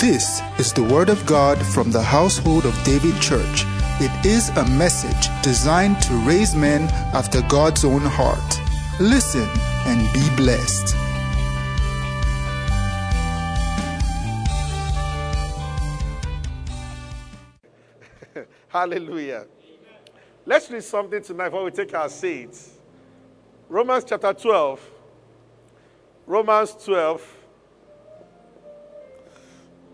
This 0.00 0.40
is 0.58 0.72
the 0.72 0.82
Word 0.82 1.10
of 1.10 1.26
God 1.26 1.58
from 1.58 1.90
the 1.90 2.00
household 2.00 2.64
of 2.64 2.74
David 2.84 3.20
Church. 3.20 3.64
It 4.00 4.24
is 4.24 4.48
a 4.48 4.64
message 4.70 5.28
designed 5.42 6.00
to 6.04 6.14
raise 6.26 6.54
men 6.54 6.88
after 7.12 7.42
God's 7.50 7.84
own 7.84 8.00
heart. 8.00 8.58
Listen 8.98 9.46
and 9.84 10.10
be 10.14 10.26
blessed. 10.36 10.96
Hallelujah. 18.68 19.44
Let's 20.46 20.70
read 20.70 20.82
something 20.82 21.22
tonight 21.22 21.50
before 21.50 21.64
we 21.64 21.72
take 21.72 21.92
our 21.92 22.08
seats. 22.08 22.78
Romans 23.68 24.04
chapter 24.08 24.32
12. 24.32 24.80
Romans 26.26 26.74
12. 26.86 27.36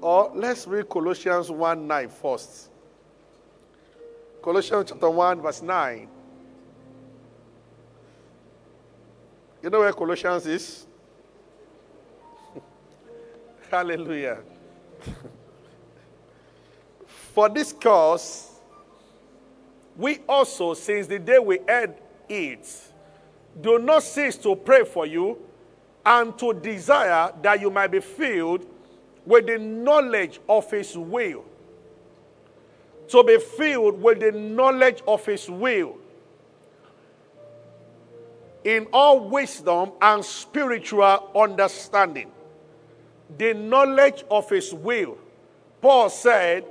Or 0.06 0.30
let's 0.36 0.68
read 0.68 0.88
Colossians 0.88 1.50
1 1.50 1.84
9 1.84 2.08
first. 2.10 2.70
Colossians 4.40 4.90
chapter 4.90 5.10
1, 5.10 5.42
verse 5.42 5.62
9. 5.62 6.08
You 9.64 9.68
know 9.68 9.80
where 9.80 9.92
Colossians 9.92 10.46
is? 10.46 10.86
Hallelujah. 13.68 14.38
For 17.34 17.48
this 17.48 17.72
cause, 17.72 18.60
we 19.96 20.20
also, 20.28 20.74
since 20.74 21.08
the 21.08 21.18
day 21.18 21.40
we 21.40 21.58
heard 21.66 21.96
it, 22.28 22.92
do 23.60 23.80
not 23.80 24.04
cease 24.04 24.36
to 24.36 24.54
pray 24.54 24.84
for 24.84 25.04
you 25.04 25.36
and 26.04 26.38
to 26.38 26.54
desire 26.54 27.32
that 27.42 27.60
you 27.60 27.72
might 27.72 27.88
be 27.88 27.98
filled 27.98 28.64
with 29.26 29.46
the 29.46 29.58
knowledge 29.58 30.40
of 30.48 30.70
His 30.70 30.96
will. 30.96 31.44
To 33.08 33.22
be 33.22 33.38
filled 33.38 34.00
with 34.02 34.20
the 34.20 34.32
knowledge 34.32 35.02
of 35.06 35.26
His 35.26 35.50
will 35.50 35.98
in 38.64 38.86
all 38.92 39.28
wisdom 39.28 39.92
and 40.02 40.24
spiritual 40.24 41.30
understanding. 41.36 42.30
The 43.38 43.54
knowledge 43.54 44.24
of 44.28 44.50
His 44.50 44.74
will. 44.74 45.18
Paul 45.80 46.10
said, 46.10 46.64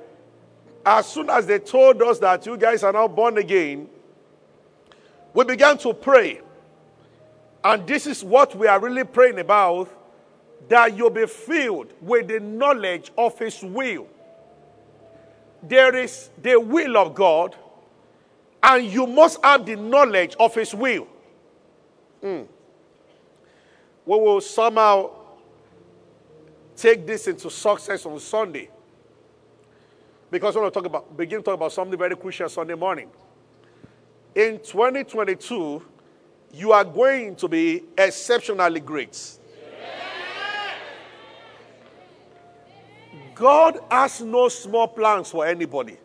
as 0.86 1.08
soon 1.08 1.30
as 1.30 1.48
they 1.48 1.60
told 1.60 2.02
us 2.02 2.20
that 2.20 2.46
you 2.46 2.58
guys 2.58 2.84
are 2.84 2.92
now 2.92 3.08
born 3.08 3.38
again, 3.38 3.88
we 5.34 5.46
began 5.46 5.78
to 5.80 5.94
pray. 5.94 6.42
And 7.64 7.88
this 7.88 8.08
is 8.08 8.24
what 8.24 8.56
we 8.56 8.68
are 8.68 8.80
really 8.80 9.06
praying 9.06 9.40
about 9.40 9.90
that 10.68 10.98
you'll 10.98 11.10
be 11.10 11.28
filled 11.28 11.94
with 12.02 12.28
the 12.28 12.40
knowledge 12.40 13.12
of 13.18 13.38
His 13.38 13.62
will. 13.64 14.08
There 15.62 15.96
is 15.96 16.30
the 16.42 16.60
will 16.60 16.98
of 16.98 17.16
God, 17.16 17.56
and 18.62 18.86
you 18.86 19.08
must 19.08 19.44
have 19.44 19.66
the 19.66 19.76
knowledge 19.76 20.36
of 20.40 20.54
His 20.56 20.74
will. 20.74 21.08
Mm. 22.24 22.48
We 24.06 24.20
will 24.20 24.42
somehow 24.42 25.12
take 26.76 27.06
this 27.06 27.28
into 27.28 27.50
success 27.50 28.06
on 28.06 28.20
Sunday. 28.20 28.70
Because 30.30 30.56
we 30.56 30.62
want 30.62 30.74
to 30.74 30.80
talk 30.80 30.88
about, 30.88 31.16
begin 31.16 31.40
to 31.40 31.44
talk 31.44 31.54
about 31.54 31.72
something 31.72 31.98
very 31.98 32.16
crucial 32.16 32.50
Sunday 32.50 32.76
morning. 32.76 33.10
In 34.34 34.60
2022, 34.60 35.82
you 36.54 36.72
are 36.72 36.84
going 36.84 37.36
to 37.38 37.48
be 37.48 37.84
exceptionally 37.98 38.80
great. 38.80 39.40
God 43.36 43.80
has 43.92 44.22
no 44.22 44.48
small 44.48 44.88
plans 44.88 45.30
for 45.30 45.46
anybody. 45.46 45.98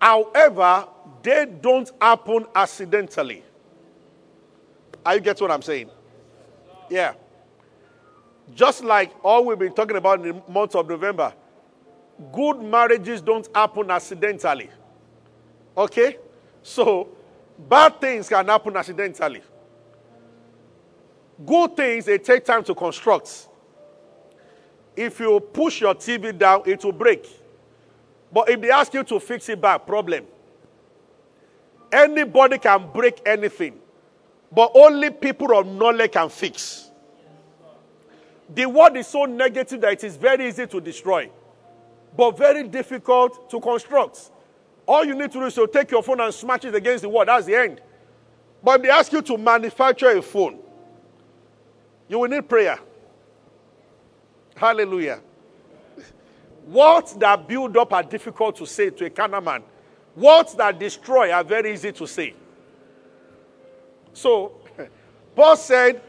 However, 0.00 0.86
they 1.22 1.46
don't 1.46 1.90
happen 2.00 2.46
accidentally. 2.54 3.42
Are 5.06 5.14
you 5.14 5.20
get 5.20 5.40
what 5.40 5.50
I'm 5.50 5.62
saying? 5.62 5.90
Yeah. 6.90 7.14
Just 8.54 8.82
like 8.82 9.12
all 9.22 9.44
we've 9.44 9.58
been 9.58 9.74
talking 9.74 9.96
about 9.96 10.24
in 10.24 10.36
the 10.36 10.42
month 10.52 10.74
of 10.74 10.88
November, 10.88 11.32
good 12.32 12.60
marriages 12.60 13.20
don't 13.20 13.48
happen 13.54 13.90
accidentally. 13.90 14.70
Okay? 15.76 16.18
So, 16.62 17.08
bad 17.68 18.00
things 18.00 18.28
can 18.28 18.46
happen 18.46 18.76
accidentally. 18.76 19.42
Good 21.44 21.76
things, 21.76 22.04
they 22.04 22.18
take 22.18 22.44
time 22.44 22.64
to 22.64 22.74
construct. 22.74 23.47
If 24.98 25.20
you 25.20 25.38
push 25.38 25.80
your 25.80 25.94
TV 25.94 26.36
down, 26.36 26.62
it 26.66 26.84
will 26.84 26.90
break. 26.90 27.24
But 28.32 28.50
if 28.50 28.60
they 28.60 28.68
ask 28.72 28.92
you 28.92 29.04
to 29.04 29.20
fix 29.20 29.48
it 29.48 29.60
back, 29.60 29.86
problem. 29.86 30.24
Anybody 31.92 32.58
can 32.58 32.90
break 32.92 33.22
anything, 33.24 33.78
but 34.50 34.72
only 34.74 35.10
people 35.10 35.56
of 35.56 35.68
knowledge 35.68 36.10
can 36.10 36.28
fix. 36.28 36.90
The 38.52 38.66
world 38.66 38.96
is 38.96 39.06
so 39.06 39.24
negative 39.24 39.80
that 39.82 39.92
it 39.92 40.02
is 40.02 40.16
very 40.16 40.48
easy 40.48 40.66
to 40.66 40.80
destroy, 40.80 41.30
but 42.16 42.36
very 42.36 42.66
difficult 42.66 43.48
to 43.50 43.60
construct. 43.60 44.32
All 44.84 45.04
you 45.04 45.14
need 45.14 45.30
to 45.30 45.38
do 45.38 45.44
is 45.44 45.54
to 45.54 45.68
take 45.68 45.92
your 45.92 46.02
phone 46.02 46.20
and 46.20 46.34
smash 46.34 46.64
it 46.64 46.74
against 46.74 47.02
the 47.02 47.08
wall. 47.08 47.24
That's 47.24 47.46
the 47.46 47.54
end. 47.54 47.80
But 48.64 48.80
if 48.80 48.82
they 48.82 48.90
ask 48.90 49.12
you 49.12 49.22
to 49.22 49.38
manufacture 49.38 50.10
a 50.10 50.20
phone, 50.20 50.58
you 52.08 52.18
will 52.18 52.28
need 52.28 52.48
prayer. 52.48 52.80
Hallelujah. 54.58 55.20
Words 56.66 57.14
that 57.14 57.46
build 57.46 57.76
up 57.76 57.92
are 57.92 58.02
difficult 58.02 58.56
to 58.56 58.66
say 58.66 58.90
to 58.90 59.04
a 59.04 59.10
carnal 59.10 59.40
man. 59.40 59.62
Words 60.16 60.54
that 60.54 60.78
destroy 60.80 61.30
are 61.30 61.44
very 61.44 61.72
easy 61.72 61.92
to 61.92 62.06
say. 62.06 62.34
So, 64.12 64.60
Paul 65.36 65.56
said, 65.56 66.02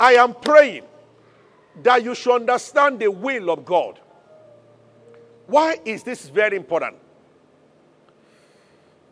I 0.00 0.14
am 0.14 0.34
praying 0.34 0.82
that 1.84 2.02
you 2.02 2.16
should 2.16 2.34
understand 2.34 2.98
the 2.98 3.08
will 3.08 3.50
of 3.50 3.64
God. 3.64 4.00
Why 5.46 5.78
is 5.84 6.02
this 6.02 6.28
very 6.28 6.56
important? 6.56 6.96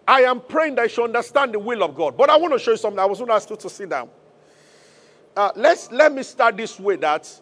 I 0.06 0.22
am 0.22 0.40
praying 0.40 0.74
that 0.74 0.82
you 0.82 0.88
should 0.88 1.04
understand 1.04 1.54
the 1.54 1.60
will 1.60 1.84
of 1.84 1.94
God. 1.94 2.16
But 2.16 2.28
I 2.28 2.36
want 2.36 2.52
to 2.54 2.58
show 2.58 2.72
you 2.72 2.76
something. 2.76 2.98
I 2.98 3.04
was 3.04 3.18
going 3.18 3.28
to 3.28 3.34
ask 3.34 3.48
you 3.48 3.56
to 3.56 3.70
sit 3.70 3.88
down. 3.88 4.10
Uh, 5.36 5.52
let's, 5.54 5.92
let 5.92 6.12
me 6.12 6.24
start 6.24 6.56
this 6.56 6.80
way 6.80 6.96
that 6.96 7.40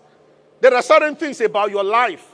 there 0.61 0.75
are 0.75 0.83
certain 0.83 1.15
things 1.17 1.41
about 1.41 1.71
your 1.71 1.85
life 1.85 2.27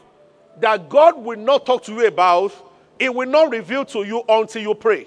that 0.61 0.89
God 0.89 1.23
will 1.23 1.39
not 1.39 1.67
talk 1.67 1.83
to 1.85 1.93
you 1.93 2.07
about, 2.07 2.53
it 2.99 3.15
will 3.15 3.29
not 3.29 3.51
reveal 3.51 3.85
to 3.87 4.05
you 4.05 4.23
until 4.29 4.63
you 4.63 4.75
pray. 4.75 5.07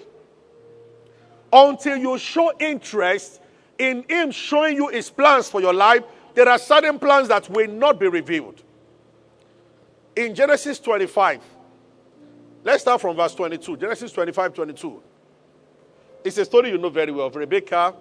Until 1.51 1.97
you 1.97 2.17
show 2.17 2.51
interest 2.59 3.41
in 3.77 4.03
Him 4.09 4.31
showing 4.31 4.75
you 4.75 4.89
His 4.89 5.09
plans 5.09 5.49
for 5.49 5.61
your 5.61 5.73
life, 5.73 6.03
there 6.35 6.47
are 6.47 6.59
certain 6.59 6.99
plans 6.99 7.29
that 7.29 7.49
will 7.49 7.69
not 7.69 7.99
be 7.99 8.07
revealed. 8.07 8.61
In 10.15 10.35
Genesis 10.35 10.79
25, 10.79 11.41
let's 12.63 12.81
start 12.81 12.99
from 12.99 13.15
verse 13.15 13.33
22. 13.33 13.77
Genesis 13.77 14.11
25 14.11 14.53
22. 14.53 15.03
It's 16.23 16.37
a 16.37 16.45
story 16.45 16.69
you 16.71 16.77
know 16.77 16.89
very 16.89 17.11
well 17.11 17.27
of 17.27 17.35
Rebekah 17.35 17.95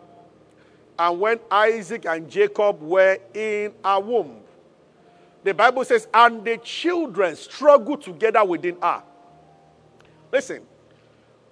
and 0.99 1.21
when 1.21 1.39
Isaac 1.51 2.07
and 2.07 2.29
Jacob 2.29 2.81
were 2.81 3.19
in 3.35 3.73
a 3.85 4.01
womb. 4.01 4.41
The 5.47 5.55
Bible 5.55 5.85
says, 5.85 6.09
and 6.13 6.45
the 6.45 6.57
children 6.57 7.37
struggle 7.37 7.97
together 7.97 8.45
within 8.45 8.77
her. 8.83 9.01
Listen, 10.33 10.61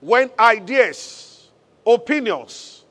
when 0.00 0.32
ideas, 0.36 1.48
opinions 1.86 2.86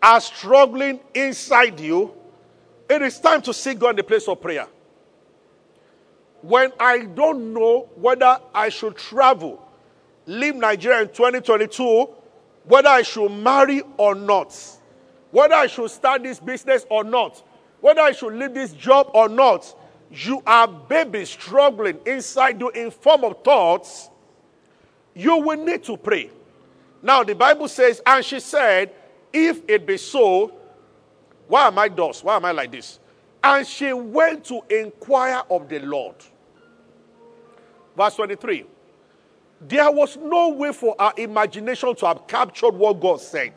are 0.00 0.18
struggling 0.18 1.00
inside 1.12 1.78
you, 1.78 2.14
it 2.88 3.02
is 3.02 3.20
time 3.20 3.42
to 3.42 3.52
seek 3.52 3.78
God 3.78 3.90
in 3.90 3.96
the 3.96 4.04
place 4.04 4.26
of 4.28 4.40
prayer. 4.40 4.66
When 6.40 6.72
I 6.80 7.00
don't 7.00 7.52
know 7.52 7.90
whether 7.94 8.40
I 8.54 8.70
should 8.70 8.96
travel, 8.96 9.62
leave 10.24 10.56
Nigeria 10.56 11.02
in 11.02 11.08
2022, 11.08 12.08
whether 12.64 12.88
I 12.88 13.02
should 13.02 13.28
marry 13.28 13.82
or 13.98 14.14
not, 14.14 14.58
whether 15.32 15.54
I 15.54 15.66
should 15.66 15.90
start 15.90 16.22
this 16.22 16.40
business 16.40 16.86
or 16.88 17.04
not, 17.04 17.42
whether 17.82 18.00
I 18.00 18.12
should 18.12 18.32
leave 18.32 18.54
this 18.54 18.72
job 18.72 19.10
or 19.12 19.28
not, 19.28 19.74
you 20.10 20.42
are 20.46 20.68
baby 20.68 21.24
struggling 21.24 21.98
inside 22.06 22.60
you 22.60 22.70
in 22.70 22.90
form 22.90 23.24
of 23.24 23.42
thoughts, 23.42 24.10
you 25.14 25.36
will 25.38 25.62
need 25.62 25.82
to 25.84 25.96
pray. 25.96 26.30
Now 27.02 27.22
the 27.22 27.34
Bible 27.34 27.68
says, 27.68 28.00
and 28.04 28.24
she 28.24 28.40
said, 28.40 28.92
if 29.32 29.62
it 29.68 29.86
be 29.86 29.96
so, 29.96 30.52
why 31.48 31.66
am 31.66 31.78
I 31.78 31.88
thus? 31.88 32.22
Why 32.22 32.36
am 32.36 32.44
I 32.44 32.52
like 32.52 32.72
this? 32.72 32.98
And 33.42 33.66
she 33.66 33.92
went 33.92 34.44
to 34.46 34.62
inquire 34.70 35.42
of 35.50 35.68
the 35.68 35.78
Lord. 35.80 36.16
Verse 37.96 38.14
23. 38.16 38.66
There 39.60 39.90
was 39.90 40.16
no 40.16 40.50
way 40.50 40.72
for 40.72 40.94
our 40.98 41.14
imagination 41.16 41.94
to 41.96 42.06
have 42.06 42.26
captured 42.26 42.74
what 42.74 43.00
God 43.00 43.20
said. 43.20 43.52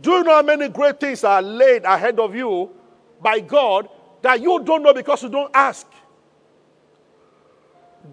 Do 0.00 0.12
you 0.12 0.24
know 0.24 0.34
how 0.34 0.42
many 0.42 0.68
great 0.68 0.98
things 0.98 1.22
are 1.24 1.42
laid 1.42 1.84
ahead 1.84 2.18
of 2.18 2.34
you 2.34 2.70
by 3.20 3.40
God 3.40 3.88
that 4.22 4.40
you 4.40 4.62
don't 4.62 4.82
know 4.82 4.92
because 4.92 5.22
you 5.22 5.28
don't 5.28 5.50
ask? 5.54 5.86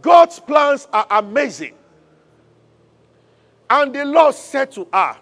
God's 0.02 0.40
plans 0.40 0.88
are 0.92 1.08
amazing. 1.10 1.74
And 3.70 3.94
the 3.94 4.06
Lord 4.06 4.36
said 4.36 4.72
to 4.74 4.88
her, 4.92 5.18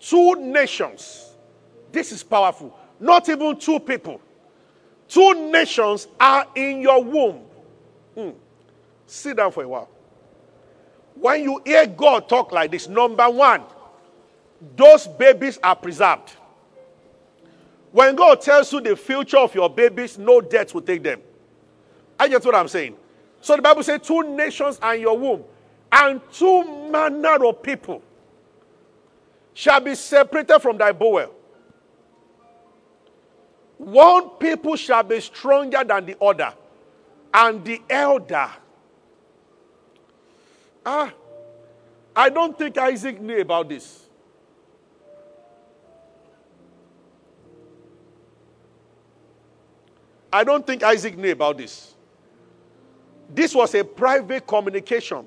Two 0.00 0.34
nations, 0.34 1.30
this 1.90 2.12
is 2.12 2.22
powerful, 2.22 2.76
not 3.00 3.28
even 3.28 3.56
two 3.58 3.80
people, 3.80 4.20
two 5.08 5.50
nations 5.50 6.08
are 6.20 6.46
in 6.54 6.80
your 6.80 7.02
womb. 7.02 7.42
Hmm. 8.14 8.30
Sit 9.06 9.36
down 9.36 9.50
for 9.52 9.62
a 9.62 9.68
while. 9.68 9.88
When 11.14 11.42
you 11.42 11.62
hear 11.64 11.86
God 11.86 12.28
talk 12.28 12.52
like 12.52 12.70
this, 12.70 12.88
number 12.88 13.28
one, 13.30 13.62
those 14.76 15.06
babies 15.06 15.58
are 15.62 15.76
preserved. 15.76 16.32
When 17.94 18.16
God 18.16 18.40
tells 18.40 18.72
you 18.72 18.80
the 18.80 18.96
future 18.96 19.38
of 19.38 19.54
your 19.54 19.70
babies, 19.70 20.18
no 20.18 20.40
death 20.40 20.74
will 20.74 20.82
take 20.82 21.00
them. 21.00 21.20
I 22.18 22.26
get 22.26 22.44
what 22.44 22.56
I'm 22.56 22.66
saying. 22.66 22.96
So 23.40 23.54
the 23.54 23.62
Bible 23.62 23.84
says, 23.84 24.00
two 24.02 24.34
nations 24.34 24.80
are 24.82 24.96
in 24.96 25.02
your 25.02 25.16
womb, 25.16 25.44
and 25.92 26.20
two 26.32 26.90
manner 26.90 27.46
of 27.46 27.62
people 27.62 28.02
shall 29.52 29.78
be 29.78 29.94
separated 29.94 30.58
from 30.58 30.76
thy 30.76 30.90
bowel. 30.90 31.32
One 33.78 34.30
people 34.40 34.74
shall 34.74 35.04
be 35.04 35.20
stronger 35.20 35.84
than 35.84 36.06
the 36.06 36.16
other, 36.20 36.52
and 37.32 37.64
the 37.64 37.80
elder. 37.88 38.50
Ah, 40.84 41.12
I 42.16 42.28
don't 42.28 42.58
think 42.58 42.76
Isaac 42.76 43.20
knew 43.20 43.40
about 43.40 43.68
this. 43.68 44.03
I 50.34 50.42
don't 50.42 50.66
think 50.66 50.82
Isaac 50.82 51.16
knew 51.16 51.30
about 51.30 51.58
this. 51.58 51.94
This 53.32 53.54
was 53.54 53.72
a 53.76 53.84
private 53.84 54.44
communication. 54.44 55.26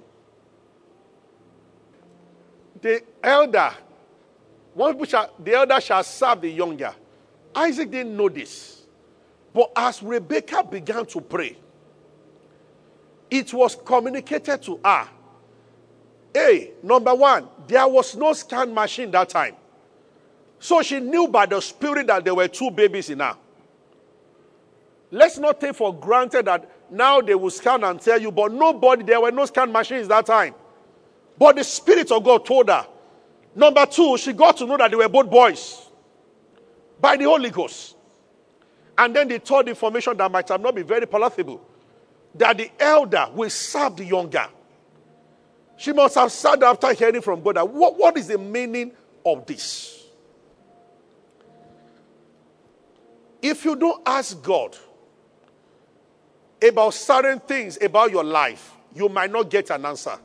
The 2.81 3.01
elder, 3.23 3.71
one 4.73 5.01
shall, 5.05 5.33
the 5.39 5.53
elder 5.53 5.79
shall 5.79 6.03
serve 6.03 6.41
the 6.41 6.49
younger. 6.49 6.93
Isaac 7.55 7.89
didn't 7.89 8.17
know 8.17 8.27
this. 8.27 8.81
But 9.53 9.71
as 9.77 10.03
Rebecca 10.03 10.61
began 10.69 11.05
to 11.05 11.21
pray, 11.21 11.55
it 13.31 13.53
was 13.53 13.77
communicated 13.77 14.61
to 14.63 14.77
her. 14.83 15.07
Hey, 16.33 16.71
number 16.83 17.15
one, 17.15 17.47
there 17.65 17.87
was 17.87 18.13
no 18.13 18.33
scan 18.33 18.73
machine 18.73 19.09
that 19.11 19.29
time. 19.29 19.55
So 20.59 20.81
she 20.81 20.99
knew 20.99 21.29
by 21.29 21.45
the 21.45 21.61
spirit 21.61 22.07
that 22.07 22.25
there 22.25 22.35
were 22.35 22.49
two 22.49 22.69
babies 22.71 23.09
in 23.09 23.21
her. 23.21 23.37
Let's 25.11 25.37
not 25.37 25.61
take 25.61 25.75
for 25.75 25.93
granted 25.93 26.45
that 26.45 26.69
now 26.91 27.21
they 27.21 27.35
will 27.35 27.49
scan 27.49 27.83
and 27.83 27.99
tell 27.99 28.19
you, 28.19 28.31
but 28.31 28.51
nobody, 28.51 29.03
there 29.03 29.21
were 29.21 29.31
no 29.31 29.45
scan 29.45 29.71
machines 29.71 30.07
that 30.07 30.25
time. 30.25 30.53
But 31.37 31.55
the 31.55 31.63
Spirit 31.63 32.11
of 32.11 32.23
God 32.23 32.45
told 32.45 32.69
her. 32.69 32.85
Number 33.55 33.85
two, 33.85 34.17
she 34.17 34.33
got 34.33 34.57
to 34.57 34.65
know 34.65 34.77
that 34.77 34.91
they 34.91 34.97
were 34.97 35.09
both 35.09 35.29
boys 35.29 35.89
by 36.99 37.17
the 37.17 37.25
Holy 37.25 37.49
Ghost. 37.49 37.95
And 38.97 39.15
then 39.15 39.27
the 39.27 39.39
third 39.39 39.69
information 39.69 40.17
that 40.17 40.31
might 40.31 40.47
have 40.49 40.61
not 40.61 40.75
been 40.75 40.85
very 40.85 41.05
palatable 41.05 41.61
that 42.35 42.57
the 42.57 42.71
elder 42.79 43.27
will 43.33 43.49
serve 43.49 43.95
the 43.97 44.05
younger. 44.05 44.47
She 45.77 45.93
must 45.93 46.15
have 46.15 46.31
said 46.31 46.63
after 46.63 46.93
hearing 46.93 47.21
from 47.21 47.41
God 47.41 47.55
that 47.55 47.69
what, 47.69 47.97
what 47.97 48.17
is 48.17 48.27
the 48.27 48.37
meaning 48.37 48.91
of 49.25 49.45
this? 49.45 50.05
If 53.41 53.63
you 53.63 53.75
don't 53.75 54.01
ask 54.05 54.41
God, 54.41 54.75
about 56.61 56.93
certain 56.93 57.39
things 57.39 57.77
about 57.81 58.11
your 58.11 58.23
life, 58.23 58.73
you 58.95 59.09
might 59.09 59.31
not 59.31 59.49
get 59.49 59.69
an 59.69 59.85
answer. 59.85 60.17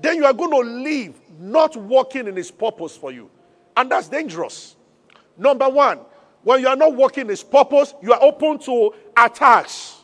Then 0.00 0.16
you 0.16 0.24
are 0.24 0.32
going 0.32 0.50
to 0.50 0.70
live 0.70 1.20
not 1.38 1.76
working 1.76 2.26
in 2.26 2.36
His 2.36 2.50
purpose 2.50 2.96
for 2.96 3.12
you. 3.12 3.30
And 3.76 3.90
that's 3.90 4.08
dangerous. 4.08 4.76
Number 5.36 5.68
one, 5.68 6.00
when 6.42 6.60
you 6.60 6.68
are 6.68 6.76
not 6.76 6.94
working 6.94 7.22
in 7.22 7.28
His 7.28 7.42
purpose, 7.42 7.94
you 8.02 8.12
are 8.12 8.22
open 8.22 8.58
to 8.60 8.94
attacks. 9.16 10.02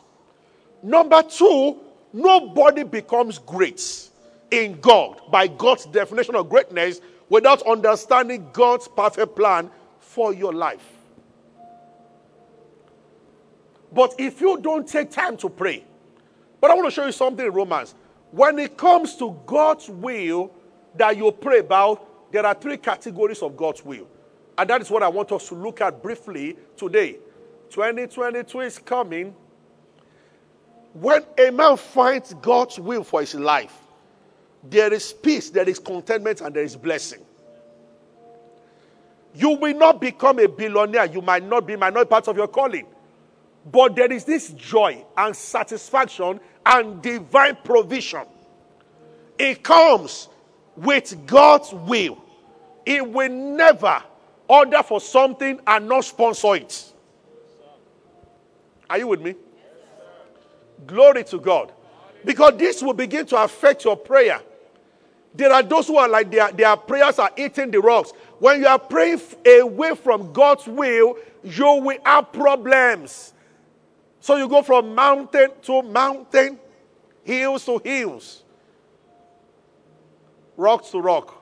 Number 0.83 1.23
two, 1.23 1.79
nobody 2.13 2.83
becomes 2.83 3.39
great 3.39 4.09
in 4.51 4.79
God 4.79 5.21
by 5.31 5.47
God's 5.47 5.85
definition 5.85 6.35
of 6.35 6.49
greatness 6.49 7.01
without 7.29 7.61
understanding 7.63 8.47
God's 8.53 8.87
perfect 8.87 9.35
plan 9.35 9.69
for 9.99 10.33
your 10.33 10.53
life. 10.53 10.96
But 13.91 14.15
if 14.17 14.41
you 14.41 14.59
don't 14.59 14.87
take 14.87 15.11
time 15.11 15.37
to 15.37 15.49
pray, 15.49 15.83
but 16.59 16.71
I 16.71 16.73
want 16.73 16.87
to 16.87 16.91
show 16.91 17.05
you 17.05 17.11
something 17.11 17.45
in 17.45 17.51
Romans. 17.51 17.95
When 18.31 18.59
it 18.59 18.77
comes 18.77 19.15
to 19.17 19.39
God's 19.45 19.89
will 19.89 20.51
that 20.95 21.15
you 21.15 21.31
pray 21.31 21.59
about, 21.59 22.31
there 22.31 22.45
are 22.45 22.53
three 22.53 22.77
categories 22.77 23.41
of 23.41 23.55
God's 23.55 23.85
will. 23.85 24.07
And 24.57 24.69
that 24.69 24.81
is 24.81 24.89
what 24.89 25.03
I 25.03 25.07
want 25.07 25.31
us 25.31 25.47
to 25.49 25.55
look 25.55 25.81
at 25.81 26.01
briefly 26.01 26.57
today. 26.75 27.17
2022 27.69 28.59
is 28.61 28.79
coming. 28.79 29.35
When 30.93 31.23
a 31.37 31.51
man 31.51 31.77
finds 31.77 32.33
God's 32.35 32.79
will 32.79 33.03
for 33.03 33.21
his 33.21 33.35
life, 33.35 33.77
there 34.63 34.91
is 34.91 35.13
peace, 35.13 35.49
there 35.51 35.69
is 35.69 35.79
contentment, 35.79 36.41
and 36.41 36.53
there 36.53 36.63
is 36.63 36.75
blessing. 36.75 37.19
You 39.35 39.51
will 39.51 39.75
not 39.75 40.01
become 40.01 40.39
a 40.39 40.47
billionaire. 40.47 41.05
You 41.05 41.21
might 41.21 41.43
not 41.43 41.67
be, 41.67 41.75
might 41.75 41.93
not 41.93 42.05
be 42.05 42.09
part 42.09 42.27
of 42.27 42.35
your 42.35 42.47
calling. 42.47 42.87
But 43.71 43.95
there 43.95 44.11
is 44.11 44.23
this 44.23 44.49
joy 44.51 45.03
and 45.17 45.35
satisfaction 45.35 46.39
and 46.65 47.01
divine 47.01 47.57
provision. 47.63 48.23
It 49.37 49.63
comes 49.63 50.29
with 50.75 51.25
God's 51.25 51.73
will. 51.73 52.23
It 52.85 53.07
will 53.07 53.29
never 53.29 54.01
order 54.47 54.81
for 54.83 55.01
something 55.01 55.59
and 55.67 55.89
not 55.89 56.05
sponsor 56.05 56.55
it. 56.55 56.93
Are 58.89 58.97
you 58.97 59.07
with 59.07 59.21
me? 59.21 59.35
Glory 60.85 61.23
to 61.25 61.37
God. 61.37 61.73
Because 62.23 62.53
this 62.57 62.81
will 62.81 62.93
begin 62.93 63.25
to 63.27 63.43
affect 63.43 63.83
your 63.83 63.97
prayer. 63.97 64.39
There 65.33 65.51
are 65.51 65.61
those 65.61 65.87
who 65.87 65.97
are 65.97 66.07
like 66.07 66.31
their, 66.31 66.51
their 66.51 66.75
prayers 66.77 67.19
are 67.19 67.31
eating 67.35 67.69
the 67.69 67.79
rocks. 67.79 68.11
When 68.39 68.61
you 68.61 68.67
are 68.67 68.79
praying 68.79 69.19
away 69.45 69.95
from 69.95 70.31
God's 70.31 70.67
will, 70.67 71.17
you 71.43 71.81
will 71.81 71.97
have 72.05 72.31
problems. 72.31 73.33
So 74.27 74.35
you 74.35 74.49
go 74.49 74.61
from 74.61 74.93
mountain 74.93 75.51
to 75.61 75.81
mountain, 75.83 76.59
hills 77.23 77.63
to 77.63 77.79
hills, 77.81 78.43
rock 80.57 80.85
to 80.89 80.99
rock. 80.99 81.41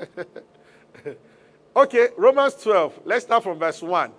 okay, 1.76 2.08
Romans 2.16 2.54
12. 2.54 3.02
Let's 3.04 3.26
start 3.26 3.44
from 3.44 3.60
verse 3.60 3.80
1. 3.80 4.10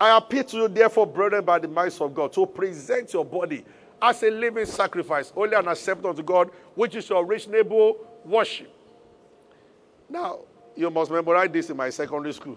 I 0.00 0.16
appeal 0.16 0.44
to 0.44 0.56
you, 0.56 0.68
therefore, 0.68 1.06
brethren, 1.06 1.44
by 1.44 1.58
the 1.58 1.68
mercy 1.68 2.02
of 2.02 2.14
God, 2.14 2.32
to 2.32 2.46
present 2.46 3.12
your 3.12 3.26
body 3.26 3.62
as 4.00 4.22
a 4.22 4.30
living 4.30 4.64
sacrifice, 4.64 5.28
holy 5.28 5.54
and 5.54 5.68
acceptable 5.68 6.08
unto 6.08 6.22
God, 6.22 6.48
which 6.74 6.94
is 6.94 7.06
your 7.10 7.26
reasonable 7.26 7.98
worship. 8.24 8.72
Now, 10.08 10.38
you 10.74 10.90
must 10.90 11.10
memorize 11.10 11.50
this 11.52 11.68
in 11.68 11.76
my 11.76 11.90
secondary 11.90 12.32
school. 12.32 12.56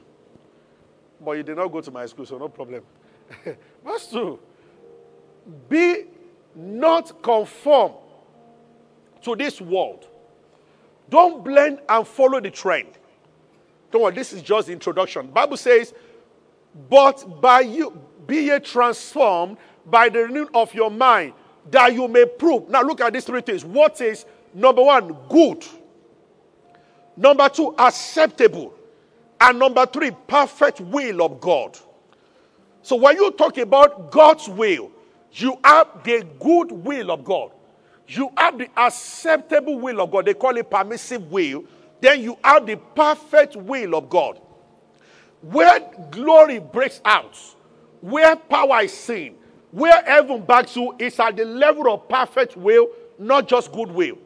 But 1.20 1.32
you 1.32 1.44
did 1.44 1.58
not 1.58 1.68
go 1.68 1.82
to 1.82 1.92
my 1.92 2.06
school, 2.06 2.26
so 2.26 2.38
no 2.38 2.48
problem. 2.48 2.84
Verse 3.86 4.08
2 4.12 4.40
Be 5.70 6.06
not 6.56 7.22
conform 7.22 7.94
to 9.22 9.36
this 9.36 9.62
world. 9.62 10.08
Don't 11.10 11.44
blend 11.44 11.80
and 11.88 12.08
follow 12.08 12.40
the 12.40 12.52
trend. 12.52 12.90
Don't 13.92 14.02
worry, 14.02 14.14
this 14.14 14.34
is 14.34 14.42
just 14.42 14.70
introduction. 14.70 15.28
Bible 15.28 15.58
says, 15.58 15.94
but 16.90 17.42
by 17.42 17.62
you 17.62 18.00
be 18.26 18.42
ye 18.48 18.60
transformed 18.60 19.58
by 19.86 20.10
the 20.10 20.20
renewing 20.20 20.50
of 20.54 20.74
your 20.74 20.92
mind, 20.92 21.34
that 21.72 21.94
you 21.94 22.08
may 22.08 22.26
prove. 22.26 22.70
Now 22.70 22.82
look 22.82 23.02
at 23.02 23.14
these 23.14 23.24
three 23.24 23.42
things. 23.42 23.64
What 23.64 24.02
is 24.02 24.26
number 24.54 24.84
one, 24.84 25.16
good? 25.30 25.66
Number 27.16 27.50
two, 27.50 27.74
acceptable. 27.78 28.74
And 29.40 29.60
number 29.60 29.86
three, 29.86 30.12
perfect 30.12 30.82
will 30.82 31.24
of 31.24 31.40
God. 31.40 31.78
So 32.88 32.96
when 32.96 33.18
you 33.18 33.32
talk 33.32 33.58
about 33.58 34.12
God's 34.14 34.48
will, 34.48 34.94
you 35.34 35.60
have 35.66 36.06
the 36.06 36.26
good 36.40 36.72
will 36.72 37.12
of 37.12 37.26
God. 37.26 37.52
You 38.08 38.32
have 38.38 38.58
the 38.58 38.70
acceptable 38.78 39.78
will 39.78 40.00
of 40.00 40.10
God. 40.10 40.26
They 40.26 40.34
call 40.34 40.56
it 40.56 40.72
permissive 40.72 41.30
will. 41.30 41.66
Then 42.00 42.22
you 42.22 42.38
have 42.46 42.66
the 42.66 42.78
perfect 42.78 43.58
will 43.58 43.94
of 43.94 44.10
God. 44.10 44.40
Where 45.42 45.82
glory 46.12 46.60
breaks 46.60 47.02
out, 47.04 47.38
where 48.00 48.38
power 48.38 48.84
is 48.84 48.94
seen, 48.94 49.36
where 49.72 50.02
heaven 50.06 50.46
backs 50.46 50.78
you, 50.78 50.96
is 50.98 51.20
at 51.20 51.36
the 51.36 51.44
level 51.44 51.94
of 51.94 52.08
perfect 52.08 52.56
will, 52.56 52.88
not 53.20 53.50
just 53.50 53.74
good 53.74 53.92
will. 53.92 54.18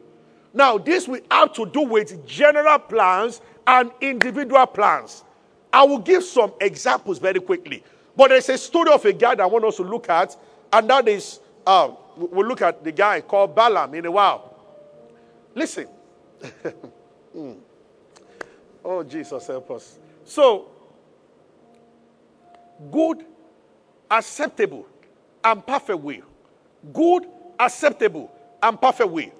Now, 0.54 0.78
this 0.78 1.08
will 1.08 1.22
have 1.32 1.52
to 1.54 1.66
do 1.66 1.80
with 1.80 2.24
general 2.24 2.78
plans 2.78 3.40
and 3.66 3.90
individual 4.00 4.66
plans. 4.68 5.24
I 5.72 5.82
will 5.82 5.98
give 5.98 6.22
some 6.22 6.52
examples 6.60 7.18
very 7.18 7.40
quickly. 7.40 7.82
But 8.16 8.28
there's 8.28 8.48
a 8.48 8.58
story 8.58 8.92
of 8.92 9.04
a 9.04 9.12
guy 9.12 9.34
that 9.34 9.42
I 9.42 9.46
want 9.46 9.64
us 9.64 9.76
to 9.76 9.82
look 9.82 10.08
at, 10.08 10.36
and 10.72 10.88
that 10.90 11.08
is 11.08 11.40
uh, 11.66 11.90
we'll 12.16 12.46
look 12.46 12.62
at 12.62 12.82
the 12.84 12.92
guy 12.92 13.20
called 13.20 13.54
Balaam 13.54 13.94
in 13.94 14.06
a 14.06 14.10
while. 14.10 14.56
Listen. 15.54 15.86
mm. 17.36 17.56
Oh, 18.84 19.02
Jesus, 19.04 19.46
help 19.46 19.70
us. 19.70 19.98
So, 20.24 20.70
good, 22.90 23.24
acceptable, 24.10 24.86
and 25.44 25.64
perfect 25.66 26.00
will. 26.00 26.22
Good, 26.92 27.26
acceptable, 27.58 28.30
and 28.62 28.80
perfect 28.80 29.10
will. 29.10 29.32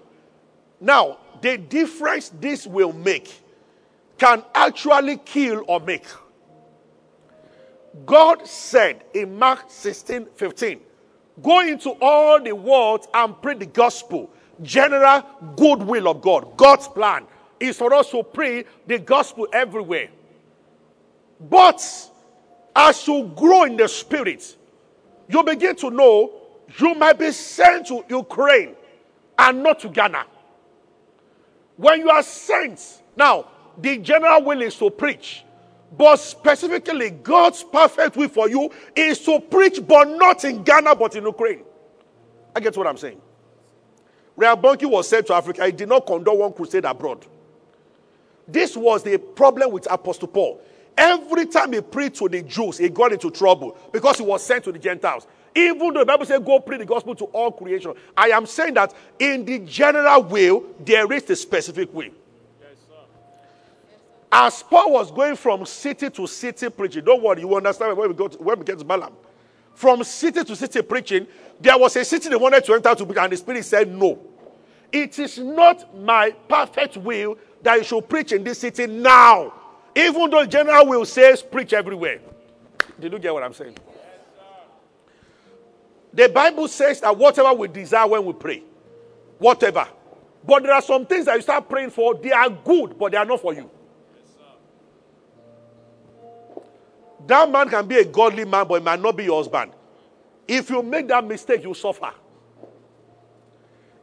Now, 0.80 1.18
the 1.40 1.58
difference 1.58 2.30
this 2.40 2.66
will 2.66 2.92
make 2.92 3.32
can 4.18 4.44
actually 4.54 5.16
kill 5.18 5.64
or 5.66 5.80
make. 5.80 6.04
God 8.06 8.46
said 8.46 9.04
in 9.14 9.38
Mark 9.38 9.64
16 9.68 10.26
15, 10.34 10.80
Go 11.42 11.60
into 11.60 11.90
all 12.00 12.42
the 12.42 12.54
world 12.54 13.06
and 13.12 13.40
preach 13.40 13.58
the 13.58 13.66
gospel, 13.66 14.30
general 14.62 15.22
goodwill 15.56 16.08
of 16.08 16.20
God. 16.20 16.56
God's 16.56 16.88
plan 16.88 17.26
is 17.58 17.76
for 17.76 17.94
us 17.94 18.10
to 18.10 18.22
pray 18.22 18.64
the 18.86 18.98
gospel 18.98 19.46
everywhere. 19.52 20.08
But 21.40 21.82
as 22.74 23.06
you 23.06 23.30
grow 23.34 23.64
in 23.64 23.76
the 23.76 23.88
spirit, 23.88 24.56
you 25.28 25.42
begin 25.42 25.76
to 25.76 25.90
know 25.90 26.32
you 26.78 26.94
might 26.94 27.18
be 27.18 27.32
sent 27.32 27.88
to 27.88 28.04
Ukraine 28.08 28.74
and 29.38 29.62
not 29.62 29.80
to 29.80 29.88
Ghana. 29.88 30.24
When 31.76 32.00
you 32.00 32.10
are 32.10 32.22
sent, 32.22 33.02
now 33.16 33.46
the 33.78 33.98
general 33.98 34.42
will 34.42 34.62
is 34.62 34.76
to 34.76 34.90
preach. 34.90 35.44
But 35.96 36.16
specifically, 36.16 37.10
God's 37.10 37.62
perfect 37.62 38.16
will 38.16 38.28
for 38.28 38.48
you 38.48 38.70
is 38.96 39.18
to 39.20 39.38
preach, 39.40 39.86
but 39.86 40.08
not 40.08 40.44
in 40.44 40.62
Ghana, 40.62 40.96
but 40.96 41.14
in 41.16 41.24
Ukraine. 41.24 41.62
I 42.56 42.60
get 42.60 42.76
what 42.76 42.86
I'm 42.86 42.96
saying. 42.96 43.20
Reinhard 44.36 44.62
Bonnke 44.62 44.90
was 44.90 45.08
sent 45.08 45.26
to 45.26 45.34
Africa. 45.34 45.66
He 45.66 45.72
did 45.72 45.88
not 45.88 46.06
conduct 46.06 46.36
one 46.36 46.52
crusade 46.52 46.86
abroad. 46.86 47.26
This 48.48 48.76
was 48.76 49.02
the 49.02 49.18
problem 49.18 49.70
with 49.70 49.90
Apostle 49.90 50.28
Paul. 50.28 50.60
Every 50.96 51.46
time 51.46 51.72
he 51.72 51.80
preached 51.80 52.16
to 52.16 52.28
the 52.28 52.42
Jews, 52.42 52.78
he 52.78 52.88
got 52.88 53.12
into 53.12 53.30
trouble 53.30 53.76
because 53.92 54.18
he 54.18 54.24
was 54.24 54.44
sent 54.44 54.64
to 54.64 54.72
the 54.72 54.78
Gentiles. 54.78 55.26
Even 55.54 55.92
though 55.92 56.00
the 56.00 56.06
Bible 56.06 56.24
says, 56.24 56.40
go 56.44 56.60
preach 56.60 56.80
the 56.80 56.86
gospel 56.86 57.14
to 57.14 57.24
all 57.26 57.52
creation. 57.52 57.92
I 58.16 58.28
am 58.28 58.46
saying 58.46 58.74
that 58.74 58.94
in 59.18 59.44
the 59.44 59.58
general 59.60 60.22
will, 60.22 60.64
there 60.80 61.10
is 61.12 61.24
the 61.24 61.36
specific 61.36 61.92
will. 61.92 62.10
As 64.34 64.62
Paul 64.62 64.92
was 64.92 65.10
going 65.10 65.36
from 65.36 65.66
city 65.66 66.08
to 66.08 66.26
city 66.26 66.70
preaching, 66.70 67.04
don't 67.04 67.22
worry, 67.22 67.42
you 67.42 67.54
understand 67.54 67.94
when 67.98 68.08
we, 68.08 68.14
go 68.14 68.28
to, 68.28 68.38
when 68.38 68.58
we 68.58 68.64
get 68.64 68.78
to 68.78 68.84
Balaam. 68.84 69.12
From 69.74 70.02
city 70.04 70.42
to 70.42 70.56
city 70.56 70.80
preaching, 70.80 71.26
there 71.60 71.76
was 71.76 71.94
a 71.96 72.04
city 72.04 72.30
they 72.30 72.36
wanted 72.36 72.64
to 72.64 72.72
enter 72.72 72.94
to 72.94 73.20
and 73.20 73.32
the 73.32 73.36
Spirit 73.36 73.62
said, 73.64 73.94
No. 73.94 74.18
It 74.90 75.18
is 75.18 75.38
not 75.38 75.94
my 75.98 76.30
perfect 76.48 76.96
will 76.96 77.36
that 77.62 77.76
you 77.76 77.84
should 77.84 78.08
preach 78.08 78.32
in 78.32 78.42
this 78.42 78.58
city 78.58 78.86
now. 78.86 79.52
Even 79.94 80.30
though 80.30 80.46
general 80.46 80.86
will 80.86 81.04
says 81.04 81.42
preach 81.42 81.74
everywhere. 81.74 82.20
Did 82.98 83.12
you 83.12 83.18
get 83.18 83.34
what 83.34 83.42
I'm 83.42 83.54
saying? 83.54 83.76
the 86.12 86.28
Bible 86.28 86.68
says 86.68 87.00
that 87.00 87.16
whatever 87.16 87.52
we 87.54 87.68
desire 87.68 88.06
when 88.06 88.24
we 88.24 88.32
pray, 88.32 88.62
whatever. 89.38 89.86
But 90.46 90.62
there 90.62 90.72
are 90.72 90.82
some 90.82 91.06
things 91.06 91.26
that 91.26 91.36
you 91.36 91.42
start 91.42 91.68
praying 91.68 91.90
for, 91.90 92.14
they 92.14 92.32
are 92.32 92.50
good, 92.50 92.98
but 92.98 93.12
they 93.12 93.18
are 93.18 93.24
not 93.24 93.40
for 93.40 93.54
you. 93.54 93.70
That 97.26 97.50
man 97.50 97.68
can 97.68 97.86
be 97.86 97.96
a 97.96 98.04
godly 98.04 98.44
man, 98.44 98.66
but 98.66 98.74
it 98.76 98.84
might 98.84 99.00
not 99.00 99.16
be 99.16 99.24
your 99.24 99.38
husband. 99.38 99.72
If 100.46 100.70
you 100.70 100.82
make 100.82 101.08
that 101.08 101.26
mistake, 101.26 101.62
you 101.62 101.74
suffer. 101.74 102.12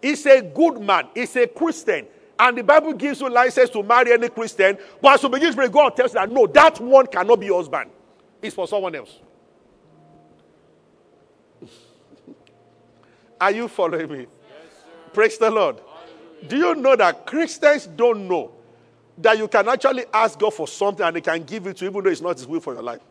He's 0.02 0.26
a 0.26 0.42
good 0.42 0.80
man, 0.80 1.10
he's 1.14 1.36
a 1.36 1.48
Christian. 1.48 2.08
And 2.40 2.58
the 2.58 2.64
Bible 2.64 2.94
gives 2.94 3.20
you 3.20 3.30
license 3.30 3.70
to 3.72 3.84
marry 3.84 4.14
any 4.14 4.30
Christian. 4.30 4.78
But 5.02 5.16
as 5.16 5.24
you 5.24 5.30
begin 5.30 5.50
to 5.50 5.56
pray, 5.58 5.68
God 5.68 5.94
tells 5.98 6.14
you 6.14 6.20
that 6.22 6.32
no, 6.32 6.48
that 6.48 6.80
one 6.80 7.06
cannot 7.08 7.38
be 7.38 7.48
your 7.48 7.58
husband. 7.58 7.92
It's 8.42 8.56
for 8.56 8.66
someone 8.66 8.96
else. 8.96 9.20
Are 13.42 13.52
you 13.52 13.68
following 13.68 14.10
me? 14.10 14.20
Yes, 14.20 14.28
Praise 15.12 15.38
the 15.38 15.52
Lord. 15.52 15.82
Do 16.48 16.56
you 16.56 16.76
know 16.76 16.96
that 16.96 17.26
Christians 17.26 17.88
don't 17.88 18.30
know 18.30 18.54
that 19.18 19.38
you 19.38 19.50
can 19.50 19.68
actually 19.68 20.06
ask 20.14 20.40
God 20.40 20.54
for 20.54 20.66
something 20.66 21.06
and 21.06 21.18
He 21.18 21.22
can 21.22 21.44
give 21.44 21.68
it 21.68 21.76
to 21.78 21.86
you, 21.86 21.92
even 21.92 22.06
though 22.06 22.10
it's 22.10 22.22
not 22.22 22.38
His 22.38 22.48
will 22.48 22.62
for 22.62 22.74
your 22.74 22.84
life? 22.84 23.02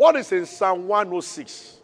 What 0.00 0.16
is 0.16 0.32
in 0.32 0.46
Psalm 0.46 0.88
106? 0.88 1.76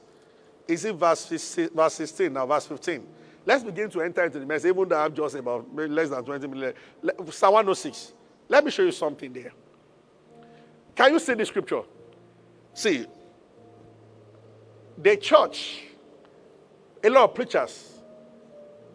Is 0.66 0.86
it 0.86 0.94
verse 0.94 1.20
16 1.26 2.32
now, 2.32 2.46
verse 2.46 2.64
15? 2.64 3.06
Let's 3.44 3.62
begin 3.62 3.90
to 3.90 4.00
enter 4.00 4.24
into 4.24 4.38
the 4.38 4.46
message, 4.46 4.70
even 4.70 4.88
though 4.88 4.98
I 4.98 5.02
have 5.02 5.12
just 5.12 5.34
about 5.34 5.66
less 5.76 6.08
than 6.08 6.24
20 6.24 6.46
minutes. 6.46 6.78
Psalm 7.32 7.52
106. 7.52 8.14
Let 8.48 8.64
me 8.64 8.70
show 8.70 8.84
you 8.84 8.92
something 8.92 9.30
there. 9.34 9.52
Can 10.94 11.12
you 11.12 11.18
see 11.18 11.34
the 11.34 11.44
scripture? 11.44 11.82
See, 12.72 13.04
the 14.96 15.18
church, 15.18 15.82
a 17.04 17.10
lot 17.10 17.24
of 17.24 17.34
preachers 17.34 17.98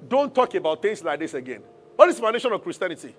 don't 0.08 0.34
talk 0.34 0.56
about 0.56 0.82
things 0.82 1.04
like 1.04 1.20
this 1.20 1.36
again. 1.36 1.62
What 1.96 2.10
is 2.10 2.16
the 2.16 2.24
foundation 2.24 2.52
of 2.54 2.64
Christianity? 2.64 3.16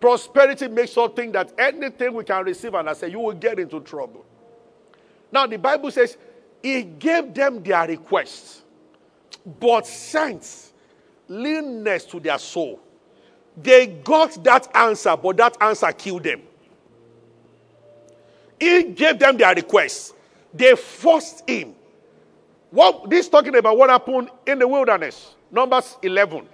Prosperity 0.00 0.66
makes 0.66 0.98
us 0.98 1.12
think 1.14 1.32
that 1.34 1.52
anything 1.56 2.12
we 2.12 2.24
can 2.24 2.44
receive 2.44 2.74
and 2.74 2.90
I 2.90 2.94
say 2.94 3.08
you 3.08 3.20
will 3.20 3.34
get 3.34 3.60
into 3.60 3.78
trouble. 3.78 4.26
Now, 5.32 5.46
the 5.46 5.56
Bible 5.56 5.90
says 5.90 6.18
he 6.62 6.82
gave 6.82 7.32
them 7.32 7.62
their 7.62 7.88
requests, 7.88 8.62
but 9.58 9.86
sent 9.86 10.72
leanness 11.26 12.04
to 12.04 12.20
their 12.20 12.38
soul. 12.38 12.78
They 13.56 13.86
got 13.86 14.42
that 14.44 14.74
answer, 14.76 15.16
but 15.16 15.38
that 15.38 15.56
answer 15.60 15.90
killed 15.92 16.24
them. 16.24 16.42
He 18.60 18.84
gave 18.84 19.18
them 19.18 19.36
their 19.36 19.54
requests. 19.54 20.12
They 20.54 20.76
forced 20.76 21.48
him. 21.48 21.74
What 22.70 23.10
this 23.10 23.28
talking 23.28 23.56
about 23.56 23.76
what 23.76 23.90
happened 23.90 24.30
in 24.46 24.58
the 24.58 24.68
wilderness. 24.68 25.34
Numbers 25.50 25.96
11. 26.02 26.46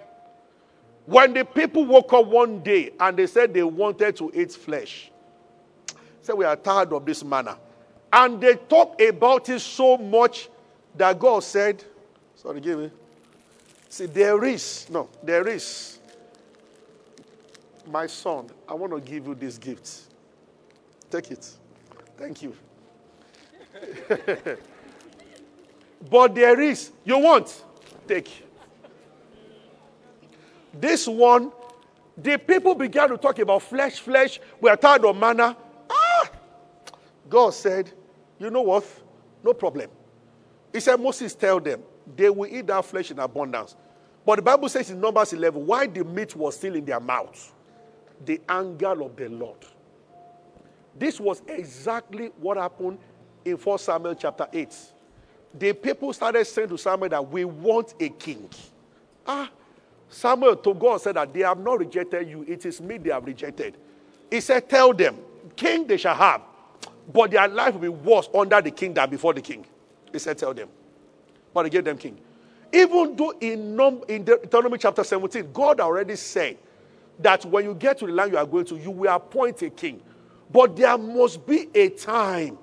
When 1.07 1.33
the 1.33 1.45
people 1.45 1.85
woke 1.85 2.13
up 2.13 2.27
one 2.27 2.61
day 2.63 2.93
and 2.99 3.17
they 3.17 3.27
said 3.27 3.55
they 3.55 3.63
wanted 3.63 4.17
to 4.17 4.31
eat 4.35 4.53
flesh. 4.53 5.11
Said 6.23 6.37
we 6.37 6.45
are 6.45 6.57
tired 6.57 6.93
of 6.93 7.05
this 7.05 7.23
manna. 7.23 7.59
And 8.13 8.41
they 8.41 8.55
talk 8.55 9.01
about 9.01 9.49
it 9.49 9.61
so 9.61 9.97
much 9.99 10.49
that 10.97 11.19
God 11.19 11.43
said, 11.45 11.85
sorry, 12.35 12.61
give 12.61 12.79
me. 12.79 12.91
See, 13.89 14.07
there 14.07 14.45
is, 14.45 14.87
no, 14.91 15.09
there 15.23 15.47
is. 15.49 15.99
My 17.87 18.07
son, 18.07 18.51
I 18.69 18.75
want 18.75 18.93
to 18.93 19.01
give 19.01 19.27
you 19.27 19.35
this 19.35 19.57
gift. 19.57 19.89
Take 21.11 21.31
it. 21.31 21.51
Thank 22.19 22.43
you. 22.43 22.55
but 26.11 26.35
there 26.35 26.61
is, 26.61 26.91
you 27.05 27.19
want, 27.19 27.65
take. 28.07 28.45
This 30.75 31.09
one, 31.09 31.51
the 32.17 32.37
people 32.37 32.75
began 32.75 33.09
to 33.09 33.17
talk 33.17 33.39
about 33.39 33.63
flesh, 33.63 34.01
flesh. 34.01 34.41
We 34.61 34.69
are 34.69 34.77
tired 34.77 35.05
of 35.05 35.17
manna. 35.17 35.57
Ah! 35.91 36.31
God 37.29 37.55
said, 37.55 37.93
you 38.39 38.51
know 38.51 38.63
what? 38.63 38.85
No 39.43 39.53
problem. 39.53 39.91
He 40.73 40.81
said, 40.81 40.97
Moses, 40.97 41.35
tell 41.35 41.61
them 41.61 41.83
they 42.17 42.31
will 42.31 42.47
eat 42.47 42.67
that 42.67 42.85
flesh 42.85 43.11
in 43.11 43.19
abundance. 43.19 43.77
But 44.25 44.37
the 44.37 44.43
Bible 44.43 44.69
says 44.69 44.91
in 44.91 45.01
Numbers 45.01 45.33
11, 45.33 45.65
why 45.67 45.87
the 45.87 46.05
meat 46.05 46.37
was 46.37 46.57
still 46.57 46.75
in 46.75 46.85
their 46.85 47.01
mouths? 47.01 47.53
The 48.25 48.41
anger 48.49 49.03
of 49.03 49.17
the 49.17 49.29
Lord. 49.29 49.59
This 50.99 51.21
was 51.21 51.43
exactly 51.47 52.31
what 52.39 52.57
happened 52.57 52.99
in 53.45 53.57
1 53.57 53.79
Samuel 53.79 54.15
chapter 54.15 54.47
8. 54.53 54.75
The 55.55 55.73
people 55.73 56.13
started 56.13 56.45
saying 56.47 56.69
to 56.69 56.79
Samuel 56.79 57.09
that 57.11 57.31
we 57.31 57.45
want 57.45 57.95
a 58.01 58.09
king. 58.09 58.51
Ah, 59.27 59.51
Samuel 60.09 60.57
to 60.57 60.75
God 60.75 61.01
said 61.01 61.17
that 61.17 61.33
they 61.33 61.41
have 61.41 61.59
not 61.59 61.79
rejected 61.79 62.29
you, 62.29 62.45
it 62.49 62.67
is 62.67 62.81
me 62.81 62.99
they 62.99 63.11
have 63.11 63.25
rejected. 63.25 63.77
He 64.31 64.41
said, 64.41 64.69
Tell 64.69 64.93
them, 64.93 65.17
king 65.57 65.87
they 65.87 65.97
shall 65.97 66.15
have, 66.15 66.43
but 67.13 67.31
their 67.31 67.49
life 67.49 67.75
will 67.75 67.81
be 67.81 67.89
worse 67.89 68.29
under 68.35 68.61
the 68.61 68.71
king 68.71 68.95
than 68.95 69.09
before 69.11 69.33
the 69.35 69.41
king. 69.41 69.65
He 70.13 70.19
said, 70.19 70.39
Tell 70.39 70.53
them. 70.55 70.69
But 71.55 71.67
he 71.67 71.71
gave 71.71 71.85
them 71.85 71.97
king. 71.99 72.19
Even 72.73 73.17
though 73.17 73.31
in, 73.41 73.75
Num- 73.77 74.05
in 74.09 74.25
Deuteronomy 74.25 74.79
chapter 74.79 75.03
17, 75.03 75.53
God 75.53 75.81
already 75.81 76.17
said 76.17 76.59
that 77.21 77.45
when 77.47 77.65
you 77.65 77.75
get 77.75 77.99
to 77.99 78.07
the 78.07 78.13
land 78.13 78.33
you 78.33 78.39
are 78.39 78.47
going 78.47 78.67
to, 78.67 78.77
you 78.77 78.91
will 78.91 79.13
appoint 79.13 79.63
a 79.63 79.71
king. 79.71 80.01
But 80.51 80.77
there 80.77 80.97
must 80.99 81.47
be 81.47 81.69
a 81.75 81.89
time. 81.89 82.59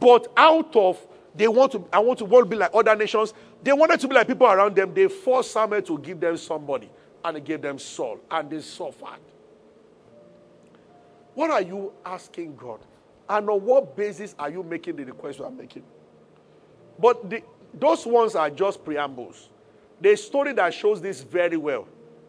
But 0.00 0.26
out 0.36 0.74
of 0.76 1.04
they 1.34 1.46
want 1.46 1.72
to, 1.72 1.86
I 1.92 2.00
want 2.00 2.18
to 2.18 2.24
want 2.24 2.46
to 2.46 2.50
be 2.50 2.56
like 2.56 2.70
other 2.74 2.96
nations. 2.96 3.32
They 3.62 3.72
wanted 3.72 4.00
to 4.00 4.08
be 4.08 4.14
like 4.14 4.26
people 4.26 4.46
around 4.46 4.74
them. 4.74 4.92
They 4.92 5.08
forced 5.08 5.52
Samuel 5.52 5.82
to 5.82 5.98
give 5.98 6.18
them 6.18 6.36
somebody, 6.36 6.90
and 7.24 7.36
he 7.36 7.42
gave 7.42 7.62
them 7.62 7.78
Saul, 7.78 8.18
and 8.30 8.50
they 8.50 8.60
suffered. 8.60 9.20
What 11.34 11.50
are 11.50 11.62
you 11.62 11.92
asking 12.04 12.56
God? 12.56 12.80
And 13.28 13.48
on 13.50 13.64
what 13.64 13.96
basis 13.96 14.34
are 14.38 14.50
you 14.50 14.62
making 14.62 14.96
the 14.96 15.04
request 15.04 15.38
you 15.38 15.44
are 15.44 15.50
making? 15.50 15.82
But 16.98 17.28
the, 17.28 17.42
those 17.74 18.06
ones 18.06 18.34
are 18.34 18.50
just 18.50 18.84
preambles. 18.84 19.50
The 20.00 20.16
story 20.16 20.52
that 20.54 20.72
shows 20.72 21.00
this 21.00 21.22
very 21.22 21.56
well 21.56 21.86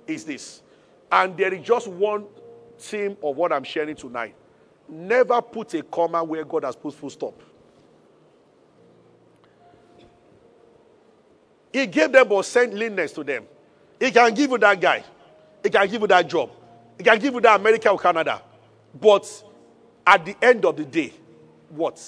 is 0.08 0.26
this. 0.26 0.62
And 1.12 1.38
there 1.38 1.54
is 1.54 1.66
just 1.66 1.88
one 1.88 2.26
theme 2.78 3.18
of 3.24 3.36
what 3.36 3.52
I'm 3.52 3.64
sharing 3.64 3.96
tonight. 3.96 4.36
Never 4.88 5.42
put 5.42 5.74
a 5.76 5.84
comma 5.84 6.24
where 6.24 6.44
God 6.44 6.64
has 6.64 6.76
put 6.76 6.94
full 6.94 7.10
stop. 7.10 7.42
He 11.72 11.86
gave 11.86 12.12
them 12.12 12.32
or 12.32 12.44
sent 12.44 12.74
leanness 12.74 13.12
to 13.14 13.24
them. 13.24 13.46
He 14.00 14.12
can 14.12 14.34
give 14.34 14.50
you 14.50 14.58
that 14.58 14.82
guy. 14.82 15.04
He 15.64 15.70
can 15.70 15.88
give 15.88 16.02
you 16.02 16.08
that 16.08 16.28
job. 16.28 16.50
He 16.98 17.04
can 17.04 17.20
give 17.20 17.34
you 17.34 17.42
that 17.42 17.60
America 17.60 17.90
or 17.90 18.00
Canada. 18.00 18.42
But 19.00 19.44
at 20.10 20.26
the 20.26 20.36
end 20.42 20.66
of 20.66 20.76
the 20.76 20.86
day, 20.86 21.14
what? 21.70 22.04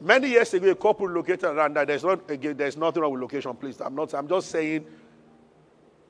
Many 0.00 0.30
years 0.30 0.54
ago, 0.54 0.70
a 0.70 0.74
couple 0.74 1.06
located 1.06 1.44
around 1.44 1.76
that. 1.76 1.86
There's 1.86 2.02
not 2.02 2.30
again, 2.30 2.56
there's 2.56 2.78
nothing 2.78 3.02
wrong 3.02 3.12
with 3.12 3.20
location, 3.20 3.54
please. 3.54 3.78
I'm 3.78 3.94
not, 3.94 4.14
I'm 4.14 4.26
just 4.26 4.48
saying 4.50 4.86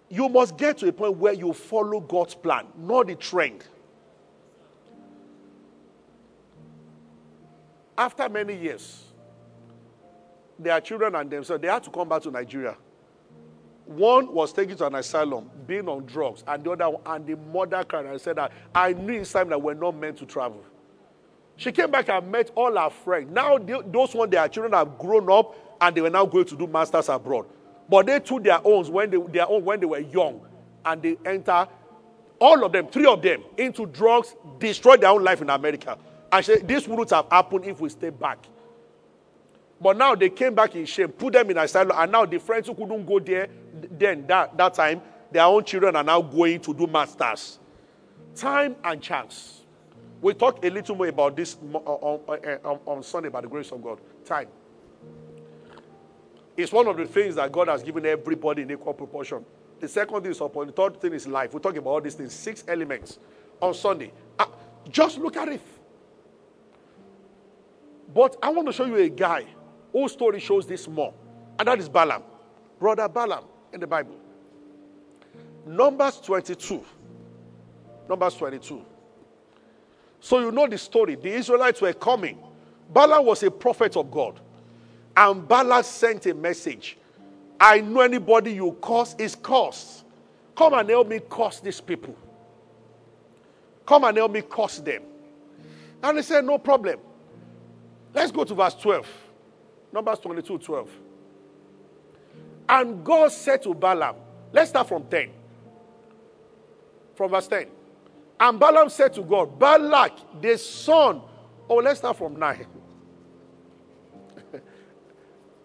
you 0.08 0.28
must 0.28 0.56
get 0.56 0.78
to 0.78 0.88
a 0.88 0.92
point 0.92 1.16
where 1.16 1.32
you 1.32 1.52
follow 1.52 1.98
God's 1.98 2.36
plan, 2.36 2.66
not 2.78 3.08
the 3.08 3.16
trend. 3.16 3.64
After 7.98 8.28
many 8.28 8.56
years, 8.56 9.06
their 10.60 10.80
children 10.80 11.16
and 11.16 11.28
themselves, 11.28 11.60
they 11.60 11.68
had 11.68 11.82
to 11.82 11.90
come 11.90 12.08
back 12.08 12.22
to 12.22 12.30
Nigeria. 12.30 12.76
One 13.86 14.32
was 14.32 14.52
taken 14.52 14.76
to 14.78 14.86
an 14.86 14.94
asylum, 14.94 15.50
being 15.66 15.88
on 15.88 16.06
drugs, 16.06 16.42
and 16.46 16.64
the 16.64 16.70
other 16.70 16.90
one, 16.90 17.02
and 17.06 17.26
the 17.26 17.36
mother 17.36 17.84
cried 17.84 18.06
and 18.06 18.20
said 18.20 18.36
that 18.36 18.52
I 18.74 18.94
knew 18.94 19.18
in 19.18 19.24
time 19.24 19.50
that 19.50 19.60
we're 19.60 19.74
not 19.74 19.96
meant 19.96 20.18
to 20.18 20.26
travel. 20.26 20.64
She 21.56 21.70
came 21.70 21.90
back 21.90 22.08
and 22.08 22.32
met 22.32 22.50
all 22.54 22.76
her 22.76 22.90
friends. 22.90 23.30
Now, 23.30 23.58
they, 23.58 23.78
those 23.86 24.14
one, 24.14 24.30
their 24.30 24.48
children 24.48 24.72
have 24.72 24.98
grown 24.98 25.30
up 25.30 25.54
and 25.80 25.94
they 25.94 26.00
were 26.00 26.10
now 26.10 26.24
going 26.24 26.46
to 26.46 26.56
do 26.56 26.66
masters 26.66 27.08
abroad. 27.08 27.46
But 27.88 28.06
they 28.06 28.18
took 28.20 28.42
their 28.42 28.60
own 28.64 28.90
when 28.90 29.10
they, 29.10 29.18
their 29.18 29.48
own 29.48 29.64
when 29.64 29.78
they 29.78 29.86
were 29.86 30.00
young 30.00 30.40
and 30.84 31.02
they 31.02 31.16
enter, 31.24 31.68
all 32.40 32.64
of 32.64 32.72
them, 32.72 32.88
three 32.88 33.06
of 33.06 33.22
them, 33.22 33.44
into 33.56 33.86
drugs, 33.86 34.34
destroyed 34.58 35.02
their 35.02 35.10
own 35.10 35.22
life 35.22 35.42
in 35.42 35.50
America. 35.50 35.96
And 36.32 36.44
she, 36.44 36.56
this 36.56 36.88
wouldn't 36.88 37.10
have 37.10 37.26
happened 37.30 37.66
if 37.66 37.80
we 37.80 37.88
stayed 37.88 38.18
back. 38.18 38.38
But 39.80 39.96
now 39.96 40.14
they 40.14 40.30
came 40.30 40.54
back 40.54 40.74
in 40.74 40.86
shame, 40.86 41.08
put 41.08 41.32
them 41.32 41.50
in 41.50 41.58
asylum, 41.58 41.92
and 41.94 42.12
now 42.12 42.24
the 42.24 42.38
friends 42.38 42.68
who 42.68 42.74
couldn't 42.74 43.04
go 43.04 43.18
there 43.18 43.48
then, 43.90 44.26
that, 44.26 44.56
that 44.56 44.74
time, 44.74 45.02
their 45.30 45.44
own 45.44 45.64
children 45.64 45.96
are 45.96 46.04
now 46.04 46.22
going 46.22 46.60
to 46.60 46.74
do 46.74 46.86
masters. 46.86 47.58
Time 48.34 48.76
and 48.84 49.00
chance. 49.00 49.62
We 50.20 50.32
talk 50.34 50.64
a 50.64 50.70
little 50.70 50.96
more 50.96 51.08
about 51.08 51.36
this 51.36 51.56
uh, 51.74 51.76
on, 51.78 52.20
uh, 52.28 52.32
uh, 52.32 52.68
on, 52.68 52.80
on 52.86 53.02
Sunday 53.02 53.28
by 53.28 53.40
the 53.40 53.48
grace 53.48 53.70
of 53.72 53.82
God. 53.82 54.00
Time. 54.24 54.48
It's 56.56 56.72
one 56.72 56.86
of 56.86 56.96
the 56.96 57.04
things 57.04 57.34
that 57.34 57.50
God 57.50 57.68
has 57.68 57.82
given 57.82 58.06
everybody 58.06 58.62
in 58.62 58.70
equal 58.70 58.94
proportion. 58.94 59.44
The 59.80 59.88
second 59.88 60.22
thing 60.22 60.30
is 60.30 60.40
upon. 60.40 60.68
The 60.68 60.72
third 60.72 61.00
thing 61.00 61.12
is 61.12 61.26
life. 61.26 61.52
We 61.52 61.60
talk 61.60 61.76
about 61.76 61.90
all 61.90 62.00
these 62.00 62.14
things, 62.14 62.32
six 62.32 62.64
elements 62.68 63.18
on 63.60 63.74
Sunday. 63.74 64.12
Uh, 64.38 64.46
just 64.88 65.18
look 65.18 65.36
at 65.36 65.48
it. 65.48 65.60
But 68.14 68.36
I 68.42 68.50
want 68.50 68.68
to 68.68 68.72
show 68.72 68.84
you 68.84 68.96
a 68.96 69.08
guy 69.08 69.44
whose 69.94 70.12
story 70.12 70.40
shows 70.40 70.66
this 70.66 70.86
more, 70.88 71.14
and 71.58 71.68
that 71.68 71.78
is 71.78 71.88
Balaam, 71.88 72.22
brother 72.78 73.08
Balaam 73.08 73.44
in 73.72 73.80
the 73.80 73.86
Bible. 73.86 74.16
Numbers 75.64 76.20
22. 76.20 76.84
Numbers 78.08 78.34
22. 78.34 78.84
So 80.20 80.40
you 80.40 80.50
know 80.50 80.66
the 80.66 80.76
story. 80.76 81.14
The 81.14 81.28
Israelites 81.30 81.80
were 81.80 81.92
coming. 81.92 82.38
Balaam 82.92 83.24
was 83.24 83.42
a 83.44 83.50
prophet 83.50 83.96
of 83.96 84.10
God. 84.10 84.40
And 85.16 85.46
Balaam 85.46 85.84
sent 85.84 86.26
a 86.26 86.34
message. 86.34 86.98
I 87.58 87.80
know 87.80 88.00
anybody 88.00 88.52
you 88.52 88.76
curse 88.82 89.14
is 89.18 89.36
cursed. 89.36 90.04
Come 90.56 90.74
and 90.74 90.88
help 90.88 91.08
me 91.08 91.20
curse 91.30 91.60
these 91.60 91.80
people. 91.80 92.16
Come 93.86 94.04
and 94.04 94.16
help 94.16 94.32
me 94.32 94.42
curse 94.42 94.78
them. 94.80 95.02
And 96.02 96.16
he 96.18 96.22
said, 96.24 96.44
No 96.44 96.58
problem. 96.58 96.98
Let's 98.12 98.32
go 98.32 98.44
to 98.44 98.54
verse 98.54 98.74
12. 98.74 99.06
Numbers 99.94 100.18
22 100.18 100.58
12. 100.58 100.90
And 102.68 103.04
God 103.04 103.30
said 103.30 103.62
to 103.62 103.72
Balaam, 103.72 104.16
let's 104.52 104.70
start 104.70 104.88
from 104.88 105.04
10. 105.04 105.30
From 107.14 107.30
verse 107.30 107.46
10. 107.46 107.68
And 108.40 108.58
Balaam 108.58 108.88
said 108.88 109.14
to 109.14 109.22
God, 109.22 109.56
Balak, 109.56 110.42
the 110.42 110.58
son. 110.58 111.22
Oh, 111.68 111.76
let's 111.76 112.00
start 112.00 112.18
from 112.18 112.36
9. 112.36 112.66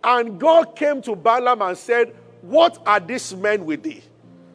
and 0.04 0.40
God 0.40 0.76
came 0.76 1.02
to 1.02 1.16
Balaam 1.16 1.64
and 1.64 1.76
said, 1.76 2.16
What 2.44 2.78
are 2.86 3.00
these 3.00 3.36
men 3.36 3.66
with 3.66 3.82
thee? 3.82 4.04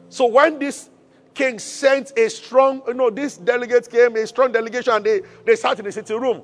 So 0.07 0.27
when 0.27 0.57
this 0.57 0.89
king 1.33 1.59
sent 1.59 2.17
a 2.17 2.29
strong, 2.29 2.81
you 2.87 2.93
know, 2.93 3.09
this 3.09 3.35
delegates 3.35 3.89
came, 3.89 4.15
a 4.15 4.25
strong 4.25 4.53
delegation, 4.53 4.93
and 4.93 5.05
they, 5.05 5.21
they 5.45 5.57
sat 5.57 5.77
in 5.79 5.83
the 5.83 5.91
sitting 5.91 6.21
room. 6.21 6.43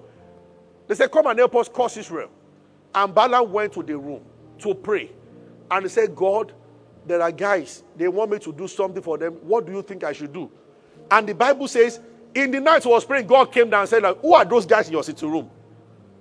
They 0.87 0.95
said, 0.95 1.09
Come 1.09 1.27
and 1.27 1.39
help 1.39 1.55
us 1.55 1.69
curse 1.73 1.95
Israel. 1.95 2.29
And 2.93 3.13
Balaam 3.13 3.51
went 3.51 3.73
to 3.73 3.83
the 3.83 3.97
room 3.97 4.21
to 4.59 4.73
pray. 4.73 5.11
And 5.69 5.83
he 5.83 5.89
said, 5.89 6.15
God, 6.15 6.53
there 7.05 7.21
are 7.21 7.31
guys, 7.31 7.83
they 7.95 8.07
want 8.07 8.31
me 8.31 8.39
to 8.39 8.53
do 8.53 8.67
something 8.67 9.01
for 9.01 9.17
them. 9.17 9.33
What 9.41 9.65
do 9.65 9.71
you 9.71 9.81
think 9.81 10.03
I 10.03 10.13
should 10.13 10.33
do? 10.33 10.51
And 11.09 11.27
the 11.27 11.33
Bible 11.33 11.67
says, 11.67 11.99
in 12.33 12.51
the 12.51 12.59
night 12.59 12.83
he 12.83 12.89
was 12.89 13.05
praying, 13.05 13.27
God 13.27 13.51
came 13.51 13.69
down 13.69 13.81
and 13.81 13.89
said, 13.89 14.03
like, 14.03 14.19
Who 14.21 14.33
are 14.33 14.45
those 14.45 14.65
guys 14.65 14.87
in 14.87 14.93
your 14.93 15.03
sitting 15.03 15.29
room? 15.29 15.49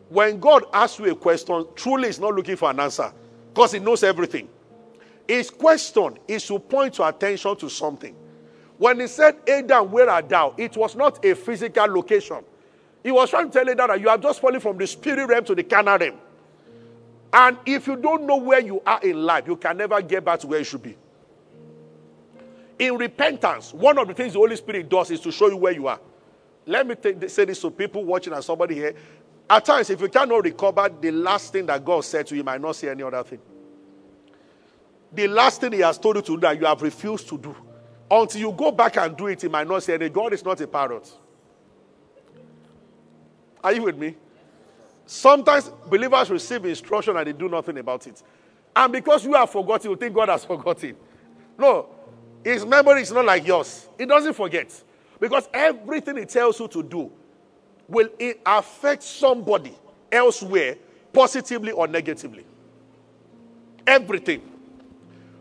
When 0.08 0.40
God 0.40 0.64
asks 0.72 0.98
you 0.98 1.10
a 1.10 1.14
question, 1.14 1.66
truly 1.76 2.08
he's 2.08 2.18
not 2.18 2.34
looking 2.34 2.56
for 2.56 2.70
an 2.70 2.80
answer 2.80 3.12
because 3.52 3.72
he 3.72 3.78
knows 3.78 4.02
everything. 4.02 4.48
His 5.28 5.50
question 5.50 6.18
is 6.26 6.44
to 6.46 6.58
point 6.58 6.98
your 6.98 7.08
attention 7.08 7.56
to 7.56 7.68
something. 7.68 8.16
When 8.78 8.98
he 8.98 9.06
said, 9.06 9.36
Adam, 9.46 9.92
where 9.92 10.10
art 10.10 10.28
thou? 10.28 10.54
It 10.56 10.76
was 10.76 10.96
not 10.96 11.24
a 11.24 11.34
physical 11.34 11.86
location. 11.86 12.38
He 13.04 13.12
was 13.12 13.30
trying 13.30 13.50
to 13.50 13.58
tell 13.58 13.70
Adam 13.70 13.88
that 13.88 14.00
you 14.00 14.08
are 14.08 14.18
just 14.18 14.40
fallen 14.40 14.58
from 14.58 14.78
the 14.78 14.86
spirit 14.86 15.26
realm 15.26 15.44
to 15.44 15.54
the 15.54 15.62
carnal 15.62 15.98
realm. 15.98 16.18
And 17.32 17.58
if 17.64 17.86
you 17.86 17.96
don't 17.96 18.24
know 18.26 18.36
where 18.36 18.60
you 18.60 18.82
are 18.84 19.00
in 19.02 19.22
life, 19.22 19.46
you 19.46 19.56
can 19.56 19.76
never 19.76 20.02
get 20.02 20.24
back 20.24 20.40
to 20.40 20.46
where 20.46 20.58
you 20.58 20.64
should 20.64 20.82
be. 20.82 20.96
In 22.78 22.96
repentance, 22.96 23.72
one 23.72 23.98
of 23.98 24.08
the 24.08 24.14
things 24.14 24.32
the 24.32 24.38
Holy 24.38 24.56
Spirit 24.56 24.88
does 24.88 25.10
is 25.10 25.20
to 25.20 25.30
show 25.30 25.48
you 25.48 25.56
where 25.56 25.72
you 25.72 25.86
are. 25.86 26.00
Let 26.66 26.86
me 26.86 26.94
say 27.28 27.44
this 27.44 27.60
to 27.60 27.70
people 27.70 28.04
watching 28.04 28.32
and 28.32 28.42
somebody 28.42 28.74
here. 28.74 28.94
At 29.48 29.64
times, 29.64 29.90
if 29.90 30.00
you 30.00 30.08
cannot 30.08 30.44
recover 30.44 30.88
the 30.88 31.10
last 31.10 31.52
thing 31.52 31.66
that 31.66 31.84
God 31.84 32.04
said 32.04 32.26
to 32.28 32.34
you, 32.34 32.38
you 32.38 32.44
might 32.44 32.60
not 32.60 32.76
say 32.76 32.88
any 32.88 33.02
other 33.02 33.22
thing. 33.22 33.40
The 35.12 35.26
last 35.28 35.60
thing 35.60 35.72
He 35.72 35.80
has 35.80 35.98
told 35.98 36.16
you 36.16 36.22
to 36.22 36.34
do 36.36 36.40
that 36.40 36.58
you 36.58 36.66
have 36.66 36.80
refused 36.82 37.28
to 37.28 37.38
do. 37.38 37.54
Until 38.10 38.40
you 38.40 38.52
go 38.52 38.70
back 38.72 38.96
and 38.96 39.16
do 39.16 39.26
it, 39.26 39.42
He 39.42 39.48
might 39.48 39.66
not 39.66 39.82
say 39.82 39.94
anything. 39.94 40.12
God 40.12 40.32
is 40.32 40.44
not 40.44 40.60
a 40.60 40.66
parrot. 40.66 41.10
Are 43.62 43.72
you 43.72 43.82
with 43.82 43.98
me? 43.98 44.16
Sometimes 45.10 45.72
believers 45.88 46.30
receive 46.30 46.64
instruction 46.66 47.16
and 47.16 47.26
they 47.26 47.32
do 47.32 47.48
nothing 47.48 47.76
about 47.78 48.06
it. 48.06 48.22
And 48.76 48.92
because 48.92 49.24
you 49.24 49.34
have 49.34 49.50
forgotten, 49.50 49.90
you 49.90 49.96
think 49.96 50.14
God 50.14 50.28
has 50.28 50.44
forgotten. 50.52 50.94
No, 51.58 51.88
his 52.44 52.64
memory 52.64 53.02
is 53.02 53.10
not 53.10 53.24
like 53.24 53.44
yours. 53.44 53.88
He 53.98 54.06
doesn't 54.06 54.34
forget. 54.34 54.70
Because 55.18 55.48
everything 55.52 56.16
he 56.16 56.26
tells 56.26 56.60
you 56.60 56.68
to 56.68 56.84
do 56.84 57.10
will 57.88 58.08
affect 58.46 59.02
somebody 59.02 59.74
elsewhere, 60.12 60.76
positively 61.12 61.72
or 61.72 61.88
negatively. 61.88 62.46
Everything. 63.88 64.42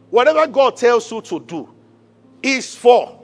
Whatever 0.10 0.48
God 0.48 0.78
tells 0.78 1.12
you 1.12 1.22
to 1.22 1.40
do 1.42 1.70
is 2.42 2.74
for. 2.74 3.19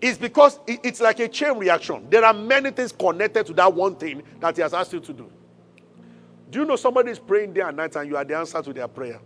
It's 0.00 0.18
because 0.18 0.60
it's 0.66 1.00
like 1.00 1.18
a 1.18 1.28
chain 1.28 1.58
reaction. 1.58 2.06
There 2.08 2.24
are 2.24 2.34
many 2.34 2.70
things 2.70 2.92
connected 2.92 3.46
to 3.46 3.52
that 3.54 3.72
one 3.72 3.96
thing 3.96 4.22
that 4.40 4.54
He 4.56 4.62
has 4.62 4.72
asked 4.72 4.92
you 4.92 5.00
to 5.00 5.12
do. 5.12 5.30
Do 6.50 6.60
you 6.60 6.64
know 6.64 6.76
somebody 6.76 7.10
is 7.10 7.18
praying 7.18 7.52
day 7.52 7.60
and 7.60 7.76
night 7.76 7.96
and 7.96 8.08
you 8.08 8.16
are 8.16 8.24
the 8.24 8.36
answer 8.36 8.62
to 8.62 8.72
their 8.72 8.88
prayer? 8.88 9.20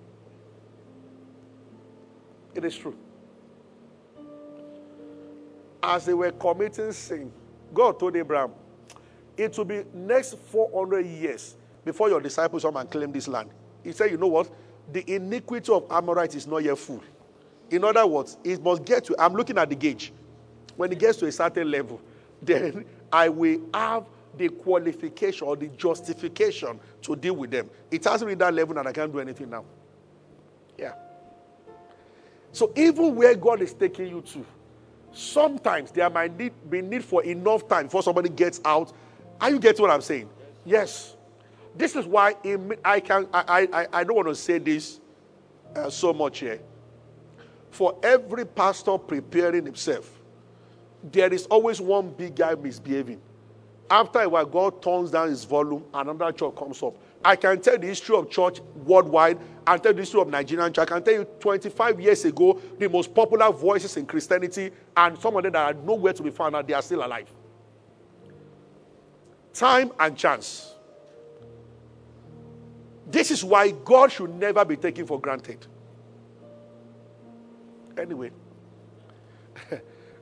It 2.54 2.64
is 2.64 2.76
true 2.76 2.96
as 5.82 6.06
they 6.06 6.14
were 6.14 6.30
committing 6.32 6.92
sin, 6.92 7.32
God 7.74 7.98
told 7.98 8.16
Abraham, 8.16 8.52
it 9.36 9.56
will 9.58 9.64
be 9.64 9.82
next 9.92 10.38
400 10.38 11.04
years 11.04 11.56
before 11.84 12.08
your 12.08 12.20
disciples 12.20 12.62
come 12.62 12.76
and 12.76 12.88
claim 12.88 13.10
this 13.10 13.26
land. 13.26 13.50
He 13.82 13.92
said, 13.92 14.10
you 14.10 14.16
know 14.16 14.28
what? 14.28 14.50
The 14.92 15.04
iniquity 15.12 15.72
of 15.72 15.86
Amorite 15.90 16.34
is 16.34 16.46
not 16.46 16.58
yet 16.58 16.78
full. 16.78 17.02
In 17.70 17.82
other 17.84 18.06
words, 18.06 18.36
it 18.44 18.62
must 18.62 18.84
get 18.84 19.04
to, 19.04 19.16
I'm 19.18 19.32
looking 19.32 19.58
at 19.58 19.68
the 19.68 19.74
gauge. 19.74 20.12
When 20.82 20.92
it 20.92 20.98
gets 20.98 21.18
to 21.18 21.26
a 21.26 21.32
certain 21.32 21.70
level, 21.70 22.00
then 22.42 22.84
I 23.12 23.28
will 23.28 23.60
have 23.72 24.06
the 24.36 24.48
qualification 24.48 25.46
or 25.46 25.56
the 25.56 25.68
justification 25.68 26.80
to 27.02 27.16
deal 27.16 27.34
with 27.34 27.50
them. 27.50 27.70
It 27.90 28.04
hasn't 28.04 28.26
reached 28.26 28.40
that 28.40 28.52
level 28.52 28.76
and 28.78 28.88
I 28.88 28.92
can't 28.92 29.12
do 29.12 29.20
anything 29.20 29.50
now. 29.50 29.64
Yeah. 30.76 30.94
So 32.52 32.72
even 32.76 33.14
where 33.14 33.34
God 33.34 33.62
is 33.62 33.74
taking 33.74 34.08
you 34.08 34.22
to, 34.22 34.44
Sometimes 35.12 35.90
there 35.90 36.08
might 36.08 36.36
need, 36.38 36.52
be 36.70 36.80
need 36.80 37.04
for 37.04 37.22
enough 37.22 37.68
time 37.68 37.86
before 37.86 38.02
somebody 38.02 38.30
gets 38.30 38.60
out. 38.64 38.92
Are 39.40 39.50
you 39.50 39.58
getting 39.58 39.82
what 39.82 39.90
I'm 39.90 40.00
saying? 40.00 40.28
Yes. 40.64 41.16
This 41.76 41.96
is 41.96 42.06
why 42.06 42.34
I 42.84 43.00
can 43.00 43.26
I, 43.32 43.68
I, 43.72 43.86
I 43.92 44.04
don't 44.04 44.16
want 44.16 44.28
to 44.28 44.34
say 44.34 44.58
this 44.58 45.00
uh, 45.74 45.90
so 45.90 46.12
much 46.12 46.40
here. 46.40 46.60
For 47.70 47.98
every 48.02 48.44
pastor 48.44 48.98
preparing 48.98 49.64
himself, 49.64 50.21
there 51.10 51.32
is 51.32 51.46
always 51.46 51.80
one 51.80 52.10
big 52.10 52.36
guy 52.36 52.54
misbehaving. 52.54 53.20
After 53.90 54.20
a 54.20 54.28
while, 54.28 54.46
God 54.46 54.82
turns 54.82 55.10
down 55.10 55.28
his 55.28 55.44
volume, 55.44 55.84
another 55.92 56.32
church 56.32 56.56
comes 56.56 56.82
up. 56.82 56.96
I 57.24 57.36
can 57.36 57.60
tell 57.60 57.78
the 57.78 57.86
history 57.86 58.16
of 58.16 58.30
church 58.30 58.60
worldwide 58.84 59.38
and 59.66 59.82
tell 59.82 59.92
the 59.92 60.00
history 60.00 60.20
of 60.20 60.28
Nigerian 60.28 60.72
church. 60.72 60.90
I 60.90 60.94
can 60.94 61.02
tell 61.04 61.14
you 61.14 61.24
25 61.40 62.00
years 62.00 62.24
ago, 62.24 62.60
the 62.78 62.88
most 62.88 63.14
popular 63.14 63.52
voices 63.52 63.96
in 63.96 64.06
Christianity, 64.06 64.70
and 64.96 65.18
some 65.18 65.36
of 65.36 65.42
them 65.42 65.52
that 65.52 65.76
are 65.76 65.80
nowhere 65.82 66.12
to 66.12 66.22
be 66.22 66.30
found 66.30 66.56
out, 66.56 66.66
they 66.66 66.72
are 66.74 66.82
still 66.82 67.04
alive. 67.04 67.28
Time 69.52 69.92
and 70.00 70.16
chance. 70.16 70.74
This 73.06 73.30
is 73.30 73.44
why 73.44 73.72
God 73.72 74.10
should 74.10 74.34
never 74.34 74.64
be 74.64 74.76
taken 74.76 75.06
for 75.06 75.20
granted. 75.20 75.66
Anyway. 77.98 78.30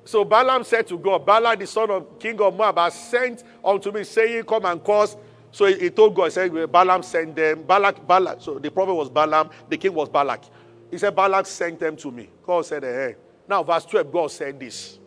So 0.05 0.25
Balaam 0.25 0.65
said 0.65 0.87
to 0.89 0.99
God, 0.99 1.27
Balaam, 1.27 1.59
the 1.59 1.67
son 1.67 1.91
of 1.91 2.19
King 2.19 2.41
of 2.41 2.55
Moab, 2.55 2.79
has 2.79 2.95
sent 2.95 3.45
unto 3.65 3.93
me, 3.93 4.05
saying, 4.05 4.45
Come 4.45 4.65
and 4.65 4.83
cause 4.83 5.17
so 5.53 5.67
he, 5.67 5.79
he 5.79 5.91
told 5.91 6.15
God, 6.15 6.25
he 6.25 6.31
said, 6.31 6.73
Balaam 6.73 7.03
sent 7.03 7.35
them. 7.35 7.63
Balak, 7.63 8.07
Balak. 8.07 8.41
So 8.41 8.59
the 8.59 8.71
prophet 8.71 8.95
was 8.95 9.11
Balaam, 9.11 9.51
the 9.69 9.77
king 9.77 9.95
was 9.95 10.09
Balak. 10.09 10.45
He 10.91 10.99
said, 10.99 11.15
Balak 11.15 11.47
sent 11.47 11.81
them 11.81 11.97
to 11.97 12.11
me. 12.11 12.29
God 12.45 12.67
said, 12.67 12.83
hey. 12.83 13.17
Now, 13.49 13.63
verse 13.63 13.85
12, 13.85 14.13
God 14.13 14.31
said 14.31 14.61
this. 14.61 14.99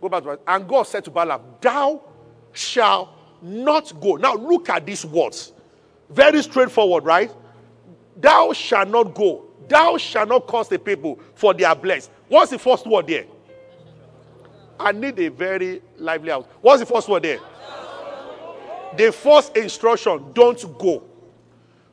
Go 0.00 0.08
back 0.08 0.22
to 0.22 0.30
verse. 0.30 0.38
And 0.46 0.68
God 0.68 0.84
said 0.84 1.04
to 1.04 1.10
Balaam, 1.10 1.42
Thou 1.60 2.02
shalt 2.52 3.10
not 3.42 3.92
go. 4.00 4.16
Now, 4.16 4.34
look 4.34 4.68
at 4.68 4.86
these 4.86 5.04
words. 5.04 5.52
Very 6.08 6.42
straightforward, 6.42 7.04
right? 7.04 7.32
Thou 8.16 8.52
shalt 8.52 8.88
not 8.88 9.14
go. 9.14 9.46
Thou 9.68 9.96
shalt 9.96 10.28
not 10.28 10.46
cause 10.46 10.68
the 10.68 10.78
people, 10.78 11.18
for 11.34 11.54
they 11.54 11.64
are 11.64 11.76
blessed. 11.76 12.10
What's 12.28 12.50
the 12.50 12.58
first 12.58 12.86
word 12.86 13.06
there? 13.06 13.24
I 14.80 14.92
need 14.92 15.18
a 15.20 15.28
very 15.28 15.82
lively 15.98 16.30
house. 16.30 16.46
What's 16.62 16.80
the 16.80 16.86
first 16.86 17.06
word 17.08 17.22
there? 17.22 17.38
The 18.96 19.12
first 19.12 19.54
instruction 19.56 20.32
don't 20.32 20.78
go. 20.78 21.04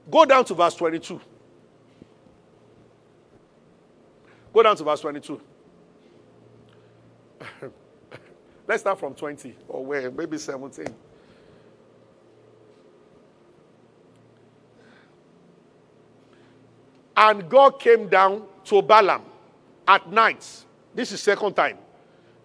Go 0.09 0.23
down 0.25 0.45
to 0.45 0.53
verse 0.53 0.73
22. 0.75 1.19
Go 4.53 4.63
down 4.63 4.77
to 4.77 4.83
verse 4.85 5.01
22. 5.01 5.41
Let's 8.67 8.81
start 8.81 8.99
from 8.99 9.13
20 9.13 9.53
or 9.67 9.85
where? 9.85 10.09
Maybe 10.09 10.37
17. 10.37 10.87
And 17.17 17.49
God 17.49 17.79
came 17.79 18.07
down 18.07 18.43
to 18.65 18.81
Balaam 18.81 19.23
at 19.87 20.09
night. 20.09 20.45
This 20.95 21.11
is 21.11 21.21
second 21.21 21.53
time. 21.53 21.77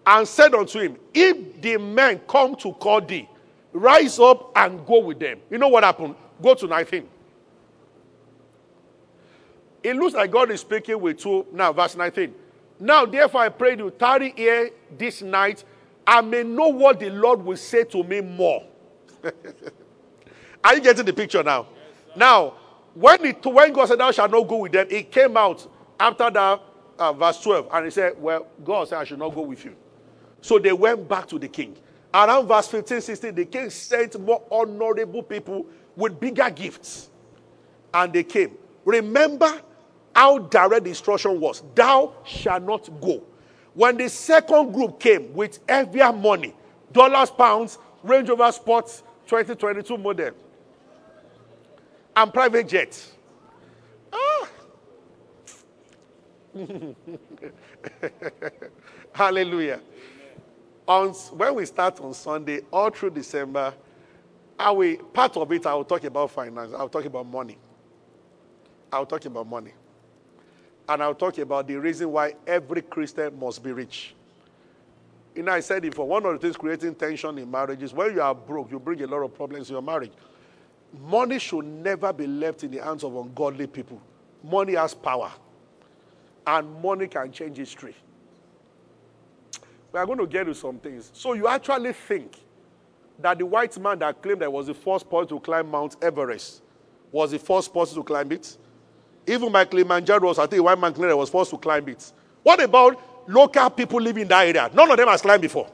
And 0.05 0.27
said 0.27 0.53
unto 0.53 0.79
him, 0.79 0.97
If 1.13 1.61
the 1.61 1.77
men 1.77 2.19
come 2.27 2.55
to 2.57 2.73
call 2.73 3.01
thee, 3.01 3.27
Rise 3.73 4.19
up 4.19 4.51
and 4.55 4.85
go 4.85 4.99
with 4.99 5.19
them. 5.19 5.39
You 5.49 5.57
know 5.57 5.67
what 5.67 5.83
happened? 5.83 6.15
Go 6.41 6.53
to 6.53 6.67
19. 6.67 7.07
It 9.81 9.95
looks 9.95 10.13
like 10.13 10.31
God 10.31 10.51
is 10.51 10.61
speaking 10.61 11.01
with 11.01 11.17
two. 11.17 11.45
Now, 11.51 11.73
verse 11.73 11.95
19. 11.95 12.33
Now, 12.79 13.05
therefore, 13.05 13.41
I 13.41 13.49
pray 13.49 13.75
you, 13.75 13.89
tarry 13.91 14.33
here 14.35 14.69
this 14.95 15.21
night. 15.23 15.63
I 16.05 16.21
may 16.21 16.43
know 16.43 16.67
what 16.67 16.99
the 16.99 17.09
Lord 17.09 17.43
will 17.43 17.57
say 17.57 17.83
to 17.85 18.03
me 18.03 18.21
more. 18.21 18.63
Are 20.63 20.75
you 20.75 20.81
getting 20.81 21.05
the 21.05 21.13
picture 21.13 21.41
now? 21.41 21.67
Yes, 21.71 22.17
now, 22.17 22.53
when, 22.93 23.25
it, 23.25 23.45
when 23.45 23.73
God 23.73 23.87
said, 23.87 23.99
Thou 23.99 24.11
shalt 24.11 24.31
not 24.31 24.47
go 24.47 24.57
with 24.57 24.71
them, 24.71 24.87
it 24.89 25.11
came 25.11 25.35
out 25.35 25.67
after 25.99 26.29
that, 26.29 26.61
uh, 26.99 27.13
verse 27.13 27.41
12. 27.41 27.69
And 27.73 27.85
he 27.85 27.91
said, 27.91 28.21
Well, 28.21 28.45
God 28.63 28.87
said, 28.87 28.99
I 28.99 29.03
should 29.03 29.19
not 29.19 29.33
go 29.33 29.41
with 29.41 29.65
you. 29.65 29.75
So 30.43 30.59
they 30.59 30.73
went 30.73 31.07
back 31.07 31.27
to 31.29 31.39
the 31.39 31.47
king. 31.47 31.73
Around 32.13 32.49
verse 32.49 32.67
15, 32.67 32.99
16, 32.99 33.33
the 33.33 33.45
king 33.45 33.69
sent 33.69 34.19
more 34.19 34.43
honorable 34.51 35.23
people 35.23 35.65
with 35.95 36.19
bigger 36.19 36.49
gifts. 36.49 37.09
And 37.93 38.11
they 38.11 38.23
came. 38.23 38.57
Remember 38.83 39.61
how 40.13 40.39
direct 40.39 40.83
the 40.83 40.89
instruction 40.89 41.39
was 41.39 41.63
Thou 41.73 42.13
shalt 42.25 42.63
not 42.63 42.89
go. 42.99 43.23
When 43.73 43.95
the 43.95 44.09
second 44.09 44.73
group 44.73 44.99
came 44.99 45.33
with 45.33 45.59
heavier 45.67 46.11
money, 46.11 46.53
dollars, 46.91 47.31
pounds, 47.31 47.79
Range 48.03 48.27
Rover 48.27 48.51
Sports 48.51 49.01
2022 49.27 49.97
model, 49.97 50.31
and 52.17 52.33
private 52.33 52.67
jets. 52.67 53.13
Ah. 54.11 54.49
Hallelujah 59.13 59.79
on, 60.87 61.09
when 61.09 61.55
we 61.55 61.65
start 61.65 61.99
on 61.99 62.13
Sunday, 62.13 62.61
all 62.71 62.89
through 62.89 63.11
December, 63.11 63.73
part 64.57 65.37
of 65.37 65.51
it, 65.51 65.65
I 65.65 65.73
will 65.73 65.85
talk 65.85 66.03
about 66.03 66.31
finance. 66.31 66.73
I 66.73 66.81
will 66.81 66.89
talk 66.89 67.05
about 67.05 67.25
money. 67.25 67.57
I 68.91 68.99
will 68.99 69.05
talk 69.05 69.25
about 69.25 69.47
money. 69.47 69.73
And 70.87 71.01
I'll 71.01 71.15
talk 71.15 71.37
about 71.37 71.67
the 71.67 71.75
reason 71.75 72.11
why 72.11 72.35
every 72.45 72.81
Christian 72.81 73.39
must 73.39 73.63
be 73.63 73.71
rich. 73.71 74.13
You 75.33 75.43
know, 75.43 75.53
I 75.53 75.61
said 75.61 75.83
it 75.85 75.95
for 75.95 76.07
one 76.07 76.25
of 76.25 76.33
the 76.33 76.39
things 76.39 76.57
creating 76.57 76.95
tension 76.95 77.37
in 77.37 77.49
marriages, 77.49 77.93
when 77.93 78.13
you 78.13 78.21
are 78.21 78.35
broke, 78.35 78.69
you 78.69 78.79
bring 78.79 79.01
a 79.01 79.07
lot 79.07 79.23
of 79.23 79.33
problems 79.33 79.69
in 79.69 79.73
your 79.73 79.81
marriage. 79.81 80.11
Money 81.07 81.39
should 81.39 81.65
never 81.65 82.13
be 82.13 82.27
left 82.27 82.63
in 82.63 82.71
the 82.71 82.77
hands 82.77 83.03
of 83.03 83.15
ungodly 83.15 83.65
people. 83.65 83.99
Money 84.43 84.75
has 84.75 84.93
power, 84.93 85.31
and 86.45 86.83
money 86.83 87.07
can 87.07 87.31
change 87.31 87.57
history. 87.57 87.95
We 89.93 89.99
are 89.99 90.07
going 90.07 90.17
to 90.17 90.25
get 90.25 90.45
to 90.45 90.55
some 90.55 90.79
things. 90.79 91.11
So 91.13 91.33
you 91.33 91.47
actually 91.47 91.93
think 91.93 92.35
that 93.19 93.37
the 93.37 93.45
white 93.45 93.77
man 93.79 93.99
that 93.99 94.19
claimed 94.23 94.41
that 94.41 94.51
was 94.51 94.65
the 94.65 94.73
first 94.73 95.07
person 95.07 95.27
to 95.29 95.39
climb 95.39 95.69
Mount 95.69 95.95
Everest 96.01 96.63
was 97.11 97.29
the 97.29 97.37
first 97.37 97.71
person 97.71 97.97
to 97.97 98.03
climb 98.03 98.31
it? 98.31 98.57
Even 99.27 99.51
my 99.51 99.63
Kilimanjaro, 99.63 100.31
I 100.31 100.47
think 100.47 100.63
white 100.63 100.79
man 100.79 100.93
claimed 100.93 101.11
that 101.11 101.17
was 101.17 101.29
first 101.29 101.51
to 101.51 101.59
climb 101.59 101.87
it. 101.87 102.11
What 102.41 102.59
about 102.59 102.99
local 103.29 103.69
people 103.69 104.01
living 104.01 104.23
in 104.23 104.27
that 104.29 104.47
area? 104.47 104.69
None 104.73 104.89
of 104.89 104.97
them 104.97 105.07
has 105.07 105.21
climbed 105.21 105.43
before. 105.43 105.69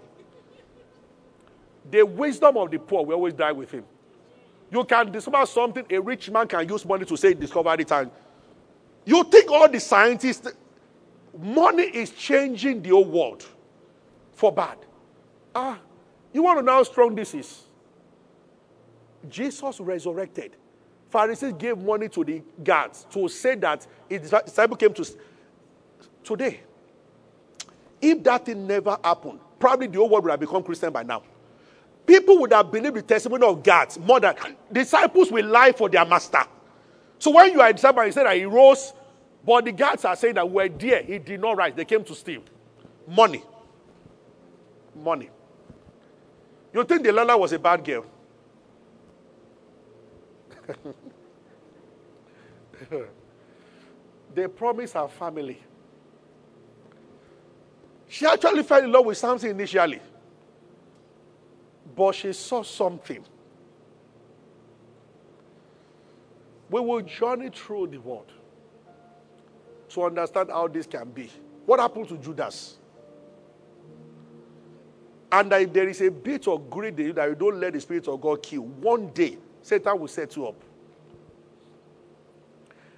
The 1.90 2.06
wisdom 2.06 2.58
of 2.58 2.70
the 2.70 2.78
poor 2.78 3.06
will 3.06 3.16
always 3.16 3.34
die 3.34 3.54
with 3.54 3.72
him. 3.72 3.86
You 4.70 4.84
can 4.84 5.14
discover 5.14 5.46
something 5.46 5.86
a 5.90 5.98
rich 5.98 6.30
man 6.30 6.46
can 6.46 6.68
use 6.68 6.86
money 6.86 7.06
to 7.06 7.16
say 7.16 7.34
discover 7.34 7.74
it. 7.80 7.90
And 7.90 8.12
you 9.06 9.24
think 9.24 9.50
all 9.50 9.70
the 9.70 9.80
scientists, 9.80 10.52
money 11.42 11.84
is 11.84 12.12
changing 12.12 12.82
the 12.82 12.90
whole 12.90 13.06
world 13.06 13.46
for 14.40 14.54
bad. 14.54 14.78
Ah, 15.54 15.78
you 16.32 16.42
want 16.42 16.60
to 16.60 16.64
know 16.64 16.72
how 16.72 16.84
strong 16.84 17.14
this 17.14 17.34
is? 17.34 17.64
Jesus 19.28 19.82
resurrected. 19.82 20.56
Pharisees 21.10 21.54
gave 21.58 21.78
money 21.78 22.08
to 22.08 22.24
the 22.24 22.42
guards 22.64 23.06
to 23.12 23.28
say 23.28 23.56
that 23.56 23.86
his 24.08 24.30
disciple 24.30 24.78
came 24.78 24.94
to 24.94 25.06
today. 26.24 26.62
If 28.02 28.24
that 28.24 28.46
thing 28.46 28.66
never 28.66 28.98
happened, 29.04 29.40
probably 29.60 29.88
the 29.88 29.98
whole 29.98 30.08
world 30.08 30.24
would 30.24 30.32
have 30.32 30.40
become 30.40 30.64
Christian 30.64 30.94
by 30.94 31.04
now. 31.04 31.22
People 32.06 32.40
would 32.40 32.54
have 32.54 32.72
believed 32.72 32.96
the 32.96 33.02
testimony 33.02 33.46
of 33.46 33.62
guards 33.62 34.00
more 34.00 34.22
than 34.22 34.36
disciples 34.72 35.30
will 35.32 35.48
lie 35.48 35.74
for 35.74 35.90
their 35.90 36.06
master. 36.06 36.44
So 37.18 37.32
when 37.32 37.52
you 37.52 37.60
are 37.60 37.68
a 37.68 37.74
disciple, 37.74 38.06
you 38.06 38.14
say 38.14 38.24
that 38.24 38.38
he 38.38 38.46
rose, 38.46 38.94
but 39.46 39.66
the 39.66 39.74
guards 39.74 40.06
are 40.06 40.16
saying 40.16 40.36
that 40.36 40.50
we're 40.50 40.70
there. 40.70 41.04
He 41.04 41.20
did 41.20 41.42
not 41.42 41.58
rise. 41.58 41.74
They 41.76 41.84
came 41.84 42.06
to 42.06 42.16
steal 42.16 42.42
money 43.06 43.44
money. 45.00 45.30
You 46.74 46.84
think 46.84 47.04
Delilah 47.04 47.38
was 47.38 47.54
a 47.54 47.60
bad 47.60 47.84
girl? 47.84 48.06
they 54.34 54.48
promised 54.48 54.94
her 54.94 55.08
family. 55.08 55.62
She 58.08 58.26
actually 58.26 58.64
fell 58.64 58.84
in 58.84 58.92
love 58.92 59.06
with 59.06 59.18
Samson 59.18 59.52
initially. 59.52 60.02
But 61.96 62.16
she 62.16 62.34
saw 62.34 62.64
something. 62.64 63.24
We 66.70 66.82
will 66.82 67.02
journey 67.02 67.50
through 67.50 67.88
the 67.88 67.98
world 68.00 68.32
to 69.90 70.04
understand 70.04 70.50
how 70.50 70.68
this 70.68 70.86
can 70.88 71.10
be. 71.10 71.30
What 71.66 71.80
happened 71.80 72.08
to 72.10 72.18
Judas? 72.18 72.79
And 75.32 75.54
if 75.54 75.72
there 75.72 75.88
is 75.88 76.02
a 76.02 76.10
bit 76.10 76.48
of 76.48 76.70
greed 76.70 77.00
in 77.00 77.08
you 77.08 77.14
that 77.14 77.30
you 77.30 77.36
don't 77.36 77.60
let 77.60 77.74
the 77.74 77.82
Spirit 77.82 78.08
of 78.08 78.20
God 78.20 78.42
kill, 78.42 78.64
one 78.64 79.10
day 79.10 79.38
Satan 79.62 80.00
will 80.00 80.08
set 80.08 80.36
you 80.36 80.48
up. 80.48 80.56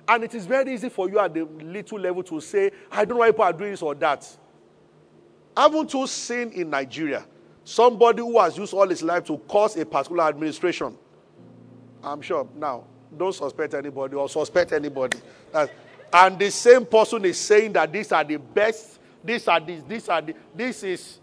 And 0.07 0.23
it 0.23 0.33
is 0.33 0.45
very 0.45 0.73
easy 0.73 0.89
for 0.89 1.09
you 1.09 1.19
at 1.19 1.33
the 1.33 1.43
little 1.43 1.99
level 1.99 2.23
to 2.23 2.41
say, 2.41 2.71
I 2.91 3.05
don't 3.05 3.15
know 3.15 3.19
why 3.19 3.31
people 3.31 3.45
are 3.45 3.53
doing 3.53 3.71
this 3.71 3.81
or 3.81 3.95
that. 3.95 4.27
Haven't 5.55 5.93
you 5.93 6.07
seen 6.07 6.51
in 6.51 6.69
Nigeria 6.69 7.25
somebody 7.63 8.19
who 8.19 8.39
has 8.39 8.57
used 8.57 8.73
all 8.73 8.87
his 8.87 9.03
life 9.03 9.25
to 9.25 9.37
cause 9.37 9.77
a 9.77 9.85
particular 9.85 10.23
administration 10.23 10.97
I'm 12.03 12.21
sure. 12.21 12.47
Now, 12.55 12.83
don't 13.15 13.33
suspect 13.33 13.73
anybody 13.73 14.15
or 14.15 14.27
suspect 14.29 14.71
anybody. 14.71 15.19
and 16.13 16.39
the 16.39 16.49
same 16.49 16.85
person 16.85 17.25
is 17.25 17.39
saying 17.39 17.73
that 17.73 17.91
these 17.91 18.11
are 18.11 18.23
the 18.23 18.37
best, 18.37 18.99
these 19.23 19.47
are 19.47 19.59
these, 19.59 19.83
these 19.83 20.09
are 20.09 20.21
the, 20.21 20.35
this 20.55 20.83
is. 20.83 21.17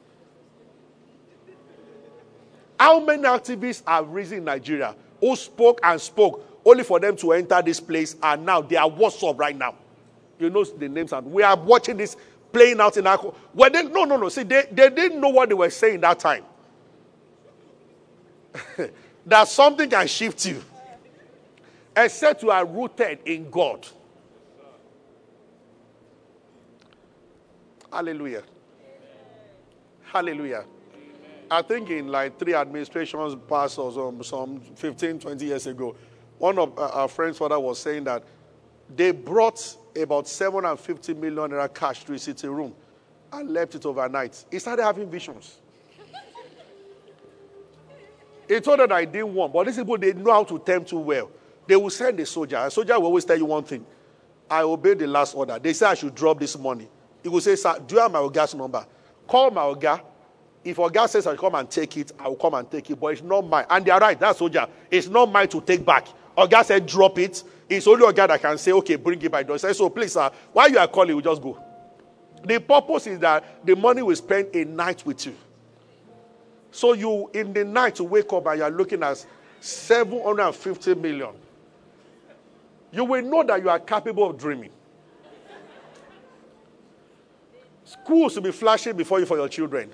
How 2.78 3.00
many 3.00 3.24
activists 3.24 3.82
have 3.86 4.08
risen 4.08 4.38
in 4.38 4.44
Nigeria 4.44 4.94
who 5.20 5.34
spoke 5.36 5.80
and 5.82 6.00
spoke 6.00 6.60
only 6.64 6.84
for 6.84 7.00
them 7.00 7.16
to 7.16 7.32
enter 7.32 7.60
this 7.62 7.80
place 7.80 8.16
and 8.22 8.46
now 8.46 8.60
they 8.60 8.76
are 8.76 8.88
what's 8.88 9.22
up 9.22 9.38
right 9.38 9.56
now? 9.56 9.74
You 10.38 10.50
know 10.50 10.64
the 10.64 10.88
names 10.88 11.12
and 11.12 11.26
we 11.32 11.42
are 11.42 11.56
watching 11.56 11.96
this 11.96 12.16
playing 12.52 12.80
out 12.80 12.96
in 12.96 13.06
our. 13.06 13.34
Well, 13.54 13.70
they, 13.70 13.82
no, 13.82 14.04
no, 14.04 14.16
no. 14.16 14.28
See, 14.28 14.44
they, 14.44 14.66
they 14.70 14.90
didn't 14.90 15.20
know 15.20 15.30
what 15.30 15.48
they 15.48 15.54
were 15.54 15.70
saying 15.70 16.00
that 16.00 16.20
time. 16.20 16.44
that 19.26 19.48
something 19.48 19.90
can 19.90 20.06
shift 20.06 20.46
you 20.46 20.62
except 21.96 22.42
you 22.42 22.50
are 22.50 22.64
rooted 22.64 23.18
in 23.24 23.50
God. 23.50 23.86
Hallelujah. 27.92 28.42
Hallelujah. 30.04 30.64
I 31.50 31.62
think 31.62 31.90
in 31.90 32.08
like 32.08 32.38
three 32.38 32.54
administrations 32.54 33.34
past 33.48 33.78
or 33.78 33.92
some, 33.92 34.22
some 34.22 34.60
15, 34.60 35.18
20 35.18 35.44
years 35.44 35.66
ago, 35.66 35.96
one 36.38 36.58
of 36.58 36.78
uh, 36.78 36.88
our 36.88 37.08
friends' 37.08 37.38
father 37.38 37.58
was 37.58 37.78
saying 37.78 38.04
that 38.04 38.22
they 38.94 39.10
brought 39.10 39.76
about 39.96 40.28
750 40.28 41.14
million 41.14 41.50
naira 41.50 41.72
cash 41.72 42.04
to 42.04 42.12
his 42.12 42.22
sitting 42.22 42.50
room 42.50 42.74
and 43.32 43.50
left 43.50 43.74
it 43.74 43.84
overnight. 43.86 44.44
He 44.50 44.58
started 44.58 44.82
having 44.82 45.10
visions. 45.10 45.58
he 48.46 48.60
told 48.60 48.78
them 48.80 48.92
I 48.92 49.04
didn't 49.04 49.34
want, 49.34 49.52
but 49.52 49.66
these 49.66 49.76
people 49.76 49.98
they 49.98 50.12
know 50.12 50.32
how 50.32 50.44
to 50.44 50.58
tempt 50.58 50.90
too 50.90 50.98
well. 50.98 51.30
They 51.66 51.76
will 51.76 51.90
send 51.90 52.18
a 52.20 52.26
soldier. 52.26 52.56
A 52.56 52.70
soldier 52.70 52.98
will 52.98 53.06
always 53.06 53.24
tell 53.24 53.36
you 53.36 53.44
one 53.44 53.64
thing. 53.64 53.84
I 54.50 54.62
obey 54.62 54.94
the 54.94 55.06
last 55.06 55.34
order. 55.34 55.58
They 55.58 55.74
say 55.74 55.86
I 55.86 55.94
should 55.94 56.14
drop 56.14 56.38
this 56.38 56.58
money. 56.58 56.88
He 57.22 57.28
will 57.28 57.40
say, 57.42 57.56
Sir, 57.56 57.78
do 57.86 57.96
you 57.96 58.00
have 58.00 58.10
my 58.12 58.20
Oga's 58.20 58.54
number? 58.54 58.86
Call 59.26 59.50
my 59.50 59.62
Oga. 59.62 60.00
If 60.68 60.76
Oga 60.76 61.08
says 61.08 61.26
I'll 61.26 61.34
come 61.34 61.54
and 61.54 61.70
take 61.70 61.96
it, 61.96 62.12
I 62.18 62.28
will 62.28 62.36
come 62.36 62.52
and 62.52 62.70
take 62.70 62.90
it. 62.90 63.00
But 63.00 63.06
it's 63.08 63.22
not 63.22 63.46
mine. 63.48 63.64
And 63.70 63.84
they 63.86 63.90
are 63.90 63.98
right, 63.98 64.20
that 64.20 64.36
soldier. 64.36 64.66
It's 64.90 65.08
not 65.08 65.32
mine 65.32 65.48
to 65.48 65.62
take 65.62 65.82
back. 65.82 66.08
Oga 66.36 66.62
said, 66.62 66.84
drop 66.84 67.18
it. 67.18 67.42
It's 67.70 67.86
only 67.86 68.04
Oga 68.04 68.28
that 68.28 68.42
can 68.42 68.58
say, 68.58 68.72
okay, 68.72 68.96
bring 68.96 69.20
it 69.22 69.32
by 69.32 69.42
door. 69.42 69.56
Say, 69.56 69.72
so 69.72 69.88
please, 69.88 70.12
sir, 70.12 70.30
while 70.52 70.70
you 70.70 70.78
are 70.78 70.86
calling, 70.86 71.16
we 71.16 71.22
just 71.22 71.40
go. 71.40 71.58
The 72.44 72.60
purpose 72.60 73.06
is 73.06 73.18
that 73.20 73.64
the 73.64 73.74
money 73.74 74.02
will 74.02 74.14
spend 74.14 74.54
a 74.54 74.66
night 74.66 75.06
with 75.06 75.24
you. 75.24 75.34
So 76.70 76.92
you, 76.92 77.30
in 77.32 77.54
the 77.54 77.64
night, 77.64 77.98
you 77.98 78.04
wake 78.04 78.30
up 78.30 78.46
and 78.46 78.58
you 78.58 78.64
are 78.64 78.70
looking 78.70 79.02
at 79.02 79.24
750 79.60 80.96
million. 80.96 81.30
You 82.92 83.06
will 83.06 83.22
know 83.22 83.42
that 83.42 83.62
you 83.62 83.70
are 83.70 83.80
capable 83.80 84.28
of 84.28 84.36
dreaming. 84.36 84.70
Schools 87.84 88.34
will 88.34 88.42
be 88.42 88.52
flashing 88.52 88.94
before 88.94 89.18
you 89.18 89.24
for 89.24 89.38
your 89.38 89.48
children. 89.48 89.90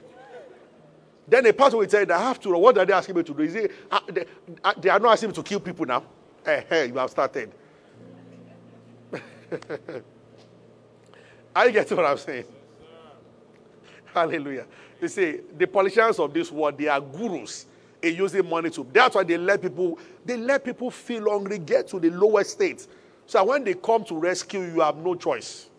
Then 1.26 1.46
a 1.46 1.52
pastor 1.52 1.78
will 1.78 1.86
tell 1.86 2.04
you 2.04 2.12
have 2.12 2.38
to. 2.40 2.50
What 2.50 2.76
are 2.78 2.84
they 2.84 2.92
asking 2.92 3.16
me 3.16 3.22
to 3.22 3.34
do? 3.34 3.42
Is 3.42 3.54
it, 3.54 3.72
uh, 3.90 4.00
they, 4.06 4.26
uh, 4.62 4.74
they, 4.76 4.90
are 4.90 5.00
not 5.00 5.12
asking 5.12 5.30
me 5.30 5.34
to 5.34 5.42
kill 5.42 5.60
people 5.60 5.86
now. 5.86 6.04
Hey, 6.44 6.64
hey, 6.68 6.86
you 6.88 6.96
have 6.96 7.10
started. 7.10 7.50
I 11.56 11.70
get 11.70 11.90
what 11.92 12.04
I'm 12.04 12.18
saying. 12.18 12.44
Hallelujah. 14.12 14.66
You 15.00 15.08
see, 15.08 15.40
the 15.56 15.66
politicians 15.66 16.18
of 16.18 16.34
this 16.34 16.52
world, 16.52 16.76
they 16.78 16.88
are 16.88 17.00
gurus 17.00 17.66
in 18.02 18.16
using 18.16 18.48
money 18.48 18.70
to. 18.70 18.86
That's 18.92 19.14
why 19.14 19.24
they 19.24 19.38
let 19.38 19.62
people, 19.62 19.98
they 20.24 20.36
let 20.36 20.64
people 20.64 20.90
feel 20.90 21.30
hungry, 21.30 21.58
get 21.58 21.88
to 21.88 21.98
the 21.98 22.10
lowest 22.10 22.50
state. 22.52 22.86
So 23.26 23.42
when 23.44 23.64
they 23.64 23.74
come 23.74 24.04
to 24.04 24.18
rescue 24.18 24.62
you 24.62 24.80
have 24.80 24.96
no 24.96 25.14
choice. 25.14 25.70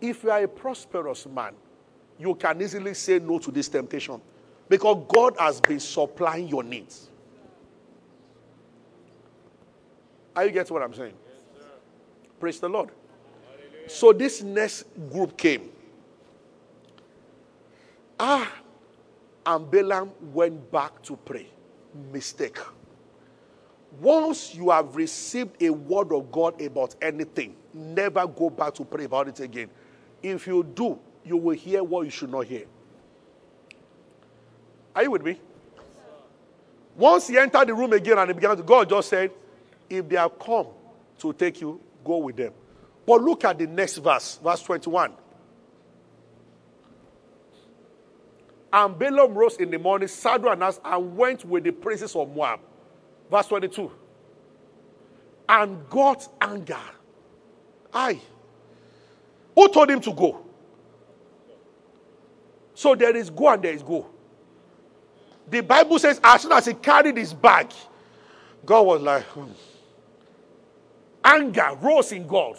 If 0.00 0.22
you 0.22 0.30
are 0.30 0.42
a 0.42 0.48
prosperous 0.48 1.26
man, 1.26 1.54
you 2.18 2.34
can 2.34 2.60
easily 2.62 2.94
say 2.94 3.18
no 3.18 3.38
to 3.38 3.50
this 3.50 3.68
temptation 3.68 4.20
because 4.68 5.04
God 5.08 5.34
has 5.38 5.60
been 5.60 5.80
supplying 5.80 6.48
your 6.48 6.62
needs. 6.62 7.10
Are 10.36 10.44
you 10.44 10.50
getting 10.50 10.74
what 10.74 10.82
I'm 10.82 10.94
saying? 10.94 11.14
Yes, 11.28 11.66
Praise 12.40 12.60
the 12.60 12.68
Lord. 12.68 12.90
Hallelujah. 13.46 13.88
So 13.88 14.12
this 14.12 14.42
next 14.42 14.84
group 15.12 15.36
came. 15.36 15.70
Ah, 18.18 18.50
and 19.46 19.70
Balaam 19.70 20.10
went 20.32 20.70
back 20.72 21.02
to 21.02 21.16
pray. 21.16 21.46
Mistake. 22.12 22.58
Once 24.00 24.54
you 24.54 24.70
have 24.70 24.96
received 24.96 25.62
a 25.62 25.70
word 25.70 26.12
of 26.12 26.32
God 26.32 26.60
about 26.60 26.96
anything, 27.00 27.54
never 27.72 28.26
go 28.26 28.50
back 28.50 28.74
to 28.74 28.84
pray 28.84 29.04
about 29.04 29.28
it 29.28 29.38
again. 29.38 29.70
If 30.22 30.46
you 30.48 30.64
do, 30.64 30.98
you 31.24 31.36
will 31.36 31.56
hear 31.56 31.82
what 31.82 32.04
you 32.04 32.10
should 32.10 32.30
not 32.30 32.46
hear. 32.46 32.64
Are 34.94 35.02
you 35.02 35.10
with 35.10 35.22
me? 35.22 35.40
Once 36.96 37.26
he 37.26 37.36
entered 37.36 37.66
the 37.66 37.74
room 37.74 37.92
again 37.92 38.18
and 38.18 38.28
he 38.28 38.34
began 38.34 38.56
to, 38.56 38.62
go, 38.62 38.80
God 38.80 38.88
just 38.88 39.08
said, 39.08 39.30
if 39.90 40.08
they 40.08 40.16
have 40.16 40.38
come 40.38 40.68
to 41.18 41.32
take 41.32 41.60
you, 41.60 41.80
go 42.04 42.18
with 42.18 42.36
them. 42.36 42.52
But 43.06 43.20
look 43.20 43.44
at 43.44 43.58
the 43.58 43.66
next 43.66 43.98
verse, 43.98 44.38
verse 44.42 44.62
21. 44.62 45.12
And 48.72 48.98
Balaam 48.98 49.34
rose 49.34 49.56
in 49.56 49.70
the 49.70 49.78
morning, 49.78 50.08
saddled 50.08 50.52
and 50.52 50.62
ass, 50.64 50.80
and 50.84 51.16
went 51.16 51.44
with 51.44 51.64
the 51.64 51.70
princes 51.70 52.16
of 52.16 52.34
Moab. 52.34 52.60
Verse 53.30 53.46
22. 53.46 53.90
And 55.48 55.88
got 55.88 56.28
anger. 56.40 56.76
I. 57.92 58.20
Who 59.54 59.68
told 59.68 59.90
him 59.90 60.00
to 60.00 60.12
go? 60.12 60.44
So 62.84 62.94
there 62.94 63.16
is 63.16 63.30
go 63.30 63.48
and 63.48 63.62
there 63.62 63.72
is 63.72 63.82
go. 63.82 64.06
The 65.48 65.62
Bible 65.62 65.98
says, 65.98 66.20
as 66.22 66.42
soon 66.42 66.52
as 66.52 66.66
he 66.66 66.74
carried 66.74 67.16
his 67.16 67.32
bag, 67.32 67.72
God 68.62 68.82
was 68.82 69.00
like, 69.00 69.22
hmm. 69.22 69.52
Anger 71.24 71.78
rose 71.80 72.12
in 72.12 72.26
God. 72.26 72.58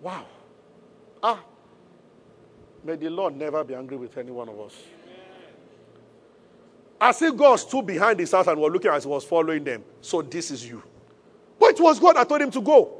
Wow. 0.00 0.24
Ah. 1.22 1.44
May 2.82 2.96
the 2.96 3.10
Lord 3.10 3.36
never 3.36 3.62
be 3.64 3.74
angry 3.74 3.98
with 3.98 4.16
any 4.16 4.30
one 4.30 4.48
of 4.48 4.58
us. 4.60 4.78
As 7.02 7.20
if 7.20 7.36
God 7.36 7.56
stood 7.56 7.86
behind 7.86 8.18
his 8.18 8.32
house 8.32 8.46
and 8.46 8.58
was 8.58 8.72
looking 8.72 8.92
as 8.92 9.04
he 9.04 9.10
was 9.10 9.24
following 9.24 9.62
them. 9.62 9.84
So 10.00 10.22
this 10.22 10.50
is 10.50 10.66
you. 10.66 10.82
But 11.60 11.72
it 11.72 11.80
was 11.80 12.00
God 12.00 12.16
that 12.16 12.30
told 12.30 12.40
him 12.40 12.50
to 12.52 12.62
go. 12.62 12.98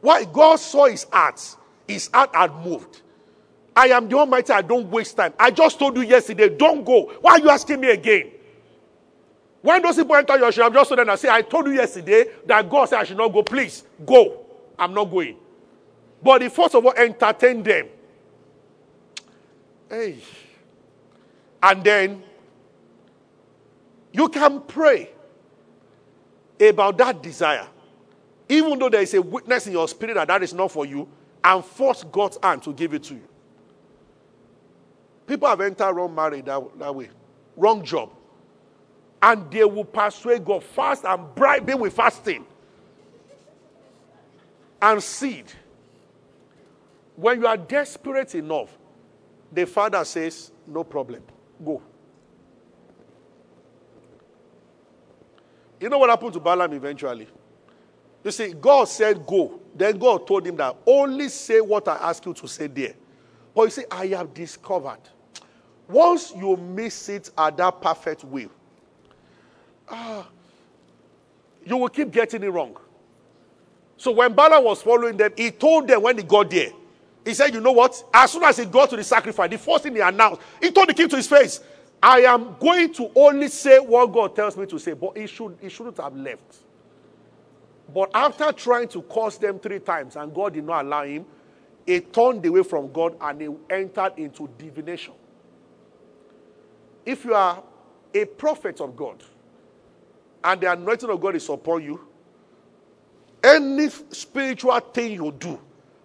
Why? 0.00 0.24
God 0.24 0.56
saw 0.56 0.86
his 0.86 1.04
heart. 1.12 1.40
His 1.86 2.10
heart 2.12 2.34
had 2.34 2.52
moved. 2.56 3.02
I 3.76 3.88
am 3.88 4.08
the 4.08 4.16
Almighty. 4.16 4.52
I 4.52 4.62
don't 4.62 4.88
waste 4.90 5.16
time. 5.16 5.34
I 5.38 5.50
just 5.50 5.78
told 5.78 5.96
you 5.96 6.02
yesterday, 6.02 6.48
don't 6.48 6.84
go. 6.84 7.12
Why 7.20 7.32
are 7.32 7.40
you 7.40 7.50
asking 7.50 7.80
me 7.80 7.90
again? 7.90 8.30
When 9.62 9.82
those 9.82 9.96
people 9.96 10.14
enter 10.14 10.38
your 10.38 10.52
shop, 10.52 10.72
just 10.72 10.90
so 10.90 10.96
then 10.96 11.08
I 11.08 11.14
say, 11.16 11.28
I 11.30 11.42
told 11.42 11.66
you 11.66 11.72
yesterday 11.72 12.26
that 12.46 12.68
God 12.68 12.88
said 12.88 13.00
I 13.00 13.04
should 13.04 13.16
not 13.16 13.32
go. 13.32 13.42
Please 13.42 13.84
go. 14.04 14.44
I'm 14.78 14.92
not 14.92 15.06
going. 15.06 15.36
But 16.22 16.42
he 16.42 16.48
first 16.48 16.74
of 16.74 16.84
all 16.84 16.92
entertain 16.92 17.62
them. 17.62 17.88
Hey. 19.88 20.18
And 21.62 21.82
then 21.82 22.22
you 24.12 24.28
can 24.28 24.60
pray 24.60 25.10
about 26.60 26.98
that 26.98 27.22
desire. 27.22 27.66
Even 28.48 28.78
though 28.78 28.88
there 28.88 29.02
is 29.02 29.14
a 29.14 29.22
witness 29.22 29.66
in 29.66 29.72
your 29.72 29.88
spirit 29.88 30.14
that 30.14 30.28
that 30.28 30.42
is 30.42 30.52
not 30.52 30.70
for 30.70 30.84
you, 30.84 31.08
and 31.42 31.64
force 31.64 32.04
God's 32.04 32.38
hand 32.42 32.62
to 32.62 32.72
give 32.72 32.94
it 32.94 33.02
to 33.04 33.14
you. 33.14 33.28
People 35.26 35.48
have 35.48 35.60
entered 35.60 35.92
wrong 35.92 36.14
marriage 36.14 36.44
that, 36.44 36.62
that 36.78 36.94
way, 36.94 37.08
wrong 37.56 37.82
job 37.84 38.10
and 39.24 39.50
they 39.50 39.64
will 39.64 39.86
persuade 39.86 40.44
God 40.44 40.62
fast 40.62 41.06
and 41.06 41.34
bribe 41.34 41.66
him 41.66 41.80
with 41.80 41.94
fasting 41.94 42.44
and 44.82 45.02
seed. 45.02 45.46
When 47.16 47.40
you 47.40 47.46
are 47.46 47.56
desperate 47.56 48.34
enough, 48.34 48.76
the 49.50 49.64
father 49.64 50.04
says, 50.04 50.52
No 50.66 50.84
problem, 50.84 51.22
go. 51.64 51.80
You 55.80 55.88
know 55.88 55.98
what 55.98 56.10
happened 56.10 56.34
to 56.34 56.40
Balaam 56.40 56.74
eventually? 56.74 57.26
You 58.22 58.30
see, 58.30 58.52
God 58.52 58.88
said, 58.88 59.26
Go. 59.26 59.58
Then 59.74 59.96
God 59.96 60.26
told 60.26 60.46
him 60.46 60.56
that 60.56 60.76
only 60.84 61.30
say 61.30 61.62
what 61.62 61.88
I 61.88 61.96
ask 61.96 62.24
you 62.26 62.34
to 62.34 62.46
say 62.46 62.66
there. 62.66 62.94
But 63.54 63.62
you 63.62 63.70
see, 63.70 63.84
I 63.90 64.08
have 64.08 64.34
discovered 64.34 65.00
once 65.88 66.32
you 66.34 66.56
miss 66.56 67.08
it 67.08 67.30
at 67.36 67.56
that 67.56 67.80
perfect 67.80 68.24
will, 68.24 68.50
ah, 69.88 70.26
you 71.64 71.76
will 71.76 71.88
keep 71.88 72.10
getting 72.10 72.42
it 72.42 72.48
wrong. 72.48 72.76
So 73.96 74.10
when 74.12 74.32
Balaam 74.34 74.64
was 74.64 74.82
following 74.82 75.16
them, 75.16 75.32
he 75.36 75.50
told 75.50 75.88
them 75.88 76.02
when 76.02 76.16
he 76.18 76.24
got 76.24 76.50
there, 76.50 76.70
he 77.24 77.32
said, 77.34 77.54
You 77.54 77.60
know 77.60 77.72
what? 77.72 78.02
As 78.12 78.32
soon 78.32 78.42
as 78.42 78.58
he 78.58 78.64
got 78.64 78.90
to 78.90 78.96
the 78.96 79.04
sacrifice, 79.04 79.50
the 79.50 79.58
first 79.58 79.84
thing 79.84 79.94
he 79.94 80.00
announced, 80.00 80.42
he 80.60 80.70
told 80.70 80.88
the 80.88 80.94
king 80.94 81.08
to 81.08 81.16
his 81.16 81.26
face, 81.26 81.60
I 82.02 82.20
am 82.20 82.56
going 82.60 82.92
to 82.94 83.10
only 83.14 83.48
say 83.48 83.78
what 83.78 84.12
God 84.12 84.36
tells 84.36 84.56
me 84.56 84.66
to 84.66 84.78
say, 84.78 84.92
but 84.92 85.16
he, 85.16 85.26
should, 85.26 85.56
he 85.60 85.70
shouldn't 85.70 85.96
have 85.96 86.14
left. 86.14 86.58
But 87.94 88.10
after 88.14 88.52
trying 88.52 88.88
to 88.88 89.02
curse 89.02 89.38
them 89.38 89.58
three 89.58 89.78
times 89.78 90.16
and 90.16 90.34
God 90.34 90.54
did 90.54 90.64
not 90.64 90.84
allow 90.84 91.04
him, 91.04 91.24
he 91.86 92.00
turned 92.00 92.44
away 92.44 92.62
from 92.62 92.92
God 92.92 93.16
and 93.20 93.40
he 93.40 93.48
entered 93.70 94.14
into 94.18 94.48
divination. 94.58 95.14
If 97.04 97.24
you 97.24 97.34
are 97.34 97.62
a 98.12 98.24
prophet 98.24 98.80
of 98.80 98.96
God 98.96 99.22
and 100.42 100.60
the 100.60 100.72
anointing 100.72 101.10
of 101.10 101.20
God 101.20 101.36
is 101.36 101.48
upon 101.48 101.82
you, 101.82 102.00
any 103.42 103.88
spiritual 103.88 104.78
thing 104.80 105.12
you 105.12 105.32
do 105.32 105.60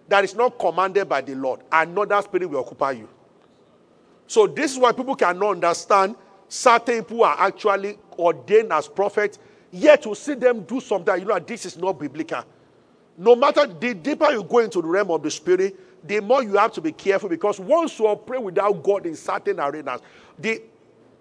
that 0.08 0.24
is 0.24 0.34
not 0.34 0.58
commanded 0.58 1.08
by 1.08 1.20
the 1.20 1.34
Lord, 1.34 1.60
another 1.72 2.20
spirit 2.20 2.50
will 2.50 2.60
occupy 2.60 2.92
you. 2.92 3.08
So 4.26 4.46
this 4.46 4.72
is 4.72 4.78
why 4.78 4.92
people 4.92 5.14
cannot 5.16 5.50
understand 5.52 6.16
certain 6.48 7.04
people 7.04 7.24
are 7.24 7.36
actually 7.38 7.98
ordained 8.18 8.72
as 8.72 8.88
prophets, 8.88 9.38
yet 9.70 10.02
to 10.02 10.14
see 10.14 10.34
them 10.34 10.62
do 10.62 10.80
something, 10.80 11.18
you 11.18 11.24
know, 11.24 11.38
this 11.38 11.64
is 11.64 11.76
not 11.78 11.98
biblical. 11.98 12.44
No 13.16 13.36
matter 13.36 13.66
the 13.66 13.94
deeper 13.94 14.30
you 14.30 14.42
go 14.42 14.58
into 14.58 14.82
the 14.82 14.88
realm 14.88 15.10
of 15.10 15.22
the 15.22 15.30
spirit, 15.30 15.78
the 16.06 16.20
more 16.20 16.42
you 16.42 16.56
have 16.56 16.72
to 16.72 16.80
be 16.80 16.92
careful 16.92 17.28
because 17.28 17.60
once 17.60 17.98
you 17.98 18.06
operate 18.06 18.42
without 18.42 18.82
God 18.82 19.06
in 19.06 19.14
certain 19.14 19.60
arenas, 19.60 20.00
the 20.38 20.62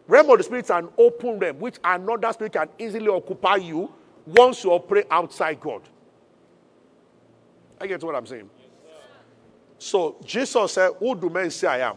realm 0.10 0.30
of 0.30 0.38
the 0.38 0.44
spirit 0.44 0.66
is 0.66 0.72
an 0.72 0.90
open 0.98 1.40
realm, 1.40 1.60
which 1.60 1.78
another 1.84 2.34
spirit 2.34 2.54
can 2.54 2.68
easily 2.78 3.08
occupy 3.08 3.58
you 3.58 3.92
once 4.26 4.64
you 4.64 4.72
operate 4.72 5.06
outside 5.10 5.60
God. 5.60 5.82
I 7.80 7.88
get 7.88 8.04
what 8.04 8.16
I'm 8.16 8.26
saying. 8.26 8.50
So 9.78 10.18
Jesus 10.26 10.74
said, 10.74 10.92
Who 11.00 11.16
do 11.16 11.30
men 11.30 11.50
say 11.52 11.68
I 11.68 11.90
am? 11.90 11.96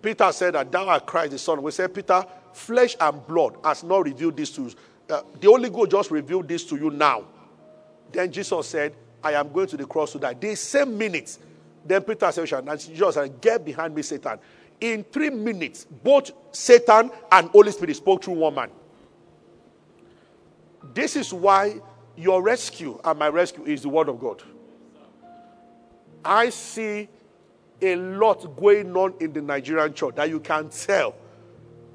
Peter 0.00 0.32
said 0.32 0.54
that 0.54 0.72
thou 0.72 0.88
art 0.88 1.04
Christ 1.04 1.32
the 1.32 1.38
Son. 1.38 1.60
We 1.62 1.70
said, 1.72 1.92
Peter, 1.92 2.24
flesh 2.54 2.96
and 2.98 3.26
blood 3.26 3.56
has 3.62 3.84
not 3.84 4.04
revealed 4.04 4.36
this 4.36 4.50
to 4.52 4.62
you. 4.62 4.72
Uh, 5.10 5.22
the 5.38 5.48
Holy 5.48 5.68
Ghost 5.68 5.90
just 5.90 6.10
revealed 6.10 6.48
this 6.48 6.64
to 6.64 6.76
you 6.76 6.90
now. 6.90 7.24
Then 8.10 8.32
Jesus 8.32 8.66
said, 8.66 8.94
I 9.22 9.34
am 9.34 9.52
going 9.52 9.66
to 9.68 9.76
the 9.76 9.86
cross 9.86 10.12
to 10.12 10.18
die. 10.18 10.34
The 10.34 10.54
same 10.54 10.96
minute, 10.96 11.36
then 11.84 12.02
Peter 12.02 12.32
said, 12.32 12.52
and 12.52 12.80
Jesus 12.80 13.14
said, 13.14 13.40
Get 13.40 13.64
behind 13.64 13.94
me, 13.94 14.02
Satan. 14.02 14.38
In 14.80 15.04
three 15.04 15.30
minutes, 15.30 15.84
both 15.84 16.30
Satan 16.52 17.10
and 17.30 17.50
Holy 17.50 17.70
Spirit 17.72 17.96
spoke 17.96 18.24
through 18.24 18.34
one 18.34 18.54
man. 18.54 18.70
This 20.94 21.16
is 21.16 21.32
why 21.32 21.80
your 22.16 22.42
rescue 22.42 22.98
and 23.04 23.18
my 23.18 23.28
rescue 23.28 23.64
is 23.64 23.82
the 23.82 23.88
word 23.88 24.08
of 24.08 24.18
God. 24.18 24.42
I 26.24 26.50
see 26.50 27.08
a 27.82 27.96
lot 27.96 28.56
going 28.56 28.94
on 28.96 29.14
in 29.20 29.32
the 29.32 29.40
Nigerian 29.40 29.94
church 29.94 30.14
that 30.16 30.28
you 30.28 30.40
can 30.40 30.68
tell 30.68 31.14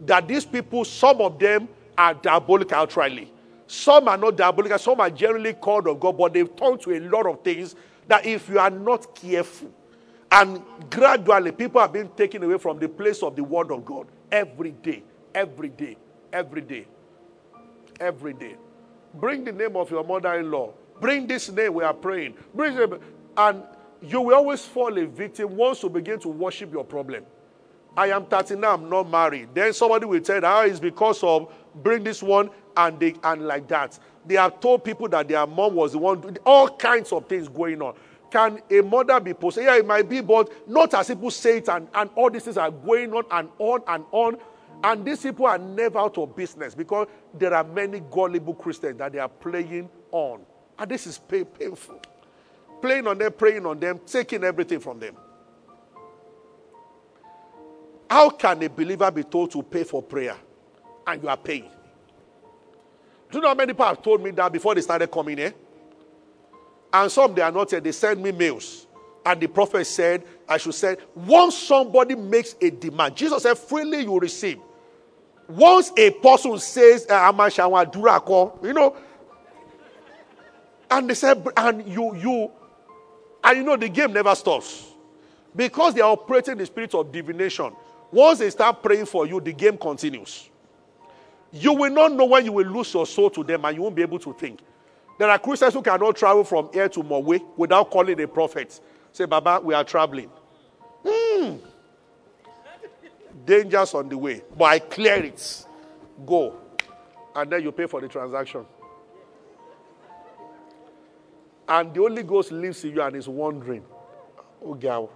that 0.05 0.27
these 0.27 0.45
people, 0.45 0.83
some 0.85 1.21
of 1.21 1.39
them 1.39 1.67
are 1.97 2.13
diabolic 2.13 2.69
outrightly. 2.69 3.29
Some 3.67 4.07
are 4.07 4.17
not 4.17 4.37
diabolical, 4.37 4.77
some 4.77 4.99
are 4.99 5.09
generally 5.09 5.53
called 5.53 5.87
of 5.87 5.99
God, 5.99 6.17
but 6.17 6.33
they've 6.33 6.55
turned 6.55 6.81
to 6.81 6.95
a 6.95 6.99
lot 6.99 7.25
of 7.25 7.43
things 7.43 7.75
that 8.07 8.25
if 8.25 8.47
you 8.47 8.59
are 8.59 8.69
not 8.69 9.15
careful, 9.15 9.71
and 10.31 10.61
gradually 10.89 11.51
people 11.51 11.79
are 11.79 11.88
being 11.88 12.09
taken 12.09 12.43
away 12.43 12.57
from 12.57 12.79
the 12.79 12.89
place 12.89 13.23
of 13.23 13.35
the 13.35 13.43
word 13.43 13.71
of 13.71 13.85
God 13.85 14.07
every 14.31 14.71
day, 14.71 15.03
every 15.33 15.69
day, 15.69 15.97
every 16.33 16.61
day, 16.61 16.88
every 17.99 18.33
day. 18.33 18.55
Bring 19.13 19.43
the 19.43 19.51
name 19.51 19.75
of 19.75 19.89
your 19.91 20.03
mother 20.03 20.33
in 20.39 20.51
law. 20.51 20.73
Bring 20.99 21.27
this 21.27 21.49
name 21.49 21.73
we 21.73 21.83
are 21.83 21.93
praying. 21.93 22.35
Bring 22.53 22.75
them, 22.75 22.99
and 23.38 23.63
you 24.01 24.21
will 24.21 24.35
always 24.35 24.63
fall 24.63 24.97
a 24.97 25.05
victim 25.05 25.55
once 25.55 25.83
you 25.83 25.89
begin 25.89 26.19
to 26.19 26.29
worship 26.29 26.71
your 26.71 26.83
problem. 26.83 27.23
I 27.97 28.07
am 28.07 28.25
39, 28.25 28.63
I'm 28.69 28.89
not 28.89 29.09
married. 29.09 29.49
Then 29.53 29.73
somebody 29.73 30.05
will 30.05 30.19
tell 30.19 30.43
ah, 30.43 30.63
it's 30.63 30.79
because 30.79 31.23
of 31.23 31.53
bring 31.75 32.03
this 32.03 32.21
one 32.21 32.49
and 32.75 32.99
they 32.99 33.15
and 33.23 33.47
like 33.47 33.67
that. 33.69 33.97
They 34.25 34.35
have 34.35 34.59
told 34.59 34.83
people 34.83 35.07
that 35.09 35.27
their 35.27 35.45
mom 35.47 35.75
was 35.75 35.93
the 35.93 35.99
one 35.99 36.38
all 36.45 36.69
kinds 36.69 37.13
of 37.13 37.27
things 37.27 37.47
going 37.47 37.81
on. 37.81 37.95
Can 38.35 38.61
a 38.69 38.81
mother 38.81 39.17
be 39.21 39.33
possessed? 39.33 39.65
Yeah, 39.65 39.77
it 39.77 39.87
might 39.87 40.09
be, 40.09 40.19
but 40.19 40.67
not 40.67 40.93
as 40.93 41.07
people 41.07 41.31
say 41.31 41.59
it, 41.59 41.69
and, 41.69 41.87
and 41.93 42.09
all 42.15 42.29
these 42.29 42.43
things 42.43 42.57
are 42.57 42.69
going 42.69 43.13
on 43.13 43.23
and 43.31 43.47
on 43.59 43.81
and 43.87 44.03
on. 44.11 44.37
And 44.83 45.05
these 45.05 45.21
people 45.21 45.45
are 45.45 45.57
never 45.57 45.99
out 45.99 46.17
of 46.17 46.35
business 46.35 46.75
because 46.75 47.07
there 47.33 47.53
are 47.53 47.63
many 47.63 48.01
gullible 48.01 48.53
Christians 48.53 48.97
that 48.97 49.13
they 49.13 49.19
are 49.19 49.29
playing 49.29 49.89
on. 50.11 50.41
And 50.77 50.91
this 50.91 51.07
is 51.07 51.17
painful 51.17 52.01
playing 52.81 53.07
on 53.07 53.17
them, 53.17 53.31
praying 53.31 53.65
on 53.65 53.79
them, 53.79 53.99
taking 54.05 54.43
everything 54.43 54.81
from 54.81 54.99
them. 54.99 55.15
How 58.09 58.29
can 58.29 58.61
a 58.61 58.67
believer 58.69 59.09
be 59.11 59.23
told 59.23 59.51
to 59.51 59.63
pay 59.63 59.85
for 59.85 60.03
prayer 60.03 60.35
and 61.07 61.23
you 61.23 61.29
are 61.29 61.37
paying? 61.37 61.69
Do 63.31 63.37
you 63.37 63.41
know 63.41 63.47
how 63.47 63.55
many 63.55 63.71
people 63.71 63.85
have 63.85 64.01
told 64.03 64.21
me 64.21 64.31
that 64.31 64.51
before 64.51 64.75
they 64.75 64.81
started 64.81 65.09
coming 65.09 65.37
here? 65.37 65.53
And 66.95 67.12
some 67.12 67.36
they 67.36 67.41
are 67.41 67.51
not 67.51 67.71
here, 67.71 67.81
they 67.81 67.91
send 67.91 68.23
me 68.23 68.31
mails. 68.31 68.88
And 69.25 69.41
the 69.41 69.47
prophet 69.47 69.84
said, 69.84 70.23
I 70.47 70.58
should 70.58 70.75
say, 70.75 70.95
once 71.13 71.58
somebody 71.58 72.15
makes 72.15 72.55
a 72.62 72.69
demand, 72.69 73.17
Jesus 73.17 73.43
said, 73.43 73.58
freely 73.58 74.03
you 74.03 74.17
receive. 74.17 74.60
Once 75.49 75.91
a 75.97 76.12
person 76.12 76.58
says, 76.58 77.05
eh, 77.10 77.31
you 78.63 78.73
know, 78.73 78.95
and 80.89 81.10
they 81.10 81.13
said, 81.15 81.45
and 81.58 81.86
you, 81.86 82.15
you, 82.15 82.51
and 83.43 83.58
you 83.58 83.63
know, 83.63 83.75
the 83.75 83.89
game 83.89 84.13
never 84.13 84.34
stops. 84.34 84.93
Because 85.53 85.95
they 85.95 86.01
are 86.01 86.12
operating 86.12 86.58
the 86.58 86.65
spirit 86.65 86.95
of 86.95 87.12
divination. 87.12 87.73
Once 88.10 88.39
they 88.39 88.49
start 88.49 88.81
praying 88.81 89.05
for 89.05 89.27
you, 89.27 89.41
the 89.41 89.51
game 89.51 89.77
continues. 89.77 90.49
You 91.51 91.73
will 91.73 91.91
not 91.91 92.13
know 92.13 92.25
when 92.25 92.45
you 92.45 92.53
will 92.53 92.67
lose 92.67 92.93
your 92.93 93.05
soul 93.05 93.29
to 93.31 93.43
them 93.43 93.65
and 93.65 93.75
you 93.75 93.81
won't 93.81 93.95
be 93.95 94.01
able 94.01 94.19
to 94.19 94.34
think. 94.34 94.62
There 95.17 95.30
are 95.30 95.39
Christians 95.39 95.73
who 95.73 95.82
cannot 95.82 96.15
travel 96.15 96.43
from 96.43 96.69
here 96.73 96.89
to 96.89 97.04
Mowe 97.04 97.39
without 97.56 97.89
calling 97.89 98.19
a 98.21 98.28
prophet. 98.28 98.80
Say, 99.12 99.25
Baba, 99.25 99.62
we 99.63 99.73
are 99.73 99.84
traveling. 99.84 100.30
Hmm. 101.08 101.56
Dangers 103.45 103.93
on 103.93 104.10
the 104.10 104.17
way. 104.17 104.41
But 104.58 104.65
I 104.65 104.80
clear 104.80 105.23
it. 105.23 105.65
Go. 106.25 106.56
And 107.34 107.51
then 107.51 107.63
you 107.63 107.71
pay 107.71 107.86
for 107.86 108.01
the 108.01 108.08
transaction. 108.08 108.65
And 111.67 111.93
the 111.93 111.99
Holy 111.99 112.23
Ghost 112.23 112.51
lives 112.51 112.84
in 112.84 112.93
you 112.93 113.01
and 113.01 113.15
is 113.15 113.28
wondering, 113.28 113.84
oh, 114.63 114.73
girl. 114.73 115.10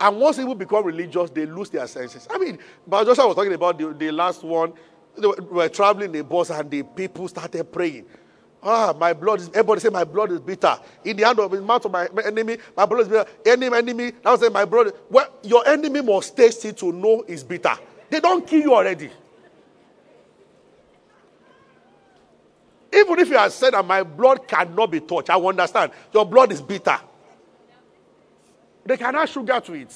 And 0.00 0.20
once 0.20 0.36
people 0.36 0.54
become 0.54 0.84
religious, 0.84 1.30
they 1.30 1.44
lose 1.44 1.70
their 1.70 1.86
senses. 1.86 2.28
I 2.30 2.38
mean, 2.38 2.58
but 2.86 3.04
just 3.04 3.18
I 3.18 3.24
was 3.24 3.34
talking 3.34 3.52
about 3.52 3.78
the, 3.78 3.92
the 3.92 4.12
last 4.12 4.44
one. 4.44 4.74
They 5.20 5.26
were 5.26 5.68
traveling 5.68 6.14
in 6.14 6.24
bus 6.26 6.50
and 6.50 6.70
the 6.70 6.82
people 6.82 7.28
started 7.28 7.70
praying. 7.72 8.06
Ah, 8.62 8.92
my 8.98 9.12
blood 9.12 9.40
is, 9.40 9.48
everybody 9.48 9.80
say 9.80 9.88
my 9.88 10.04
blood 10.04 10.32
is 10.32 10.40
bitter. 10.40 10.78
In 11.04 11.16
the 11.16 11.24
hand 11.24 11.38
of 11.38 11.50
the 11.50 11.60
mouth 11.60 11.84
of 11.84 11.92
my 11.92 12.08
enemy, 12.24 12.58
my 12.76 12.86
blood 12.86 13.02
is 13.02 13.08
bitter. 13.08 13.30
Enemy, 13.46 13.76
enemy. 13.76 14.12
Now 14.24 14.36
say 14.36 14.48
my 14.48 14.64
blood. 14.64 14.92
Well, 15.10 15.28
your 15.42 15.66
enemy 15.66 16.02
must 16.02 16.36
taste 16.36 16.64
it 16.64 16.76
to 16.78 16.92
know 16.92 17.24
it's 17.28 17.42
bitter. 17.42 17.74
They 18.10 18.20
don't 18.20 18.46
kill 18.46 18.60
you 18.60 18.74
already. 18.74 19.10
Even 22.92 23.18
if 23.18 23.28
you 23.28 23.36
have 23.36 23.52
said 23.52 23.74
that 23.74 23.84
my 23.84 24.02
blood 24.02 24.48
cannot 24.48 24.90
be 24.90 25.00
touched, 25.00 25.30
I 25.30 25.38
understand. 25.38 25.92
Your 26.12 26.24
blood 26.24 26.50
is 26.50 26.62
bitter. 26.62 26.98
They 28.84 28.96
can 28.96 29.14
add 29.14 29.28
sugar 29.28 29.60
to 29.60 29.74
it 29.74 29.94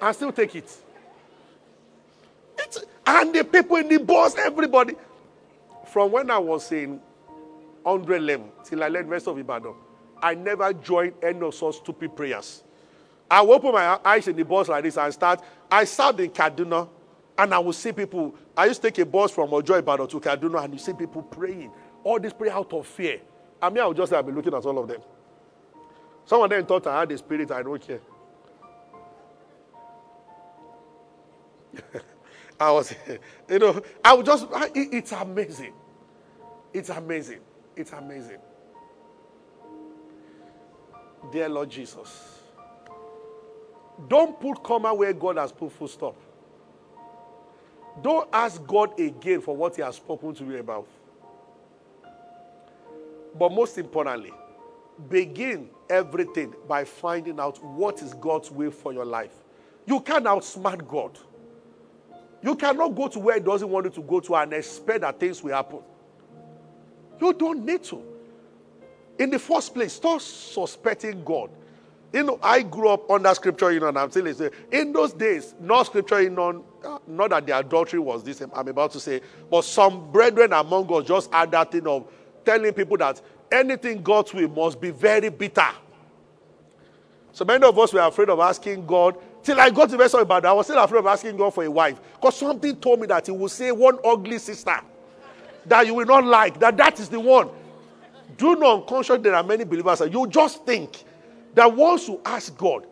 and 0.00 0.16
still 0.16 0.32
take 0.32 0.56
it. 0.56 0.81
And 3.06 3.34
the 3.34 3.44
people 3.44 3.76
in 3.76 3.88
the 3.88 3.98
bus, 3.98 4.36
everybody. 4.36 4.94
From 5.86 6.12
when 6.12 6.30
I 6.30 6.38
was 6.38 6.70
in 6.72 7.00
100 7.82 8.22
level 8.22 8.52
till 8.64 8.82
I 8.82 8.88
led 8.88 9.08
rest 9.08 9.26
of 9.28 9.38
Ibadan, 9.38 9.74
I 10.22 10.34
never 10.34 10.72
joined 10.72 11.14
any 11.22 11.40
of 11.40 11.54
such 11.54 11.76
stupid 11.76 12.14
prayers. 12.16 12.62
I 13.30 13.40
will 13.42 13.54
open 13.54 13.72
my 13.72 13.98
eyes 14.04 14.28
in 14.28 14.36
the 14.36 14.44
bus 14.44 14.68
like 14.68 14.84
this 14.84 14.96
and 14.96 15.12
start. 15.12 15.42
I 15.70 15.84
sat 15.84 16.18
in 16.20 16.30
Kaduna 16.30 16.88
and 17.38 17.54
I 17.54 17.58
will 17.58 17.72
see 17.72 17.92
people. 17.92 18.34
I 18.56 18.66
used 18.66 18.82
to 18.82 18.90
take 18.90 18.98
a 18.98 19.06
bus 19.06 19.30
from 19.30 19.52
Ojo 19.52 19.74
Ibadan 19.74 20.06
to 20.08 20.20
Kaduna 20.20 20.64
and 20.64 20.74
you 20.74 20.78
see 20.78 20.92
people 20.92 21.22
praying 21.22 21.72
all 22.04 22.20
this 22.20 22.32
prayer 22.32 22.52
out 22.52 22.72
of 22.72 22.86
fear. 22.86 23.20
I 23.60 23.70
mean, 23.70 23.82
I 23.82 23.86
would 23.86 23.96
just—I've 23.96 24.26
been 24.26 24.34
looking 24.34 24.54
at 24.54 24.64
all 24.64 24.78
of 24.78 24.88
them. 24.88 25.00
Some 26.24 26.42
of 26.42 26.50
them 26.50 26.64
thought 26.66 26.86
I 26.86 27.00
had 27.00 27.08
the 27.08 27.18
spirit, 27.18 27.50
I 27.50 27.62
don't 27.62 27.80
care. 27.80 28.00
I 32.62 32.70
was, 32.70 32.94
you 33.48 33.58
know, 33.58 33.82
I 34.04 34.14
would 34.14 34.26
just, 34.26 34.46
it's 34.74 35.12
amazing. 35.12 35.72
It's 36.72 36.88
amazing. 36.88 37.40
It's 37.76 37.92
amazing. 37.92 38.38
Dear 41.30 41.48
Lord 41.48 41.70
Jesus, 41.70 42.40
don't 44.08 44.38
put 44.40 44.62
comma 44.62 44.92
where 44.94 45.12
God 45.12 45.36
has 45.36 45.52
put 45.52 45.72
full 45.72 45.88
stop. 45.88 46.16
Don't 48.00 48.28
ask 48.32 48.64
God 48.66 48.98
again 48.98 49.40
for 49.40 49.56
what 49.56 49.76
He 49.76 49.82
has 49.82 49.96
spoken 49.96 50.34
to 50.34 50.44
you 50.44 50.58
about. 50.58 50.86
But 53.38 53.52
most 53.52 53.78
importantly, 53.78 54.32
begin 55.08 55.68
everything 55.88 56.54
by 56.68 56.84
finding 56.84 57.38
out 57.38 57.62
what 57.62 58.02
is 58.02 58.14
God's 58.14 58.50
will 58.50 58.70
for 58.70 58.92
your 58.92 59.04
life. 59.04 59.34
You 59.86 60.00
can't 60.00 60.24
outsmart 60.24 60.86
God. 60.88 61.18
You 62.42 62.56
cannot 62.56 62.94
go 62.94 63.08
to 63.08 63.18
where 63.18 63.36
He 63.36 63.40
doesn't 63.40 63.68
want 63.68 63.86
you 63.86 63.92
to 63.92 64.02
go 64.02 64.20
to 64.20 64.34
and 64.36 64.52
expect 64.52 65.02
that 65.02 65.20
things 65.20 65.42
will 65.42 65.54
happen. 65.54 65.78
You 67.20 67.32
don't 67.32 67.64
need 67.64 67.84
to. 67.84 68.02
In 69.18 69.30
the 69.30 69.38
first 69.38 69.74
place, 69.74 69.92
stop 69.92 70.20
suspecting 70.20 71.22
God. 71.24 71.50
You 72.12 72.24
know, 72.24 72.38
I 72.42 72.62
grew 72.62 72.88
up 72.88 73.10
under 73.10 73.32
scripture, 73.34 73.72
you 73.72 73.80
know, 73.80 73.88
and 73.88 73.98
I'm 73.98 74.10
still 74.10 74.32
saying, 74.34 74.50
in 74.70 74.92
those 74.92 75.12
days, 75.12 75.54
not 75.60 75.86
scripture, 75.86 76.20
you 76.20 76.30
know, 76.30 76.64
not 77.06 77.30
that 77.30 77.46
the 77.46 77.56
adultery 77.56 78.00
was 78.00 78.22
this, 78.22 78.40
I'm 78.40 78.68
about 78.68 78.90
to 78.92 79.00
say, 79.00 79.20
but 79.50 79.64
some 79.64 80.10
brethren 80.10 80.52
among 80.52 80.92
us 80.92 81.06
just 81.06 81.32
had 81.32 81.52
that 81.52 81.72
thing 81.72 81.86
of 81.86 82.06
telling 82.44 82.72
people 82.74 82.96
that 82.98 83.22
anything 83.50 84.02
God's 84.02 84.34
will 84.34 84.48
must 84.48 84.80
be 84.80 84.90
very 84.90 85.28
bitter. 85.28 85.68
So 87.32 87.46
many 87.46 87.64
of 87.64 87.78
us 87.78 87.92
were 87.92 88.00
afraid 88.00 88.28
of 88.28 88.40
asking 88.40 88.84
God. 88.84 89.16
Till 89.42 89.60
I 89.60 89.70
got 89.70 89.90
to 89.90 89.96
about 89.96 90.42
that, 90.42 90.50
I 90.50 90.52
was 90.52 90.66
still 90.66 90.78
afraid 90.78 91.00
of 91.00 91.06
asking 91.06 91.36
God 91.36 91.52
for 91.52 91.64
a 91.64 91.70
wife. 91.70 92.00
Because 92.14 92.36
something 92.36 92.76
told 92.76 93.00
me 93.00 93.06
that 93.08 93.26
He 93.26 93.32
will 93.32 93.48
say 93.48 93.72
one 93.72 93.98
ugly 94.04 94.38
sister 94.38 94.80
that 95.66 95.86
you 95.86 95.94
will 95.94 96.06
not 96.06 96.24
like, 96.24 96.58
that 96.60 96.76
that 96.76 96.98
is 97.00 97.08
the 97.08 97.20
one. 97.20 97.48
Do 98.36 98.50
you 98.50 98.56
know 98.56 98.80
unconsciously 98.80 99.22
there 99.22 99.34
are 99.34 99.42
many 99.42 99.64
believers 99.64 100.00
you 100.10 100.26
just 100.26 100.64
think 100.64 101.04
that 101.54 101.72
once 101.72 102.08
you 102.08 102.20
ask 102.24 102.56
God, 102.56 102.86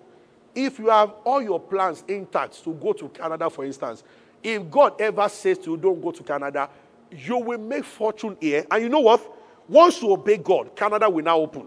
if 0.54 0.78
you 0.78 0.88
have 0.88 1.14
all 1.24 1.40
your 1.40 1.60
plans 1.60 2.04
intact 2.08 2.62
to 2.64 2.74
go 2.74 2.92
to 2.92 3.08
Canada, 3.08 3.48
for 3.48 3.64
instance, 3.64 4.04
if 4.42 4.70
God 4.70 5.00
ever 5.00 5.28
says 5.28 5.58
to 5.58 5.72
you, 5.72 5.76
don't 5.76 6.00
go 6.00 6.10
to 6.10 6.22
Canada, 6.22 6.68
you 7.10 7.38
will 7.38 7.58
make 7.58 7.84
fortune 7.84 8.36
here. 8.40 8.66
And 8.70 8.82
you 8.82 8.88
know 8.88 9.00
what? 9.00 9.36
Once 9.68 10.02
you 10.02 10.12
obey 10.12 10.38
God, 10.38 10.74
Canada 10.74 11.08
will 11.08 11.24
now 11.24 11.38
open. 11.38 11.66